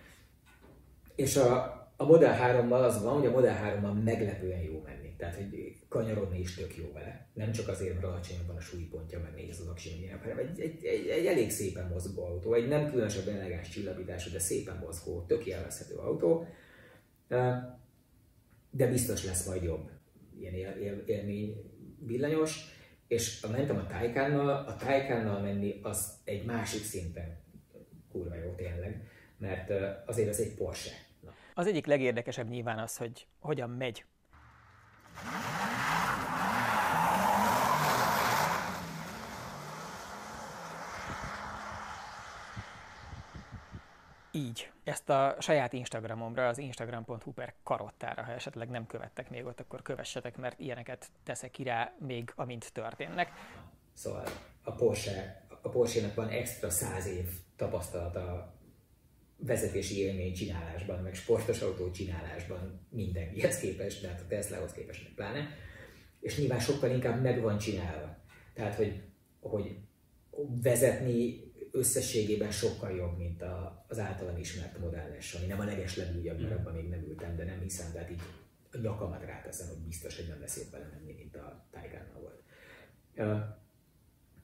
És 1.14 1.36
a, 1.36 1.76
a 1.96 2.04
Model 2.04 2.36
3-mal 2.42 2.84
az 2.84 3.02
van, 3.02 3.14
hogy 3.18 3.26
a 3.26 3.30
Model 3.30 3.80
3-mal 3.80 4.04
meglepően 4.04 4.60
jó 4.60 4.82
menni. 4.84 5.14
Tehát, 5.16 5.34
hogy 5.34 5.76
kanyarodni 5.88 6.38
is 6.38 6.54
tök 6.54 6.76
jó 6.76 6.92
vele. 6.92 7.28
Nem 7.34 7.52
csak 7.52 7.68
azért, 7.68 7.94
mert 7.94 8.06
alacsonyabb 8.06 8.46
van 8.46 8.56
a 8.56 8.60
súlypontja, 8.60 9.20
meg 9.20 9.34
néz 9.34 9.60
az 9.60 9.66
aksinyomjának, 9.66 10.22
hanem 10.22 10.38
egy, 10.38 10.60
egy, 10.60 10.84
egy, 10.84 11.08
egy, 11.08 11.26
elég 11.26 11.50
szépen 11.50 11.88
mozgó 11.88 12.24
autó. 12.24 12.54
Egy 12.54 12.68
nem 12.68 12.90
különösebben 12.90 13.34
elegáns 13.34 13.68
csillapítású, 13.68 14.30
de 14.30 14.38
szépen 14.38 14.76
mozgó, 14.76 15.24
tök 15.26 15.46
élvezhető 15.46 15.94
autó. 15.94 16.46
De 18.70 18.86
biztos 18.90 19.24
lesz 19.24 19.46
majd 19.46 19.62
jobb 19.62 19.90
ilyen 20.38 20.54
él, 20.54 20.70
él, 20.70 21.02
élmény 21.06 21.70
villanyos. 22.06 22.76
És 23.06 23.46
mentem 23.46 23.76
a 23.76 23.86
Taycannal, 23.86 24.48
a 24.48 24.76
Taycannal 24.76 25.40
menni 25.40 25.80
az 25.82 26.12
egy 26.24 26.44
másik 26.44 26.82
szinten 26.82 27.36
kurva 28.12 28.34
jó 28.34 28.54
tényleg, 28.54 29.08
mert 29.36 29.70
azért 30.06 30.28
az 30.28 30.40
egy 30.40 30.54
Porsche. 30.54 30.90
Na. 31.20 31.34
Az 31.54 31.66
egyik 31.66 31.86
legérdekesebb 31.86 32.48
nyilván 32.48 32.78
az, 32.78 32.96
hogy 32.96 33.26
hogyan 33.40 33.70
megy. 33.70 34.04
így. 44.38 44.70
Ezt 44.84 45.08
a 45.08 45.36
saját 45.38 45.72
Instagramomra, 45.72 46.48
az 46.48 46.58
instagram.hu 46.58 47.32
per 47.32 47.54
karottára, 47.62 48.22
ha 48.22 48.32
esetleg 48.32 48.68
nem 48.68 48.86
követtek 48.86 49.30
még 49.30 49.44
ott, 49.44 49.60
akkor 49.60 49.82
kövessetek, 49.82 50.36
mert 50.36 50.60
ilyeneket 50.60 51.10
teszek 51.22 51.50
ki 51.50 51.62
rá 51.62 51.92
még, 51.98 52.32
amint 52.36 52.72
történnek. 52.72 53.32
Szóval 53.92 54.24
a 54.62 54.72
Porsche, 54.72 55.42
a 55.62 55.68
Porsche-nak 55.68 56.14
van 56.14 56.28
extra 56.28 56.70
száz 56.70 57.06
év 57.06 57.26
tapasztalata 57.56 58.56
vezetési 59.36 59.98
élmény 59.98 60.34
csinálásban, 60.34 61.02
meg 61.02 61.14
sportos 61.14 61.60
autó 61.60 61.90
csinálásban 61.90 62.86
mindenkihez 62.90 63.60
képest, 63.60 64.02
de 64.02 64.08
hát 64.08 64.20
a 64.20 64.26
Teslahoz 64.28 64.72
képest 64.72 65.14
pláne. 65.14 65.48
És 66.20 66.38
nyilván 66.38 66.60
sokkal 66.60 66.90
inkább 66.90 67.22
meg 67.22 67.40
van 67.40 67.58
csinálva. 67.58 68.16
Tehát, 68.54 68.74
hogy, 68.74 69.02
hogy 69.40 69.76
vezetni 70.62 71.48
összességében 71.70 72.50
sokkal 72.50 72.90
jobb, 72.90 73.16
mint 73.18 73.42
a, 73.42 73.84
az 73.88 73.98
általam 73.98 74.36
ismert 74.36 74.78
modelles, 74.78 75.34
ami 75.34 75.46
nem 75.46 75.60
a 75.60 75.64
leges 75.64 75.96
legújabb, 75.96 76.40
mert 76.40 76.58
abban 76.58 76.74
még 76.74 76.88
nem 76.88 77.04
ültem, 77.08 77.36
de 77.36 77.44
nem 77.44 77.60
hiszem, 77.60 77.92
tehát 77.92 78.10
így 78.10 78.20
a 78.72 78.78
nyakamat 78.78 79.24
ráteszem, 79.24 79.68
hogy 79.68 79.78
biztos, 79.78 80.16
hogy 80.16 80.28
nem 80.28 80.40
lesz 80.40 80.56
jobb 80.56 80.70
vele 80.70 80.88
menni, 80.92 81.12
mint 81.12 81.36
a 81.36 81.66
Taycannal 81.70 82.20
volt. 82.20 82.42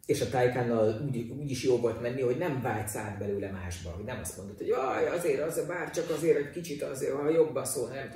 És 0.06 0.20
a 0.20 0.28
Taycannal 0.28 1.02
úgy, 1.06 1.32
úgy 1.38 1.50
is 1.50 1.62
jó 1.64 1.76
volt 1.76 2.00
menni, 2.00 2.20
hogy 2.20 2.36
nem 2.36 2.60
vágysz 2.62 2.96
át 2.96 3.18
belőle 3.18 3.50
másba, 3.50 3.90
hogy 3.90 4.04
nem 4.04 4.18
azt 4.20 4.36
mondod, 4.36 4.56
hogy 4.56 4.66
jaj, 4.66 5.08
azért, 5.08 5.40
az, 5.40 5.66
bár 5.66 5.90
csak 5.90 6.10
azért 6.10 6.36
egy 6.36 6.50
kicsit 6.50 6.82
azért, 6.82 7.12
ha 7.12 7.30
jobban 7.30 7.64
szól, 7.64 7.88
nem, 7.88 8.10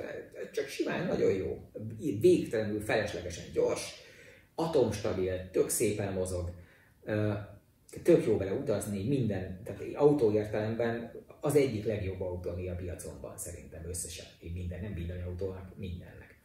csak 0.53 0.67
simán 0.67 1.07
nagyon 1.07 1.33
jó, 1.33 1.71
végtelenül 2.21 2.81
feleslegesen 2.81 3.45
gyors, 3.53 3.95
atomstabil, 4.55 5.51
tök 5.51 5.69
szépen 5.69 6.13
mozog, 6.13 6.51
tök 8.03 8.27
jó 8.27 8.37
vele 8.37 8.53
utazni, 8.53 9.09
minden, 9.09 9.61
tehát 9.65 9.83
autó 9.95 10.33
értelemben 10.33 11.13
az 11.41 11.57
egyik 11.57 11.85
legjobb 11.85 12.21
autó, 12.21 12.51
ami 12.51 12.69
a 12.69 12.75
piacon 12.75 13.21
van 13.21 13.37
szerintem 13.37 13.89
összesen, 13.89 14.27
minden, 14.53 14.81
nem 14.81 14.95
villanyautónak, 14.95 15.73
mindennek. 15.77 16.41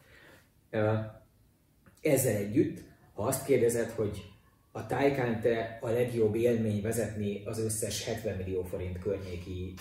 Ezzel 2.02 2.36
együtt, 2.36 2.80
ha 3.14 3.24
azt 3.24 3.46
kérdezed, 3.46 3.90
hogy 3.90 4.33
a 4.76 4.86
Taycan 4.86 5.40
te 5.40 5.78
a 5.82 5.90
legjobb 5.90 6.36
élmény 6.36 6.82
vezetni 6.82 7.42
az 7.46 7.60
összes 7.60 8.06
70 8.06 8.38
millió 8.38 8.64
forint 8.64 9.00
környéki 9.00 9.74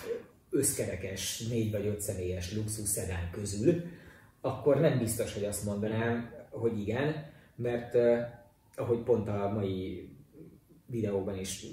összkerekes, 0.49 1.39
4 1.39 1.71
vagy 1.71 1.85
5 1.85 2.01
személyes 2.01 2.55
luxus 2.55 2.87
szedán 2.87 3.29
közül, 3.31 3.83
akkor 4.41 4.79
nem 4.79 4.97
biztos, 4.97 5.33
hogy 5.33 5.45
azt 5.45 5.65
mondanám, 5.65 6.31
hogy 6.49 6.79
igen, 6.79 7.25
mert 7.55 7.97
ahogy 8.75 8.99
pont 8.99 9.27
a 9.27 9.51
mai 9.53 10.09
videóban 10.85 11.39
is 11.39 11.65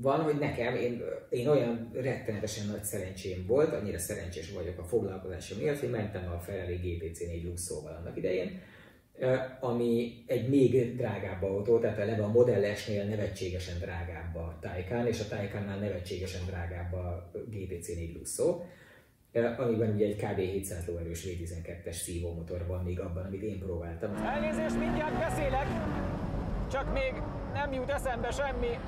van, 0.00 0.20
hogy 0.20 0.38
nekem, 0.38 0.74
én, 0.74 1.02
én 1.30 1.48
olyan 1.48 1.90
rettenetesen 1.92 2.66
nagy 2.66 2.84
szerencsém 2.84 3.46
volt, 3.46 3.72
annyira 3.72 3.98
szerencsés 3.98 4.52
vagyok 4.52 4.78
a 4.78 4.84
foglalkozásom 4.84 5.58
miatt, 5.58 5.80
hogy 5.80 5.90
mentem 5.90 6.32
a 6.32 6.38
Ferrari 6.38 6.80
GPC4 6.82 7.44
Luxóval 7.44 7.96
annak 8.00 8.16
idején, 8.16 8.60
ami 9.60 10.24
egy 10.26 10.48
még 10.48 10.96
drágább 10.96 11.42
autó, 11.42 11.78
tehát 11.78 11.98
eleve 11.98 12.24
a 12.24 12.28
Model 12.28 12.74
S-nél 12.74 13.04
nevetségesen 13.04 13.78
drágább 13.78 14.36
a 14.36 14.58
Taycan, 14.60 15.06
és 15.06 15.20
a 15.20 15.28
Taycannál 15.28 15.78
nevetségesen 15.78 16.46
drágább 16.46 16.92
a 16.92 17.30
GPC4 17.50 18.14
Luxo, 18.14 18.60
amiben 19.56 19.94
ugye 19.94 20.06
egy 20.06 20.16
kb. 20.16 20.38
700 20.38 20.86
lóerős 20.86 21.26
V12-es 21.26 21.92
szívómotor 21.92 22.66
van 22.66 22.84
még 22.84 23.00
abban, 23.00 23.24
amit 23.24 23.42
én 23.42 23.58
próbáltam. 23.58 24.14
Elnézést, 24.14 24.78
mindjárt 24.78 25.18
beszélek, 25.18 25.66
csak 26.70 26.92
még 26.92 27.12
nem 27.52 27.72
jut 27.72 27.90
eszembe 27.90 28.30
semmi. 28.30 28.78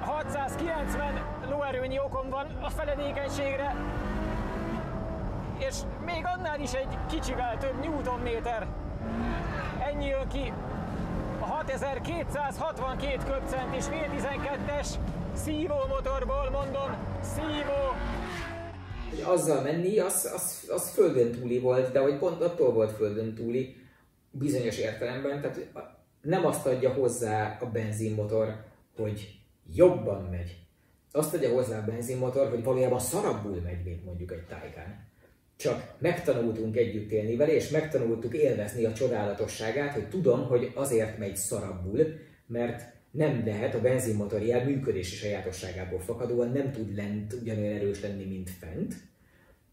690 0.00 1.46
lóerőnyi 1.50 1.98
okom 1.98 2.30
van 2.30 2.46
a 2.46 2.70
feledékenységre, 2.70 3.74
és 5.68 5.76
még 6.04 6.22
annál 6.36 6.60
is 6.60 6.72
egy 6.72 6.98
kicsivel 7.08 7.58
több 7.58 7.84
newtonméter. 7.84 8.66
Ennyi 9.92 10.06
jön 10.06 10.28
ki 10.28 10.52
a 11.40 11.44
6262 11.44 13.32
köbcentis 13.32 13.84
V12-es 13.84 14.88
szívó 15.34 15.74
motorból, 15.88 16.50
mondom, 16.50 16.96
szívó. 17.20 17.82
Azzal 19.32 19.62
menni, 19.62 19.98
az, 19.98 20.30
az, 20.34 20.70
az 20.70 20.90
földön 20.90 21.32
túli 21.32 21.58
volt, 21.58 21.92
de 21.92 22.00
hogy 22.00 22.18
pont 22.18 22.42
attól 22.42 22.72
volt 22.72 22.90
földön 22.90 23.34
túli, 23.34 23.76
bizonyos 24.30 24.78
értelemben, 24.78 25.40
tehát 25.40 25.70
nem 26.20 26.46
azt 26.46 26.66
adja 26.66 26.92
hozzá 26.92 27.58
a 27.60 27.66
benzinmotor, 27.66 28.64
hogy 28.96 29.40
jobban 29.72 30.22
megy. 30.22 30.56
Azt 31.12 31.34
adja 31.34 31.52
hozzá 31.52 31.78
a 31.78 31.84
benzinmotor, 31.84 32.48
hogy 32.48 32.64
valójában 32.64 32.98
szarabbul 32.98 33.60
megy, 33.60 33.84
mint 33.84 34.04
mondjuk 34.04 34.32
egy 34.32 34.46
Taycan. 34.46 35.12
Csak 35.56 35.94
megtanultunk 35.98 36.76
együtt 36.76 37.10
élni 37.10 37.36
vele, 37.36 37.54
és 37.54 37.68
megtanultuk 37.68 38.34
élvezni 38.34 38.84
a 38.84 38.92
csodálatosságát, 38.92 39.92
hogy 39.92 40.08
tudom, 40.08 40.46
hogy 40.46 40.70
azért 40.74 41.18
megy 41.18 41.36
szarabbul, 41.36 42.06
mert 42.46 42.92
nem 43.10 43.42
lehet 43.46 43.74
a 43.74 43.80
benzinmotor 43.80 44.42
jel 44.42 44.64
működési 44.64 45.16
sajátosságából 45.16 46.00
fakadóan 46.00 46.52
nem 46.52 46.72
tud 46.72 46.96
lent 46.96 47.32
ugyanolyan 47.32 47.74
erős 47.74 48.00
lenni, 48.00 48.24
mint 48.24 48.50
fent, 48.50 48.94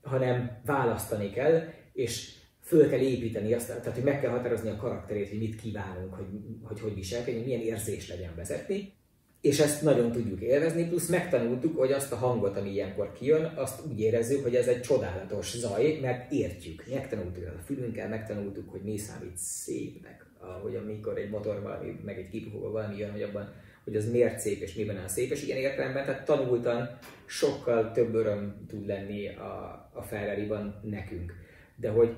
hanem 0.02 0.62
választani 0.66 1.30
kell, 1.30 1.64
és 1.94 2.34
föl 2.62 2.90
kell 2.90 3.00
építeni 3.00 3.54
azt, 3.54 3.68
tehát 3.68 3.94
hogy 3.94 4.04
meg 4.04 4.22
kell 4.22 4.32
határozni 4.32 4.70
a 4.70 4.76
karakterét, 4.76 5.30
hogy 5.30 5.38
mit 5.38 5.62
kívánunk, 5.62 6.14
hogy 6.14 6.26
hogy, 6.64 6.80
hogy 6.80 6.94
viselkedjünk, 6.94 7.46
milyen 7.46 7.62
érzés 7.62 8.10
legyen 8.10 8.36
vezetni, 8.36 8.94
és 9.42 9.60
ezt 9.60 9.82
nagyon 9.82 10.12
tudjuk 10.12 10.42
élvezni, 10.42 10.88
plusz 10.88 11.08
megtanultuk, 11.08 11.78
hogy 11.78 11.92
azt 11.92 12.12
a 12.12 12.16
hangot, 12.16 12.58
ami 12.58 12.70
ilyenkor 12.70 13.12
kijön, 13.14 13.46
azt 13.56 13.86
úgy 13.86 14.00
érezzük, 14.00 14.44
hogy 14.44 14.56
ez 14.56 14.68
egy 14.68 14.82
csodálatos 14.82 15.58
zaj, 15.58 16.00
mert 16.02 16.32
értjük. 16.32 16.84
Megtanultuk 16.94 17.44
a 17.46 17.64
fülünkkel, 17.64 18.10
megtanultuk, 18.10 18.70
hogy 18.70 18.82
mi 18.82 18.98
számít 18.98 19.38
szépnek, 19.38 20.26
hogy 20.62 20.76
amikor 20.76 21.18
egy 21.18 21.30
motor 21.30 21.62
valami, 21.62 22.00
meg 22.06 22.18
egy 22.18 22.30
kipufóval 22.30 22.72
valami 22.72 22.98
jön, 22.98 23.12
hogy 23.12 23.22
abban 23.22 23.54
hogy 23.84 23.96
az 23.96 24.12
miért 24.12 24.40
szép 24.40 24.62
és 24.62 24.74
miben 24.74 24.98
a 24.98 25.08
szép, 25.08 25.32
és 25.32 25.44
ilyen 25.44 25.58
értelemben, 25.58 26.06
tehát 26.06 26.26
tanultan 26.26 26.98
sokkal 27.26 27.92
több 27.92 28.14
öröm 28.14 28.66
tud 28.68 28.88
lenni 28.88 29.28
a, 29.28 29.90
a 29.94 30.02
Ferrari-ban 30.02 30.82
nekünk. 30.84 31.34
De 31.76 31.90
hogy 31.90 32.16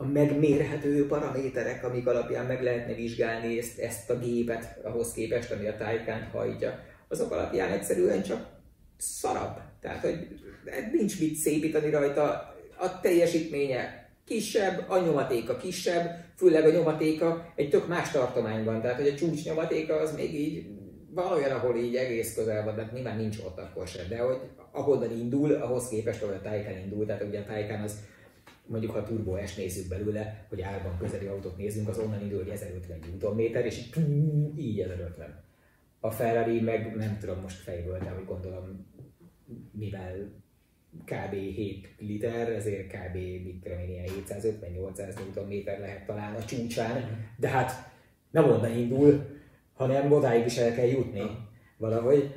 a 0.00 0.04
megmérhető 0.04 1.06
paraméterek, 1.06 1.84
amik 1.84 2.06
alapján 2.06 2.46
meg 2.46 2.62
lehetne 2.62 2.94
vizsgálni 2.94 3.58
ezt, 3.58 3.78
ezt 3.78 4.10
a 4.10 4.18
gépet 4.18 4.78
ahhoz 4.82 5.12
képest, 5.12 5.52
ami 5.52 5.66
a 5.66 5.76
tájkánt 5.76 6.30
hajtja, 6.30 6.78
azok 7.08 7.30
alapján 7.30 7.70
egyszerűen 7.70 8.22
csak 8.22 8.46
szarabb. 8.96 9.60
Tehát, 9.80 10.00
hogy 10.00 10.28
nincs 10.92 11.20
mit 11.20 11.34
szépíteni 11.34 11.90
rajta, 11.90 12.54
a 12.78 13.00
teljesítménye 13.00 14.10
kisebb, 14.24 14.84
a 14.88 14.98
nyomatéka 14.98 15.56
kisebb, 15.56 16.24
főleg 16.36 16.64
a 16.64 16.70
nyomatéka 16.70 17.52
egy 17.54 17.70
tök 17.70 17.88
más 17.88 18.10
tartományban, 18.10 18.80
tehát 18.80 18.96
hogy 18.96 19.08
a 19.08 19.14
csúcs 19.14 19.44
nyomatéka 19.44 19.94
az 19.94 20.14
még 20.14 20.34
így 20.34 20.66
van 21.10 21.42
ahol 21.50 21.76
így 21.76 21.96
egész 21.96 22.34
közel 22.34 22.64
van, 22.64 22.76
de 22.76 22.90
nyilván 22.94 23.16
nincs 23.16 23.38
ott 23.38 23.58
akkor 23.58 23.86
sem, 23.86 24.08
de 24.08 24.18
hogy 24.18 24.38
ahonnan 24.72 25.10
indul, 25.10 25.52
ahhoz 25.52 25.88
képest, 25.88 26.22
ahol 26.22 26.34
a 26.34 26.40
Taycan 26.40 26.78
indul, 26.78 27.06
tehát 27.06 27.22
ugye 27.22 27.38
a 27.38 27.44
Taycan 27.44 27.80
az 27.80 27.98
mondjuk 28.68 28.92
ha 28.92 29.02
Turbo 29.02 29.46
S 29.46 29.56
nézzük 29.56 29.88
belőle, 29.88 30.46
hogy 30.48 30.60
árban 30.60 30.98
közeli 30.98 31.26
autót 31.26 31.56
nézzünk, 31.56 31.88
az 31.88 31.98
onnan 31.98 32.20
indul, 32.20 32.38
hogy 32.38 32.48
1050 32.48 32.98
Nm, 33.20 33.38
és 33.38 33.78
így, 33.78 34.58
így 34.58 34.80
1050. 34.80 35.44
a 36.00 36.10
Ferrari 36.10 36.60
meg 36.60 36.96
nem 36.96 37.18
tudom 37.20 37.40
most 37.40 37.56
fejből, 37.56 37.98
de 37.98 38.10
hogy 38.10 38.24
gondolom, 38.24 38.86
mivel 39.70 40.30
kb. 41.04 41.32
7 41.32 41.94
liter, 41.98 42.48
ezért 42.48 42.86
kb. 42.86 43.14
mit 43.14 43.60
tudom 43.62 43.78
én, 43.78 43.88
ilyen 43.88 44.06
750-800 44.26 45.14
Nm 45.34 45.80
lehet 45.80 46.06
talán 46.06 46.34
a 46.34 46.44
csúcsán, 46.44 47.26
de 47.36 47.48
hát 47.48 47.90
nem 48.30 48.44
onnan 48.44 48.76
indul, 48.76 49.26
hanem 49.72 50.12
odáig 50.12 50.46
is 50.46 50.56
el 50.56 50.74
kell 50.74 50.86
jutni 50.86 51.22
valahogy. 51.76 52.34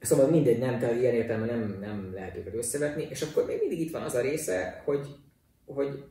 Szóval 0.00 0.30
mindegy, 0.30 0.58
nem, 0.58 0.78
tehát 0.78 1.00
ilyen 1.00 1.14
értelemben 1.14 1.58
nem, 1.58 1.78
nem 1.80 2.12
lehet 2.14 2.36
őket 2.36 2.54
összevetni, 2.54 3.06
és 3.10 3.22
akkor 3.22 3.46
még 3.46 3.58
mindig 3.60 3.80
itt 3.80 3.92
van 3.92 4.02
az 4.02 4.14
a 4.14 4.20
része, 4.20 4.82
hogy, 4.84 5.06
hogy 5.66 6.04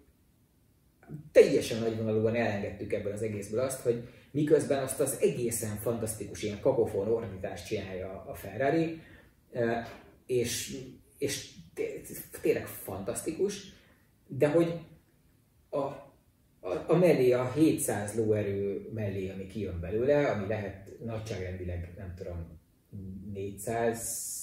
teljesen 1.32 1.80
nagyvonalúan 1.80 2.36
elengedtük 2.36 2.94
ebből 2.94 3.12
az 3.12 3.22
egészből 3.22 3.60
azt, 3.60 3.82
hogy 3.82 4.08
miközben 4.32 4.84
azt 4.84 5.00
az 5.00 5.18
egészen 5.22 5.76
fantasztikus 5.76 6.44
ilyen 6.44 6.60
kakofon 6.60 7.08
ordítást 7.08 7.66
csinálja 7.66 8.26
a 8.28 8.34
Ferrari, 8.34 9.02
és, 10.26 10.78
és 11.18 11.52
tényleg 12.42 12.68
fantasztikus, 12.68 13.74
de 14.28 14.48
hogy 14.48 14.74
a, 15.70 15.78
a, 16.60 16.84
a 16.88 16.96
mellé, 16.96 17.32
a 17.32 17.52
700 17.52 18.16
lóerő 18.16 18.90
mellé, 18.94 19.30
ami 19.30 19.48
kijön 19.48 19.80
belőle, 19.80 20.28
ami 20.28 20.48
lehet 20.48 20.90
nagyságrendileg, 21.06 21.94
nem 21.98 22.14
tudom, 22.18 22.59
400 23.34 24.38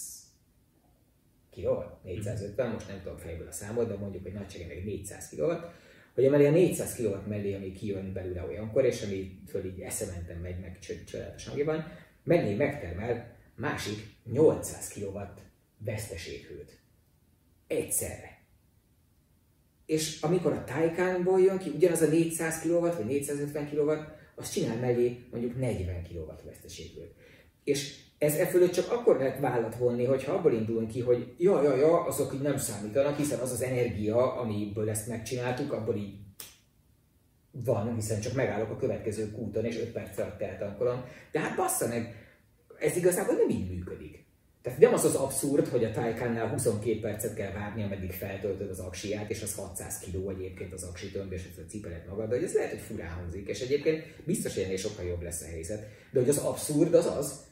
kilowatt, 1.50 2.04
450, 2.04 2.70
most 2.70 2.88
nem 2.88 3.00
tudom 3.02 3.18
fejből 3.18 3.46
a 3.46 3.52
számot, 3.52 3.88
de 3.88 3.96
mondjuk, 3.96 4.22
hogy 4.22 4.32
nagyságrendileg 4.32 4.84
400 4.84 5.28
kilowatt, 5.28 5.72
hogy 6.14 6.24
emellé 6.24 6.46
a 6.46 6.50
400 6.50 6.94
kilowatt 6.94 7.26
mellé, 7.26 7.54
ami 7.54 7.72
kijön 7.72 8.12
belőle 8.12 8.44
olyankor, 8.44 8.84
és 8.84 9.02
ami 9.02 9.38
föl 9.48 9.64
így 9.64 9.80
eszementem 9.80 10.38
megy 10.38 10.60
meg 10.60 10.78
csodálatos 11.06 11.46
hangban, 11.46 11.92
mellé 12.24 12.54
megtermel 12.54 13.36
másik 13.54 14.16
800 14.24 14.88
kilowatt 14.88 15.40
veszteséghőt. 15.78 16.78
Egyszerre. 17.66 18.40
És 19.86 20.20
amikor 20.20 20.52
a 20.52 20.64
Taycanból 20.64 21.40
jön 21.40 21.58
ki 21.58 21.70
ugyanaz 21.70 22.00
a 22.00 22.08
400 22.08 22.62
kW 22.62 22.80
vagy 22.80 23.06
450 23.06 23.70
kW, 23.70 23.90
az 24.34 24.50
csinál 24.50 24.76
mellé 24.76 25.26
mondjuk 25.30 25.58
40 25.58 26.02
kW 26.02 26.44
veszteséghőt. 26.44 27.14
És 27.64 28.04
ez 28.18 28.34
e 28.34 28.46
fölött 28.46 28.72
csak 28.72 28.92
akkor 28.92 29.16
lehet 29.16 29.40
vállat 29.40 29.76
vonni, 29.76 30.04
hogyha 30.04 30.32
abból 30.32 30.52
indulunk 30.52 30.88
ki, 30.88 31.00
hogy 31.00 31.34
ja, 31.38 31.62
ja, 31.62 31.76
ja, 31.76 32.04
azok 32.04 32.34
így 32.34 32.40
nem 32.40 32.56
számítanak, 32.56 33.16
hiszen 33.16 33.38
az 33.38 33.52
az 33.52 33.62
energia, 33.62 34.32
amiből 34.32 34.90
ezt 34.90 35.08
megcsináltuk, 35.08 35.72
abból 35.72 35.96
így 35.96 36.14
van, 37.64 37.94
hiszen 37.94 38.20
csak 38.20 38.34
megállok 38.34 38.70
a 38.70 38.76
következő 38.76 39.30
kúton, 39.30 39.64
és 39.64 39.78
5 39.78 39.92
perc 39.92 40.18
alatt 40.18 40.42
eltankolom. 40.42 41.04
De 41.32 41.40
hát 41.40 41.56
bassza 41.56 41.88
meg, 41.88 42.14
ez 42.78 42.96
igazából 42.96 43.34
nem 43.34 43.48
így 43.48 43.70
működik. 43.70 44.24
Tehát 44.62 44.80
nem 44.80 44.92
az 44.92 45.04
az 45.04 45.14
abszurd, 45.14 45.68
hogy 45.68 45.84
a 45.84 45.90
Taycannál 45.90 46.48
22 46.48 47.00
percet 47.00 47.34
kell 47.34 47.52
várni, 47.52 47.82
ameddig 47.82 48.12
feltöltöd 48.12 48.70
az 48.70 48.78
aksiját, 48.78 49.30
és 49.30 49.42
az 49.42 49.54
600 49.54 49.98
kg 49.98 50.30
egyébként 50.30 50.72
az 50.72 50.82
aksi 50.82 51.10
tömb, 51.10 51.32
és 51.32 51.42
a 51.56 51.68
cipeled 51.68 52.06
magad, 52.08 52.28
de 52.28 52.34
hogy 52.34 52.44
ez 52.44 52.54
lehet, 52.54 52.70
hogy 52.70 52.80
furán 52.80 53.10
hangzik, 53.10 53.48
és 53.48 53.60
egyébként 53.60 54.04
biztos, 54.24 54.54
hogy 54.54 54.62
ennél 54.62 54.76
sokkal 54.76 55.04
jobb 55.04 55.22
lesz 55.22 55.42
a 55.42 55.46
helyzet. 55.46 55.86
De 56.12 56.20
hogy 56.20 56.28
az 56.28 56.38
abszurd 56.38 56.94
az 56.94 57.06
az, 57.06 57.45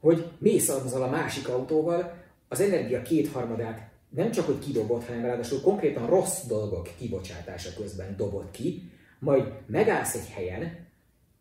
hogy 0.00 0.30
mész 0.38 0.68
azzal 0.68 1.02
a 1.02 1.10
másik 1.10 1.48
autóval, 1.48 2.12
az 2.48 2.60
energia 2.60 3.02
kétharmadát 3.02 3.90
nem 4.08 4.30
csak 4.30 4.46
hogy 4.46 4.58
kidobott, 4.58 5.06
hanem 5.06 5.22
ráadásul 5.22 5.60
konkrétan 5.60 6.06
rossz 6.06 6.44
dolgok 6.46 6.88
kibocsátása 6.98 7.70
közben 7.76 8.16
dobott 8.16 8.50
ki, 8.50 8.90
majd 9.18 9.52
megállsz 9.66 10.14
egy 10.14 10.28
helyen, 10.34 10.88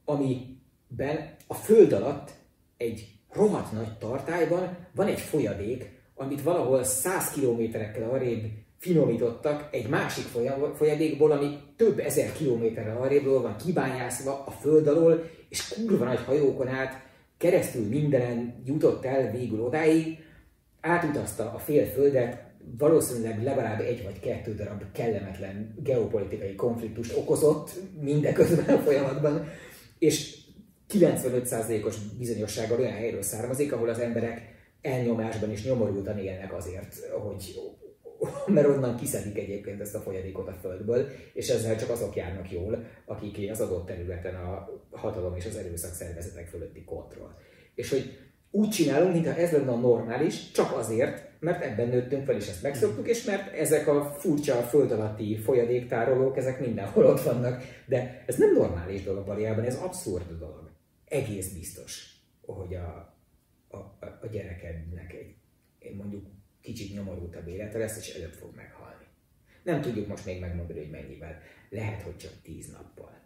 amiben 0.05 1.35
a 1.47 1.53
föld 1.53 1.93
alatt 1.93 2.31
egy 2.77 3.07
rohadt 3.31 3.71
nagy 3.71 3.97
tartályban 3.97 4.77
van 4.95 5.07
egy 5.07 5.19
folyadék, 5.19 5.97
amit 6.15 6.41
valahol 6.41 6.83
100 6.83 7.31
kilométerekkel 7.31 8.09
arrébb 8.09 8.43
finomítottak 8.77 9.67
egy 9.71 9.87
másik 9.87 10.25
folyadékból, 10.75 11.31
ami 11.31 11.57
több 11.75 11.99
ezer 11.99 12.31
kilométerrel 12.31 13.01
arrébről 13.01 13.41
van 13.41 13.55
kibányászva 13.55 14.43
a 14.45 14.51
föld 14.51 14.87
alól, 14.87 15.29
és 15.49 15.73
kurva 15.87 16.05
nagy 16.05 16.23
hajókon 16.25 16.67
át 16.67 17.08
keresztül 17.39 17.87
mindenen 17.87 18.61
jutott 18.65 19.05
el 19.05 19.31
végül 19.31 19.61
odáig, 19.61 20.17
átutazta 20.81 21.51
a 21.53 21.57
fél 21.57 21.85
földet, 21.85 22.47
valószínűleg 22.77 23.43
legalább 23.43 23.79
egy 23.79 24.03
vagy 24.03 24.19
kettő 24.19 24.55
darab 24.55 24.83
kellemetlen 24.91 25.75
geopolitikai 25.83 26.55
konfliktust 26.55 27.17
okozott 27.17 27.71
mindeközben 28.01 28.75
a 28.75 28.81
folyamatban, 28.81 29.47
és 29.99 30.37
95%-os 30.93 31.95
bizonyossággal 32.17 32.79
olyan 32.79 32.93
helyről 32.93 33.21
származik, 33.21 33.73
ahol 33.73 33.89
az 33.89 33.99
emberek 33.99 34.41
elnyomásban 34.81 35.51
és 35.51 35.63
nyomorultan 35.63 36.17
élnek 36.17 36.53
azért, 36.53 36.95
hogy 37.11 37.59
mert 38.55 38.67
onnan 38.67 38.95
kiszedik 38.95 39.37
egyébként 39.37 39.81
ezt 39.81 39.95
a 39.95 39.99
folyadékot 39.99 40.47
a 40.47 40.57
földből, 40.61 41.07
és 41.33 41.49
ezzel 41.49 41.77
csak 41.77 41.89
azok 41.89 42.15
járnak 42.15 42.51
jól, 42.51 42.83
akik 43.05 43.51
az 43.51 43.61
adott 43.61 43.85
területen 43.85 44.35
a 44.35 44.69
hatalom 44.91 45.35
és 45.35 45.45
az 45.45 45.55
erőszak 45.55 45.93
szervezetek 45.93 46.47
fölötti 46.47 46.83
kontroll. 46.83 47.31
És 47.75 47.89
hogy 47.89 48.17
úgy 48.51 48.69
csinálunk, 48.69 49.13
mintha 49.13 49.35
ez 49.35 49.51
lenne 49.51 49.71
a 49.71 49.75
normális, 49.75 50.51
csak 50.51 50.77
azért, 50.77 51.29
mert 51.39 51.63
ebben 51.63 51.87
nőttünk 51.87 52.25
fel, 52.25 52.35
és 52.35 52.47
ezt 52.47 52.61
megszoktuk, 52.63 53.07
és 53.07 53.23
mert 53.23 53.53
ezek 53.53 53.87
a 53.87 54.15
furcsa 54.19 54.53
föld 54.53 54.91
alatti 54.91 55.37
folyadéktárolók, 55.37 56.37
ezek 56.37 56.59
mindenhol 56.59 57.05
ott 57.05 57.21
vannak, 57.21 57.63
de 57.85 58.23
ez 58.27 58.35
nem 58.35 58.53
normális 58.53 59.03
dolog 59.03 59.25
valójában, 59.25 59.63
ez 59.63 59.75
abszurd 59.75 60.37
dolog 60.39 60.69
egész 61.09 61.53
biztos, 61.53 62.17
hogy 62.45 62.75
a, 62.75 63.15
a, 63.67 63.77
a 64.21 64.27
gyerekednek 64.31 65.13
egy, 65.79 65.95
mondjuk 65.95 66.25
kicsit 66.61 66.93
nyomorultabb 66.93 67.47
élete 67.47 67.77
lesz, 67.77 67.97
és 67.97 68.13
előbb 68.13 68.33
fog 68.33 68.55
meghalni. 68.55 69.05
Nem 69.63 69.81
tudjuk 69.81 70.07
most 70.07 70.25
még 70.25 70.39
megmondani, 70.39 70.79
hogy 70.79 70.89
mennyivel. 70.89 71.41
Lehet, 71.69 72.01
hogy 72.01 72.17
csak 72.17 72.41
tíz 72.41 72.71
nappal. 72.71 73.21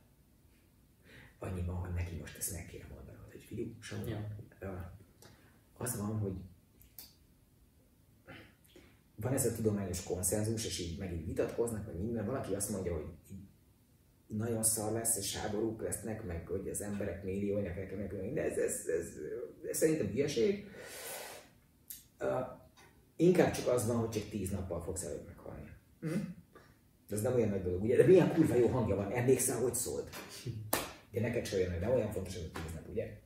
Annyiban, 1.40 1.76
hogy 1.76 1.94
neki 1.94 2.16
most 2.16 2.38
ezt 2.38 2.52
meg 2.52 2.66
kéne 2.66 2.88
mondanod, 2.96 3.32
hogy 3.32 3.44
figyelj, 3.44 3.76
ja. 4.60 4.94
az 5.78 5.98
van, 5.98 6.20
hogy 6.20 6.34
van 9.16 9.34
ez 9.34 9.46
a 9.46 9.56
tudományos 9.56 10.04
konszenzus, 10.04 10.66
és 10.66 10.80
így 10.80 10.98
meg 10.98 11.14
így 11.14 11.26
vitatkoznak, 11.26 11.86
hogy 11.86 12.00
minden, 12.00 12.26
valaki 12.26 12.54
azt 12.54 12.70
mondja, 12.70 12.94
hogy 12.94 13.06
nagyon 14.28 14.64
szar 14.64 14.92
lesz, 14.92 15.18
és 15.18 15.38
háborúk 15.38 15.82
lesznek, 15.82 16.24
meg 16.24 16.48
hogy 16.48 16.70
az 16.70 16.82
emberek 16.82 17.24
millióinak 17.24 17.78
elkezdnek, 17.78 18.34
de 18.34 18.44
ez, 18.44 18.58
ez, 18.58 18.86
ez, 18.88 19.08
ez, 19.70 19.78
szerintem 19.78 20.08
hülyeség. 20.08 20.68
Uh, 22.20 22.62
inkább 23.16 23.52
csak 23.52 23.68
az 23.68 23.88
van, 23.88 23.98
hogy 23.98 24.10
csak 24.10 24.30
tíz 24.30 24.50
nappal 24.50 24.82
fogsz 24.82 25.04
előbb 25.04 25.26
meghalni. 25.26 25.70
Hm? 26.00 26.20
Ez 27.10 27.22
nem 27.22 27.34
olyan 27.34 27.50
nagy 27.50 27.64
dolog, 27.64 27.84
ugye? 27.84 27.96
De 27.96 28.06
milyen 28.06 28.34
kurva 28.34 28.56
jó 28.56 28.68
hangja 28.68 28.96
van, 28.96 29.12
emlékszel, 29.12 29.62
hogy 29.62 29.74
szólt? 29.74 30.10
Ugye 31.12 31.22
neked 31.22 31.46
sem 31.46 31.60
olyan, 31.60 31.80
de 31.80 31.90
olyan 31.90 32.12
fontos, 32.12 32.36
hogy 32.36 32.52
tíz 32.52 32.74
nap, 32.74 32.90
ugye? 32.90 33.18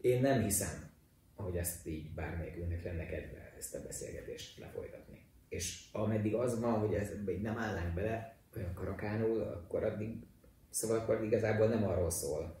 Én 0.00 0.20
nem 0.20 0.42
hiszem, 0.42 0.90
hogy 1.34 1.56
ezt 1.56 1.86
így 1.86 2.14
bármelyikünknek 2.14 2.84
lenne 2.84 3.06
kedve 3.06 3.54
ezt 3.58 3.74
a 3.74 3.82
beszélgetést 3.82 4.58
lefolytatni. 4.58 5.26
És 5.48 5.88
ameddig 5.92 6.34
az 6.34 6.60
van, 6.60 6.78
hogy 6.78 6.94
ez, 6.94 7.10
nem 7.42 7.58
állnánk 7.58 7.94
bele, 7.94 8.36
olyan 8.56 8.74
karakánul, 8.74 9.40
akkor 9.40 9.84
addig, 9.84 10.26
szóval 10.70 10.98
akkor 10.98 11.24
igazából 11.24 11.66
nem 11.66 11.84
arról 11.84 12.10
szól, 12.10 12.60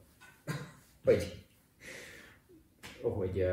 hogy, 1.04 1.46
hogy, 3.02 3.46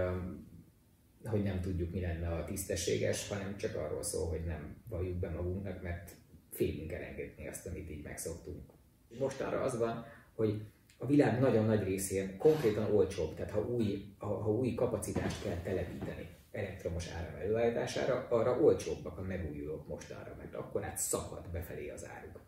hogy 1.23 1.43
nem 1.43 1.61
tudjuk, 1.61 1.91
mi 1.91 1.99
lenne 1.99 2.27
a 2.27 2.43
tisztességes, 2.43 3.27
hanem 3.27 3.57
csak 3.57 3.75
arról 3.75 4.03
szól, 4.03 4.27
hogy 4.27 4.43
nem 4.45 4.75
valljuk 4.87 5.17
be 5.17 5.29
magunknak, 5.29 5.81
mert 5.81 6.11
félünk 6.51 6.91
elengedni 6.91 7.47
azt, 7.47 7.67
amit 7.67 7.89
így 7.89 8.03
megszoktunk. 8.03 8.71
Mostanra 9.19 9.61
az 9.61 9.77
van, 9.77 10.05
hogy 10.35 10.61
a 10.97 11.05
világ 11.05 11.39
nagyon 11.39 11.65
nagy 11.65 11.83
részén 11.83 12.37
konkrétan 12.37 12.95
olcsóbb, 12.95 13.35
tehát 13.35 13.51
ha 13.51 13.67
új, 13.67 14.15
ha, 14.17 14.41
ha 14.41 14.51
új 14.51 14.73
kapacitást 14.73 15.43
kell 15.43 15.57
telepíteni, 15.63 16.27
elektromos 16.51 17.07
áram 17.07 17.35
előállítására, 17.39 18.27
arra 18.29 18.61
olcsóbbak 18.61 19.17
a 19.17 19.21
megújulók 19.21 19.87
mostanra, 19.87 20.35
mert 20.37 20.55
akkor 20.55 20.83
át 20.83 20.97
szakad 20.97 21.49
befelé 21.51 21.89
az 21.89 22.07
áruk. 22.07 22.39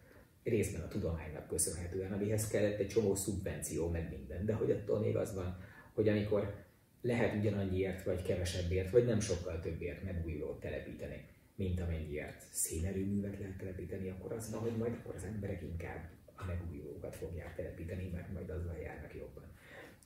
Részben 0.43 0.81
a 0.81 0.87
tudománynak 0.87 1.47
köszönhetően, 1.47 2.11
amihez 2.11 2.47
kellett 2.47 2.79
egy 2.79 2.87
csomó 2.87 3.15
szubvenció, 3.15 3.89
meg 3.89 4.09
minden, 4.09 4.45
de 4.45 4.53
hogy 4.53 4.71
attól 4.71 4.99
még 4.99 5.15
az 5.15 5.35
van, 5.35 5.57
hogy 5.93 6.07
amikor 6.07 6.53
lehet 7.01 7.35
ugyanannyiért, 7.35 8.03
vagy 8.03 8.21
kevesebbért, 8.21 8.91
vagy 8.91 9.05
nem 9.05 9.19
sokkal 9.19 9.59
többért 9.59 10.03
megújulót 10.03 10.59
telepíteni, 10.59 11.25
mint 11.55 11.79
amennyiért 11.79 12.43
szénerőművet 12.51 13.39
lehet 13.39 13.57
telepíteni, 13.57 14.09
akkor 14.09 14.33
az 14.33 14.53
hogy 14.53 14.77
majd 14.77 14.93
akkor 14.93 15.15
az 15.15 15.23
emberek 15.23 15.61
inkább 15.61 16.09
a 16.35 16.45
megújulókat 16.45 17.15
fogják 17.15 17.55
telepíteni, 17.55 18.09
mert 18.13 18.33
majd 18.33 18.49
azzal 18.49 18.77
járnak 18.77 19.15
jobban 19.15 19.51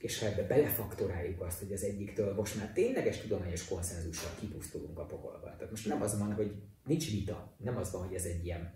és 0.06 0.20
ha 0.20 0.26
ebbe 0.26 0.48
belefaktoráljuk 0.48 1.42
azt, 1.42 1.60
hogy 1.60 1.74
az 1.74 1.84
egyiktől 1.84 2.34
most 2.34 2.58
már 2.58 2.72
tényleges 2.74 3.18
tudományos 3.18 3.68
konszenzussal 3.68 4.32
kipusztulunk 4.40 5.00
a 5.00 5.06
pokolba. 5.06 5.56
Tehát 5.56 5.70
most 5.70 5.88
nem 5.88 6.02
az 6.02 6.20
van, 6.20 6.34
hogy 6.34 6.52
nincs 6.86 7.12
vita, 7.12 7.56
nem 7.58 7.78
az 7.78 7.92
van, 7.92 8.06
hogy 8.06 8.16
ez 8.16 8.26
egy 8.26 8.46
ilyen, 8.46 8.74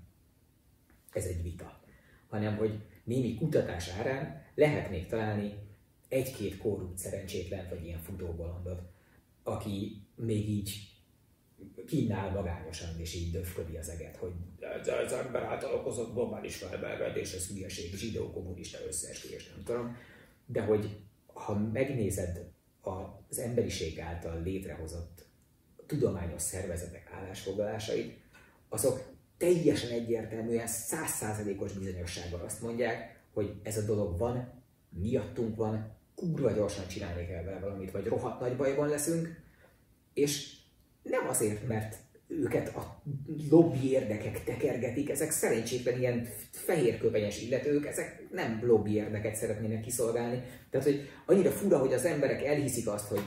ez 1.11 1.25
egy 1.25 1.43
vita, 1.43 1.81
hanem 2.27 2.57
hogy 2.57 2.79
némi 3.03 3.35
kutatás 3.35 3.89
árán 3.89 4.43
lehet 4.55 4.89
még 4.89 5.07
találni 5.07 5.53
egy-két 6.09 6.57
korrupt 6.57 6.97
szerencsétlen, 6.97 7.69
vagy 7.69 7.85
ilyen 7.85 7.99
futóbolondot, 7.99 8.81
aki 9.43 10.01
még 10.15 10.49
így 10.49 10.89
kínál 11.87 12.31
magányosan, 12.31 12.99
és 12.99 13.15
így 13.15 13.31
döfködi 13.31 13.77
az 13.77 13.89
eget, 13.89 14.15
hogy 14.15 14.33
az 15.05 15.13
ember 15.13 15.43
által 15.43 15.73
okozott 15.73 16.13
globális 16.13 16.55
felmelegedés, 16.55 17.33
ez 17.33 17.47
hülyeség, 17.47 17.93
zsidó, 17.95 18.31
kommunista 18.31 18.77
összeesküvés, 18.87 19.49
nem 19.49 19.63
tudom. 19.63 19.95
De 20.45 20.61
hogy 20.61 20.99
ha 21.33 21.53
megnézed 21.57 22.51
az 22.81 23.39
emberiség 23.39 23.99
által 23.99 24.41
létrehozott 24.41 25.25
tudományos 25.85 26.41
szervezetek 26.41 27.11
állásfoglalásait, 27.11 28.17
azok 28.69 29.17
teljesen 29.37 29.89
egyértelműen, 29.91 30.67
százszázalékos 30.67 31.73
bizonyossággal 31.73 32.41
azt 32.41 32.61
mondják, 32.61 33.23
hogy 33.33 33.59
ez 33.63 33.77
a 33.77 33.85
dolog 33.85 34.17
van, 34.17 34.63
miattunk 34.89 35.55
van, 35.55 35.98
kurva 36.19 36.51
gyorsan 36.51 36.87
csinálni 36.87 37.27
kell 37.27 37.43
vele 37.43 37.59
valamit, 37.59 37.91
vagy 37.91 38.05
rohadt 38.05 38.39
nagy 38.39 38.55
bajban 38.55 38.87
leszünk, 38.87 39.41
és 40.13 40.53
nem 41.03 41.27
azért, 41.27 41.67
mert 41.67 41.95
őket 42.27 42.75
a 42.75 43.01
lobby 43.49 43.91
érdekek 43.91 44.43
tekergetik, 44.43 45.09
ezek 45.09 45.31
szerencsétlen 45.31 45.99
ilyen 45.99 46.27
fehérköpenyes 46.51 47.41
illetők, 47.41 47.85
ezek 47.85 48.23
nem 48.31 48.59
lobby 48.63 48.93
érdeket 48.93 49.35
szeretnének 49.35 49.81
kiszolgálni. 49.81 50.43
Tehát, 50.69 50.87
hogy 50.87 51.09
annyira 51.25 51.51
fura, 51.51 51.77
hogy 51.77 51.93
az 51.93 52.05
emberek 52.05 52.43
elhiszik 52.43 52.87
azt, 52.87 53.07
hogy 53.07 53.21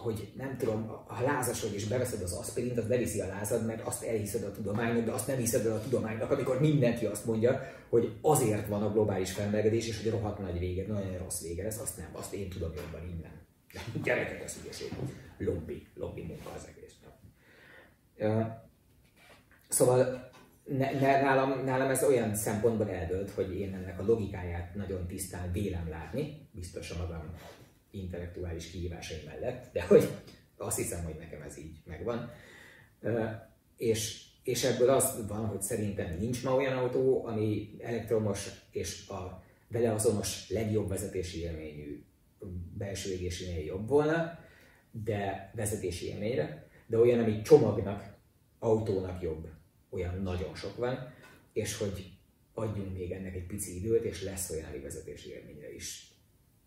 hogy 0.00 0.32
nem 0.36 0.56
tudom, 0.56 0.86
ha 1.06 1.22
lázas 1.22 1.62
vagy 1.62 1.74
és 1.74 1.86
beveszed 1.86 2.22
az 2.22 2.32
aspirint, 2.32 2.78
az 2.78 2.86
beviszi 2.86 3.20
a 3.20 3.26
lázad, 3.26 3.66
mert 3.66 3.86
azt 3.86 4.02
elhiszed 4.02 4.44
a 4.44 4.52
tudománynak, 4.52 5.04
de 5.04 5.12
azt 5.12 5.26
nem 5.26 5.36
hiszed 5.36 5.66
el 5.66 5.72
a 5.72 5.80
tudománynak, 5.80 6.30
amikor 6.30 6.60
mindenki 6.60 7.06
azt 7.06 7.26
mondja, 7.26 7.62
hogy 7.88 8.12
azért 8.20 8.68
van 8.68 8.82
a 8.82 8.92
globális 8.92 9.32
felmelegedés, 9.32 9.88
és 9.88 10.02
hogy 10.02 10.10
rohadt 10.10 10.38
nagy 10.38 10.58
vége, 10.58 10.86
nagyon 10.86 11.18
rossz 11.18 11.42
vége 11.42 11.62
lesz, 11.62 11.80
azt 11.80 11.96
nem, 11.96 12.08
azt 12.12 12.32
én 12.32 12.48
tudom 12.48 12.72
jobban 12.76 13.08
innen. 13.08 13.46
Gyerekek, 14.04 14.42
ez 14.42 14.58
ügyeség. 14.62 14.88
Lobby, 15.38 15.86
lobby 15.94 16.22
munka 16.22 16.50
az 16.56 16.68
egész. 16.68 16.94
Szóval 19.68 20.30
ne, 20.64 20.90
ne, 20.90 21.22
nálam, 21.22 21.64
nálam 21.64 21.90
ez 21.90 22.04
olyan 22.04 22.34
szempontból 22.34 22.90
eldőlt, 22.90 23.30
hogy 23.30 23.60
én 23.60 23.74
ennek 23.74 23.98
a 24.00 24.04
logikáját 24.04 24.74
nagyon 24.74 25.06
tisztán 25.06 25.52
vélem 25.52 25.88
látni, 25.88 26.48
biztos 26.52 26.90
a 26.90 26.96
magam 26.98 27.34
intellektuális 27.90 28.70
kihívásai 28.70 29.22
mellett, 29.26 29.72
de 29.72 29.82
hogy 29.82 30.08
azt 30.56 30.76
hiszem, 30.76 31.04
hogy 31.04 31.16
nekem 31.18 31.42
ez 31.42 31.58
így 31.58 31.76
megvan. 31.84 32.30
És, 33.76 34.24
és 34.42 34.64
ebből 34.64 34.88
az 34.88 35.26
van, 35.28 35.46
hogy 35.46 35.62
szerintem 35.62 36.16
nincs 36.18 36.44
ma 36.44 36.54
olyan 36.54 36.78
autó, 36.78 37.26
ami 37.26 37.76
elektromos 37.78 38.48
és 38.70 39.08
a 39.08 39.44
vele 39.68 39.92
azonos 39.92 40.48
legjobb 40.48 40.88
vezetési 40.88 41.40
élményű 41.40 42.04
belső 42.76 43.12
égésénél 43.12 43.64
jobb 43.64 43.88
volna, 43.88 44.38
de 44.90 45.50
vezetési 45.54 46.06
élményre, 46.06 46.68
de 46.86 46.98
olyan, 46.98 47.20
ami 47.20 47.42
csomagnak, 47.42 48.18
autónak 48.58 49.22
jobb, 49.22 49.48
olyan 49.90 50.22
nagyon 50.22 50.54
sok 50.54 50.76
van, 50.76 51.14
és 51.52 51.76
hogy 51.76 52.12
adjunk 52.54 52.96
még 52.96 53.10
ennek 53.10 53.34
egy 53.34 53.46
pici 53.46 53.76
időt, 53.76 54.04
és 54.04 54.22
lesz 54.22 54.50
olyan, 54.50 54.68
ami 54.68 54.78
vezetési 54.78 55.30
élményre 55.30 55.74
is 55.74 56.14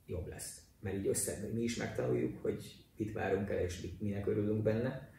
jobb 0.06 0.28
lesz 0.28 0.63
mert 0.84 0.96
így 0.96 1.08
össze, 1.08 1.50
mi 1.54 1.62
is 1.62 1.76
megtanuljuk, 1.76 2.42
hogy 2.42 2.76
mit 2.98 3.14
várunk 3.14 3.50
el, 3.50 3.60
és 3.60 3.82
mit, 3.82 4.02
minek 4.02 4.28
örülünk 4.28 4.64
benne. 4.64 5.12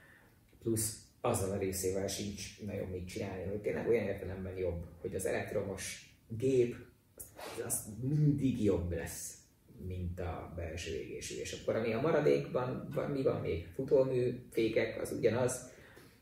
Plusz 0.63 1.05
azzal 1.21 1.51
a 1.51 1.59
részével 1.59 2.07
sincs 2.07 2.61
nagyon 2.67 2.89
mit 2.89 3.07
csinálni, 3.07 3.45
hogy 3.45 3.61
tényleg 3.61 3.89
olyan 3.89 4.07
értelemben 4.07 4.57
jobb, 4.57 4.85
hogy 5.01 5.15
az 5.15 5.27
elektromos 5.27 6.15
gép 6.29 6.77
az, 7.67 7.85
mindig 8.01 8.63
jobb 8.63 8.93
lesz, 8.93 9.39
mint 9.87 10.21
a 10.21 10.53
belső 10.57 10.95
égésű. 10.95 11.41
És 11.41 11.61
akkor 11.61 11.77
ami 11.77 11.93
a 11.93 12.01
maradékban, 12.01 12.89
van, 12.95 13.11
mi 13.11 13.23
van 13.23 13.41
még? 13.41 13.67
Futómű, 13.75 14.47
fékek, 14.51 15.01
az 15.01 15.13
ugyanaz. 15.13 15.73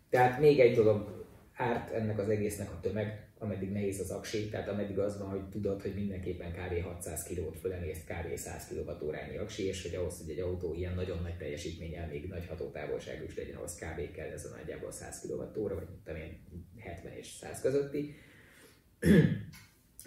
Tehát 0.09 0.41
még 0.41 0.61
egy 0.61 0.75
dolog 0.75 1.27
árt 1.55 1.91
ennek 1.91 2.19
az 2.19 2.29
egésznek 2.29 2.71
a 2.71 2.81
tömeg, 2.81 3.32
ameddig 3.43 3.71
nehéz 3.71 4.01
az 4.01 4.11
aksi, 4.11 4.49
tehát 4.49 4.69
ameddig 4.69 4.99
az 4.99 5.19
van, 5.19 5.29
hogy 5.29 5.49
tudod, 5.49 5.83
hogy 5.83 5.95
mindenképpen 5.95 6.53
kb. 6.53 6.83
600 6.83 7.23
kg-t 7.23 7.59
fölemészt 7.59 8.05
kb. 8.05 8.37
100 8.37 8.69
kWh 8.69 9.41
aksi, 9.41 9.63
és 9.63 9.83
hogy 9.83 9.95
ahhoz, 9.95 10.19
hogy 10.21 10.31
egy 10.31 10.39
autó 10.39 10.75
ilyen 10.75 10.95
nagyon 10.95 11.23
nagy 11.23 11.37
teljesítménnyel 11.37 12.09
még 12.09 12.29
nagy 12.29 12.47
hatótávolságú 12.47 13.25
is 13.25 13.37
legyen, 13.37 13.57
ahhoz 13.57 13.75
kb. 13.75 14.13
kell 14.13 14.31
ez 14.31 14.45
a 14.45 14.57
nagyjából 14.57 14.93
100 14.93 15.21
kWh, 15.21 15.75
vagy 15.75 15.87
tudom 16.05 16.21
én 16.21 16.45
70 16.79 17.13
és 17.13 17.27
100 17.27 17.61
közötti. 17.61 18.15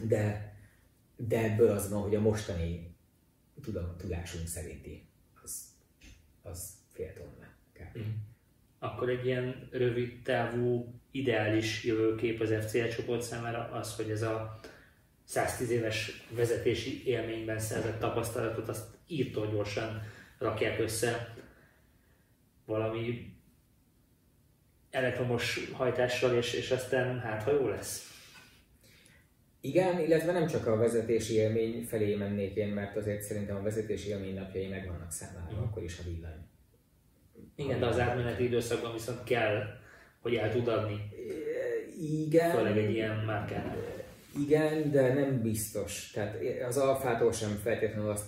De, 0.08 0.54
de 1.16 1.44
ebből 1.44 1.70
az 1.70 1.90
van, 1.90 2.02
hogy 2.02 2.16
a 2.16 2.22
mostani 2.22 2.96
tudom, 3.62 3.98
tudásunk 3.98 4.48
szerinti 4.48 5.08
az, 5.44 5.66
az 6.42 6.74
fél 6.92 7.14
tonna 7.14 7.48
kb. 7.74 7.98
Mm. 7.98 8.35
Akkor 8.86 9.10
egy 9.10 9.26
ilyen 9.26 9.68
rövid 9.72 10.22
távú 10.24 10.94
ideális 11.12 11.84
jövőkép 11.84 12.42
az 12.42 12.54
FCL 12.62 12.88
csoport 12.88 13.22
számára 13.22 13.70
az, 13.72 13.96
hogy 13.96 14.10
ez 14.10 14.22
a 14.22 14.60
110 15.24 15.70
éves 15.70 16.26
vezetési 16.30 17.08
élményben 17.08 17.60
szerzett 17.60 18.00
tapasztalatot 18.00 18.70
azt 18.70 18.86
írtó 19.08 19.46
gyorsan 19.46 20.02
rakják 20.38 20.80
össze 20.80 21.36
valami 22.66 23.34
elektromos 24.90 25.70
hajtással, 25.72 26.36
és, 26.36 26.54
és 26.54 26.72
aztán 26.72 27.20
hát, 27.20 27.44
ha 27.44 27.52
jó 27.52 27.68
lesz. 27.68 28.14
Igen, 29.62 30.00
illetve 30.00 30.32
nem 30.32 30.48
csak 30.48 30.68
a 30.68 30.78
vezetési 30.78 31.34
élmény 31.34 31.84
felé 31.84 32.16
mennék 32.16 32.56
én, 32.56 32.68
mert 32.68 32.96
azért 32.96 33.22
szerintem 33.22 33.56
a 33.56 33.62
vezetési 33.62 34.10
élmény 34.10 34.34
napjai 34.34 34.68
meg 34.68 34.88
vannak 34.88 35.12
számára, 35.12 35.56
mm. 35.56 35.64
akkor 35.64 35.84
is, 35.84 35.98
ha 35.98 36.04
villany. 36.04 36.54
Igen, 37.56 37.80
de 37.80 37.86
az 37.86 38.00
átmeneti 38.00 38.44
időszakban 38.44 38.94
viszont 38.94 39.24
kell 39.24 39.84
hogy 40.26 40.36
el 40.36 40.52
tud 40.52 40.68
adni. 40.68 41.10
Igen. 42.00 42.52
Főleg 42.52 42.78
egy 42.78 42.92
ilyen 42.92 43.16
márkánál. 43.16 43.78
Igen, 44.40 44.92
de 44.92 45.14
nem 45.14 45.42
biztos. 45.42 46.12
Tehát 46.12 46.38
az 46.68 46.78
alfától 46.78 47.32
sem 47.32 47.50
feltétlenül 47.50 48.10
azt 48.10 48.26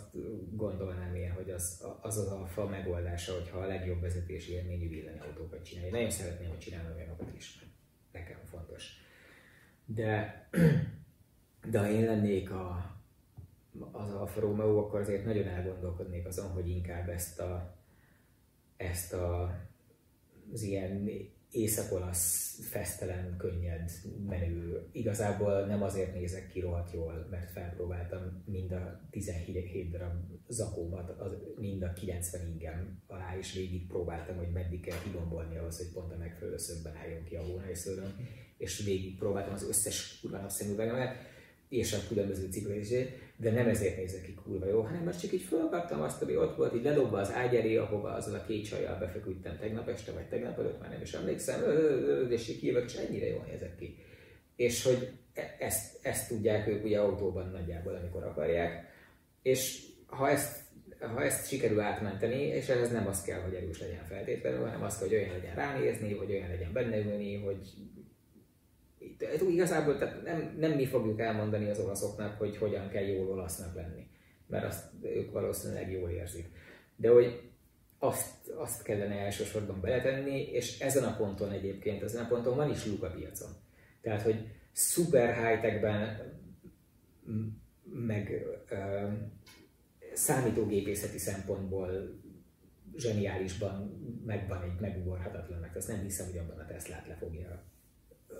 gondolnám 0.51 1.15
én, 1.15 1.31
hogy 1.31 1.49
az 1.49 1.83
az, 2.01 2.17
az 2.17 2.27
alfa 2.27 2.67
megoldása, 2.67 3.33
hogyha 3.33 3.57
a 3.57 3.67
legjobb 3.67 4.01
vezetési 4.01 4.51
élményű 4.51 4.89
villanyautókat 4.89 5.63
csinálja. 5.63 5.91
Nagyon 5.91 6.09
szeretném, 6.09 6.49
hogy 6.49 6.59
csinálni 6.59 6.93
olyanokat 6.95 7.35
is. 7.35 7.65
Nekem 8.11 8.39
fontos. 8.49 8.83
De, 9.85 10.47
de 11.71 11.79
ha 11.79 11.89
én 11.89 12.05
lennék 12.05 12.51
a, 12.51 12.95
az 13.91 14.13
Alfa 14.13 14.39
Romeo, 14.39 14.77
akkor 14.77 14.99
azért 14.99 15.25
nagyon 15.25 15.47
elgondolkodnék 15.47 16.25
azon, 16.25 16.51
hogy 16.51 16.69
inkább 16.69 17.09
ezt 17.09 17.39
a, 17.39 17.76
ezt 18.77 19.13
a 19.13 19.55
az 20.53 20.61
ilyen 20.61 21.09
észak-olasz, 21.51 22.59
fesztelen, 22.61 23.35
könnyed 23.37 23.91
menő. 24.27 24.87
Igazából 24.91 25.65
nem 25.65 25.83
azért 25.83 26.13
nézek 26.13 26.47
ki 26.47 26.59
rohadt 26.59 26.93
jól, 26.93 27.27
mert 27.29 27.51
felpróbáltam 27.51 28.43
mind 28.45 28.71
a 28.71 29.07
17 29.11 29.91
darab 29.91 30.13
zakómat, 30.47 31.09
az, 31.19 31.37
mind 31.59 31.81
a 31.83 31.93
90 31.93 32.47
ingem 32.47 33.01
alá, 33.07 33.37
és 33.37 33.53
végig 33.53 33.87
próbáltam, 33.87 34.37
hogy 34.37 34.51
meddig 34.51 34.81
kell 34.81 35.01
kigombolni 35.03 35.57
ahhoz, 35.57 35.77
hogy 35.77 35.91
pont 35.93 36.13
a 36.13 36.17
megfelelő 36.17 36.57
szögben 36.57 36.95
álljon 36.95 37.23
ki 37.23 37.35
a 37.35 37.43
hónajszőröm, 37.43 38.27
és 38.57 38.83
végig 38.83 39.17
próbáltam 39.17 39.53
az 39.53 39.67
összes 39.67 40.19
kurva 40.21 40.37
napszemüvegemet, 40.37 41.15
és 41.69 41.93
a 41.93 41.97
különböző 42.07 42.47
cipőzését, 42.51 43.09
de 43.37 43.51
nem 43.51 43.67
ezért 43.67 43.97
nézek 43.97 44.21
ki 44.21 44.33
kurva 44.33 44.67
jó, 44.67 44.81
hanem 44.81 45.03
mert 45.03 45.19
csak 45.21 45.31
így 45.31 45.41
fölkaptam 45.41 46.01
azt, 46.01 46.21
ami 46.21 46.37
ott 46.37 46.55
volt, 46.55 46.75
így 46.75 46.83
ledobva 46.83 47.17
az 47.19 47.31
ágy 47.33 47.55
elé, 47.55 47.75
ahova 47.75 48.09
azon 48.13 48.33
a 48.33 48.45
két 48.45 48.67
csajjal 48.67 48.99
befeküdtem 48.99 49.57
tegnap 49.59 49.87
este, 49.87 50.11
vagy 50.11 50.27
tegnap 50.27 50.59
előtt, 50.59 50.79
már 50.79 50.89
nem 50.89 51.01
is 51.01 51.13
emlékszem, 51.13 51.61
és 52.29 52.49
így 52.49 52.59
kijövök, 52.59 52.85
és 52.85 52.95
ennyire 52.95 53.27
jól 53.27 53.45
nézek 53.51 53.75
ki. 53.75 53.97
És 54.55 54.83
hogy 54.83 55.11
e, 55.33 55.55
ezt, 55.59 56.05
ezt 56.05 56.27
tudják 56.27 56.67
ők 56.67 56.83
ugye 56.83 56.99
autóban 56.99 57.49
nagyjából, 57.49 57.95
amikor 57.95 58.23
akarják. 58.23 58.85
És 59.41 59.85
ha 60.05 60.29
ezt, 60.29 60.61
ha 60.99 61.23
ezt 61.23 61.47
sikerül 61.47 61.79
átmenteni, 61.79 62.41
és 62.41 62.67
ez 62.67 62.91
nem 62.91 63.07
az 63.07 63.21
kell, 63.21 63.39
hogy 63.39 63.53
erős 63.53 63.79
legyen 63.79 64.05
feltétlenül, 64.05 64.65
hanem 64.65 64.83
az, 64.83 64.99
hogy 64.99 65.13
olyan 65.13 65.31
legyen 65.31 65.55
ránézni, 65.55 66.13
hogy 66.13 66.31
olyan 66.31 66.49
legyen 66.49 66.73
benne 66.73 66.97
ülni, 66.97 67.35
hogy 67.35 67.57
igazából 69.49 69.97
tehát 69.97 70.23
nem, 70.23 70.55
nem 70.59 70.71
mi 70.71 70.85
fogjuk 70.85 71.19
elmondani 71.19 71.69
az 71.69 71.79
olaszoknak, 71.79 72.37
hogy 72.37 72.57
hogyan 72.57 72.89
kell 72.89 73.03
jól 73.03 73.27
olasznak 73.27 73.75
lenni, 73.75 74.07
mert 74.47 74.65
azt 74.65 74.85
ők 75.01 75.31
valószínűleg 75.31 75.91
jól 75.91 76.09
érzik. 76.09 76.49
De 76.95 77.09
hogy 77.09 77.41
azt, 77.99 78.47
azt 78.47 78.83
kellene 78.83 79.15
elsősorban 79.15 79.81
beletenni, 79.81 80.41
és 80.41 80.79
ezen 80.79 81.03
a 81.03 81.15
ponton 81.15 81.51
egyébként, 81.51 82.03
ezen 82.03 82.23
a 82.23 82.27
ponton 82.27 82.55
van 82.55 82.69
is 82.69 82.85
luk 82.85 83.03
a 83.03 83.09
piacon. 83.09 83.49
Tehát, 84.01 84.21
hogy 84.21 84.47
szuper 84.71 85.35
high-techben, 85.35 86.33
meg 87.83 88.45
ö, 88.69 89.07
számítógépészeti 90.13 91.17
szempontból 91.17 92.19
zseniálisban 92.95 94.01
megvan 94.25 94.61
egy 94.61 94.79
megugorhatatlan, 94.79 95.59
mert 95.59 95.75
azt 95.75 95.87
nem 95.87 96.01
hiszem, 96.01 96.25
hogy 96.25 96.37
abban 96.37 96.59
a 96.59 96.65
Teslát 96.65 97.07
le 97.07 97.15
fogja 97.15 97.63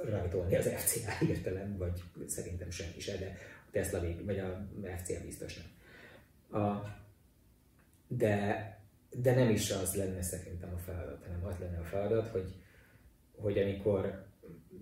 rajtolni 0.06 0.56
az 0.56 0.68
FCA 0.68 1.26
értelem, 1.26 1.78
vagy 1.78 2.02
szerintem 2.26 2.70
senki 2.70 3.00
se, 3.00 3.18
de 3.18 3.38
a 3.68 3.72
Tesla 3.72 4.00
vég, 4.00 4.26
vagy 4.26 4.40
a 4.40 4.68
FCA 4.98 5.22
biztos 5.26 5.58
nem. 5.58 5.76
A, 6.62 6.96
de, 8.08 8.80
de 9.10 9.36
nem 9.36 9.50
is 9.50 9.72
az 9.72 9.96
lenne 9.96 10.22
szerintem 10.22 10.74
a 10.74 10.78
feladat, 10.78 11.24
hanem 11.24 11.46
az 11.46 11.56
lenne 11.60 11.78
a 11.78 11.84
feladat, 11.84 12.28
hogy, 12.28 12.56
hogy 13.36 13.58
amikor 13.58 14.26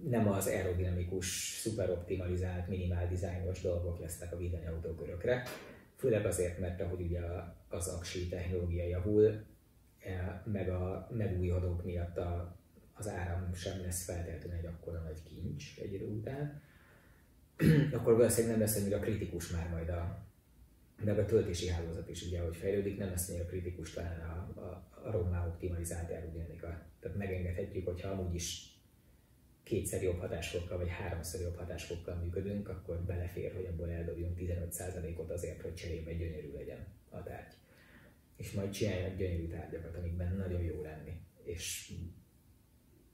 nem 0.09 0.31
az 0.31 0.47
aerodinamikus, 0.47 1.57
szuperoptimalizált, 1.61 2.67
minimál 2.67 3.07
dizájnos 3.07 3.61
dolgok 3.61 3.99
lesznek 3.99 4.33
a 4.33 4.37
villanyautókörökre, 4.37 5.43
főleg 5.95 6.25
azért, 6.25 6.59
mert 6.59 6.81
ahogy 6.81 7.01
ugye 7.01 7.21
az 7.69 7.87
aksi 7.87 8.27
technológia 8.27 8.87
javul, 8.87 9.43
e, 9.99 10.43
meg 10.45 10.69
a 10.69 11.09
megújulók 11.11 11.83
miatt 11.83 12.17
a, 12.17 12.57
az 12.97 13.07
áram 13.07 13.53
sem 13.53 13.81
lesz 13.81 14.03
feltétlenül 14.03 14.59
egy 14.59 14.65
akkora 14.65 14.99
nagy 14.99 15.23
kincs 15.23 15.79
egy 15.79 15.93
idő 15.93 16.05
után, 16.05 16.61
akkor 17.97 18.15
valószínűleg 18.15 18.57
nem 18.57 18.65
lesz 18.65 18.77
annyira 18.77 18.99
kritikus 18.99 19.49
már 19.49 19.69
majd 19.69 19.89
a, 19.89 20.25
meg 21.03 21.19
a 21.19 21.25
töltési 21.25 21.67
hálózat 21.67 22.09
is 22.09 22.25
ugye, 22.25 22.39
ahogy 22.39 22.55
fejlődik, 22.55 22.97
nem 22.97 23.09
lesz 23.09 23.29
annyira 23.29 23.45
kritikus 23.45 23.93
talán 23.93 24.19
a, 24.19 24.59
a, 24.59 24.89
a 25.07 25.11
rommá 25.11 25.47
optimalizált 25.47 26.09
aerodinamika. 26.09 26.85
Tehát 26.99 27.17
megengedhetjük, 27.17 27.85
hogyha 27.85 28.09
amúgy 28.09 28.35
is 28.35 28.75
kétszer 29.63 30.03
jobb 30.03 30.19
hatásfokkal, 30.19 30.77
vagy 30.77 30.89
háromszor 30.89 31.41
jobb 31.41 31.57
hatásfokkal 31.57 32.15
működünk, 32.15 32.69
akkor 32.69 32.97
belefér, 32.97 33.53
hogy 33.55 33.65
abból 33.65 33.89
eldobjunk 33.89 34.37
15%-ot 34.39 35.31
azért, 35.31 35.61
hogy 35.61 35.73
cserébe 35.73 36.13
gyönyörű 36.13 36.53
legyen 36.53 36.85
a 37.09 37.23
tárgy. 37.23 37.53
És 38.37 38.51
majd 38.51 38.69
csináljanak 38.69 39.17
gyönyörű 39.17 39.47
tárgyakat, 39.47 39.95
amikben 39.95 40.35
nagyon 40.35 40.61
jó 40.61 40.81
lenni. 40.81 41.21
És 41.43 41.93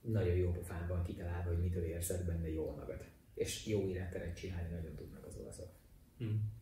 nagyon 0.02 0.36
jó 0.36 0.50
pofánban 0.50 1.02
kitalálva, 1.02 1.48
hogy 1.48 1.62
mitől 1.62 1.84
érzed 1.84 2.26
benne 2.26 2.50
jól 2.50 2.74
magad. 2.74 3.04
És 3.34 3.66
jó 3.66 3.88
életteret 3.88 4.36
csinálni 4.36 4.68
nagyon 4.74 4.94
tudnak 4.94 5.26
az 5.26 5.36
olaszok. 5.42 5.68
Hmm. 6.18 6.52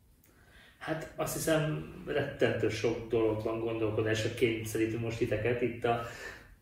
Hát 0.78 1.12
azt 1.16 1.34
hiszem 1.34 1.94
rettentő 2.06 2.68
sok 2.68 3.08
dologban 3.08 3.60
gondolkodásra 3.60 4.34
kényszerítünk 4.34 5.02
most 5.02 5.18
titeket 5.18 5.62
itt 5.62 5.84
a 5.84 6.02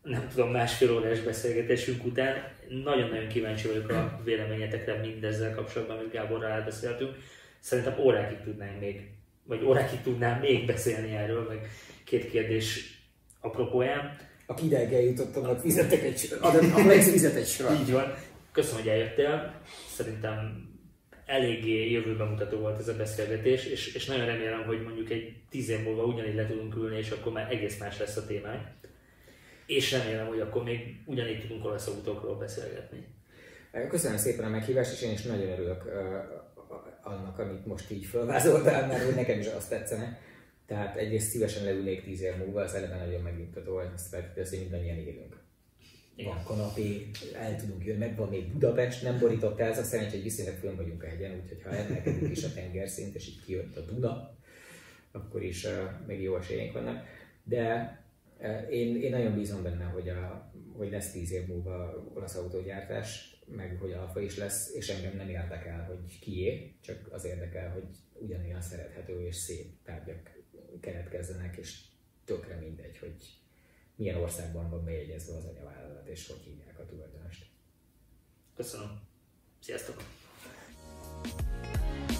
nem 0.01 0.27
tudom, 0.27 0.51
másfél 0.51 0.91
órás 0.91 1.19
beszélgetésünk 1.19 2.05
után. 2.05 2.35
Nagyon-nagyon 2.69 3.27
kíváncsi 3.27 3.67
vagyok 3.67 3.89
a 3.89 4.21
véleményetekre 4.23 4.99
mindezzel 4.99 5.55
kapcsolatban, 5.55 5.97
amit 5.97 6.11
Gáborral 6.11 6.51
elbeszéltünk. 6.51 7.15
Szerintem 7.59 7.99
órákig 7.99 8.37
tudnánk 8.43 8.79
még, 8.79 9.09
vagy 9.43 9.63
órákig 9.63 10.01
tudnám 10.01 10.39
még 10.39 10.65
beszélni 10.65 11.15
erről, 11.15 11.47
meg 11.47 11.69
két 12.03 12.29
kérdés 12.29 12.97
apropóján. 13.39 14.17
Aki 14.49 14.65
ideig 14.65 14.93
eljutottam, 14.93 15.43
annak 15.43 15.59
fizetek 15.59 16.03
egy, 16.03 16.33
adom, 16.41 16.71
fizet 16.89 17.35
egy 17.35 17.47
sor. 17.47 17.71
Így 17.71 17.91
van. 17.91 18.13
Köszönöm, 18.51 18.81
hogy 18.81 18.89
eljöttél. 18.89 19.61
Szerintem 19.95 20.67
eléggé 21.25 21.91
jövőben 21.91 22.27
mutató 22.27 22.57
volt 22.57 22.79
ez 22.79 22.87
a 22.87 22.95
beszélgetés, 22.95 23.65
és, 23.65 23.93
és 23.93 24.05
nagyon 24.05 24.25
remélem, 24.25 24.63
hogy 24.63 24.83
mondjuk 24.83 25.09
egy 25.09 25.33
tíz 25.49 25.69
év 25.69 25.83
múlva 25.83 26.03
ugyanígy 26.03 26.35
le 26.35 26.45
tudunk 26.45 26.75
ülni, 26.75 26.97
és 26.97 27.11
akkor 27.11 27.31
már 27.31 27.51
egész 27.51 27.79
más 27.79 27.99
lesz 27.99 28.17
a 28.17 28.25
témánk. 28.25 28.67
És 29.65 29.91
remélem, 29.91 30.27
hogy 30.27 30.39
akkor 30.39 30.63
még 30.63 30.79
ugyanígy 31.05 31.41
tudunk 31.41 31.65
olasz 31.65 31.87
autókról 31.87 32.37
beszélgetni. 32.37 33.07
Köszönöm 33.89 34.17
szépen 34.17 34.45
a 34.45 34.49
meghívást, 34.49 34.91
és 34.91 35.01
én 35.01 35.11
is 35.11 35.21
nagyon 35.21 35.49
örülök 35.49 35.83
annak, 37.03 37.39
amit 37.39 37.65
most 37.65 37.91
így 37.91 38.05
felvázoltál, 38.05 38.87
mert 38.87 39.03
hogy 39.03 39.15
nekem 39.15 39.39
is 39.39 39.47
azt 39.47 39.69
tetszene. 39.69 40.17
Tehát 40.69 40.95
egyrészt 40.95 41.29
szívesen 41.29 41.63
leülnék 41.63 42.03
tíz 42.03 42.21
év 42.21 42.35
múlva, 42.37 42.61
az 42.61 42.73
eleve 42.73 43.05
nagyon 43.05 43.21
megnyugtató, 43.21 43.75
azt 43.75 44.07
feltételezi, 44.07 44.55
hogy 44.55 44.69
mindannyian 44.69 44.97
élünk 44.97 45.39
van 46.23 46.43
kanapé, 46.43 47.09
el 47.35 47.55
tudunk 47.55 47.85
jönni, 47.85 47.99
meg 47.99 48.15
van 48.15 48.29
még 48.29 48.51
Budapest, 48.51 49.03
nem 49.03 49.19
borított 49.19 49.59
el, 49.59 49.69
ez 49.69 49.77
a 49.77 49.83
szerencsé, 49.83 50.15
hogy 50.15 50.23
viszonylag 50.23 50.55
fönn 50.55 50.75
vagyunk 50.75 51.03
a 51.03 51.07
hegyen, 51.07 51.41
úgyhogy 51.43 51.61
ha 51.63 51.69
emelkedik 51.69 52.29
is 52.29 52.43
a 52.43 52.53
tengerszint, 52.53 53.15
és 53.15 53.27
így 53.27 53.43
kijött 53.45 53.77
a 53.77 53.81
Duna, 53.81 54.37
akkor 55.11 55.43
is 55.43 55.65
uh, 55.65 55.71
még 56.07 56.21
jó 56.21 56.37
esélyeink 56.37 56.73
vannak. 56.73 57.05
De 57.43 57.97
uh, 58.39 58.73
én, 58.73 59.01
én 59.01 59.11
nagyon 59.11 59.33
bízom 59.33 59.63
benne, 59.63 59.83
hogy, 59.83 60.09
a, 60.09 60.51
hogy 60.77 60.91
lesz 60.91 61.11
tíz 61.11 61.31
év 61.31 61.47
múlva 61.47 62.05
olasz 62.13 62.35
autógyártás, 62.35 63.37
meg 63.55 63.77
hogy 63.79 63.91
alfa 63.91 64.19
is 64.21 64.37
lesz, 64.37 64.73
és 64.75 64.89
engem 64.89 65.15
nem 65.17 65.29
érdekel, 65.29 65.85
hogy 65.85 66.19
kié, 66.19 66.75
csak 66.81 67.07
az 67.11 67.25
érdekel, 67.25 67.71
hogy 67.71 67.87
ugyanolyan 68.13 68.61
szerethető 68.61 69.25
és 69.25 69.35
szép 69.35 69.67
tárgyak 69.83 70.38
keletkezzenek, 70.81 71.57
és 71.57 71.81
tökre 72.25 72.55
mindegy, 72.55 72.97
hogy 72.97 73.15
milyen 73.95 74.15
országban 74.15 74.69
van 74.69 74.85
bejegyezve 74.85 75.35
az 75.35 75.45
anyavállalat, 75.45 76.07
és 76.07 76.27
hogy 76.27 76.39
hívják 76.39 76.79
a 76.79 76.85
tulajdonost. 76.85 77.45
Köszönöm. 78.55 79.01
Sziasztok! 79.59 80.03
thank 81.21 82.18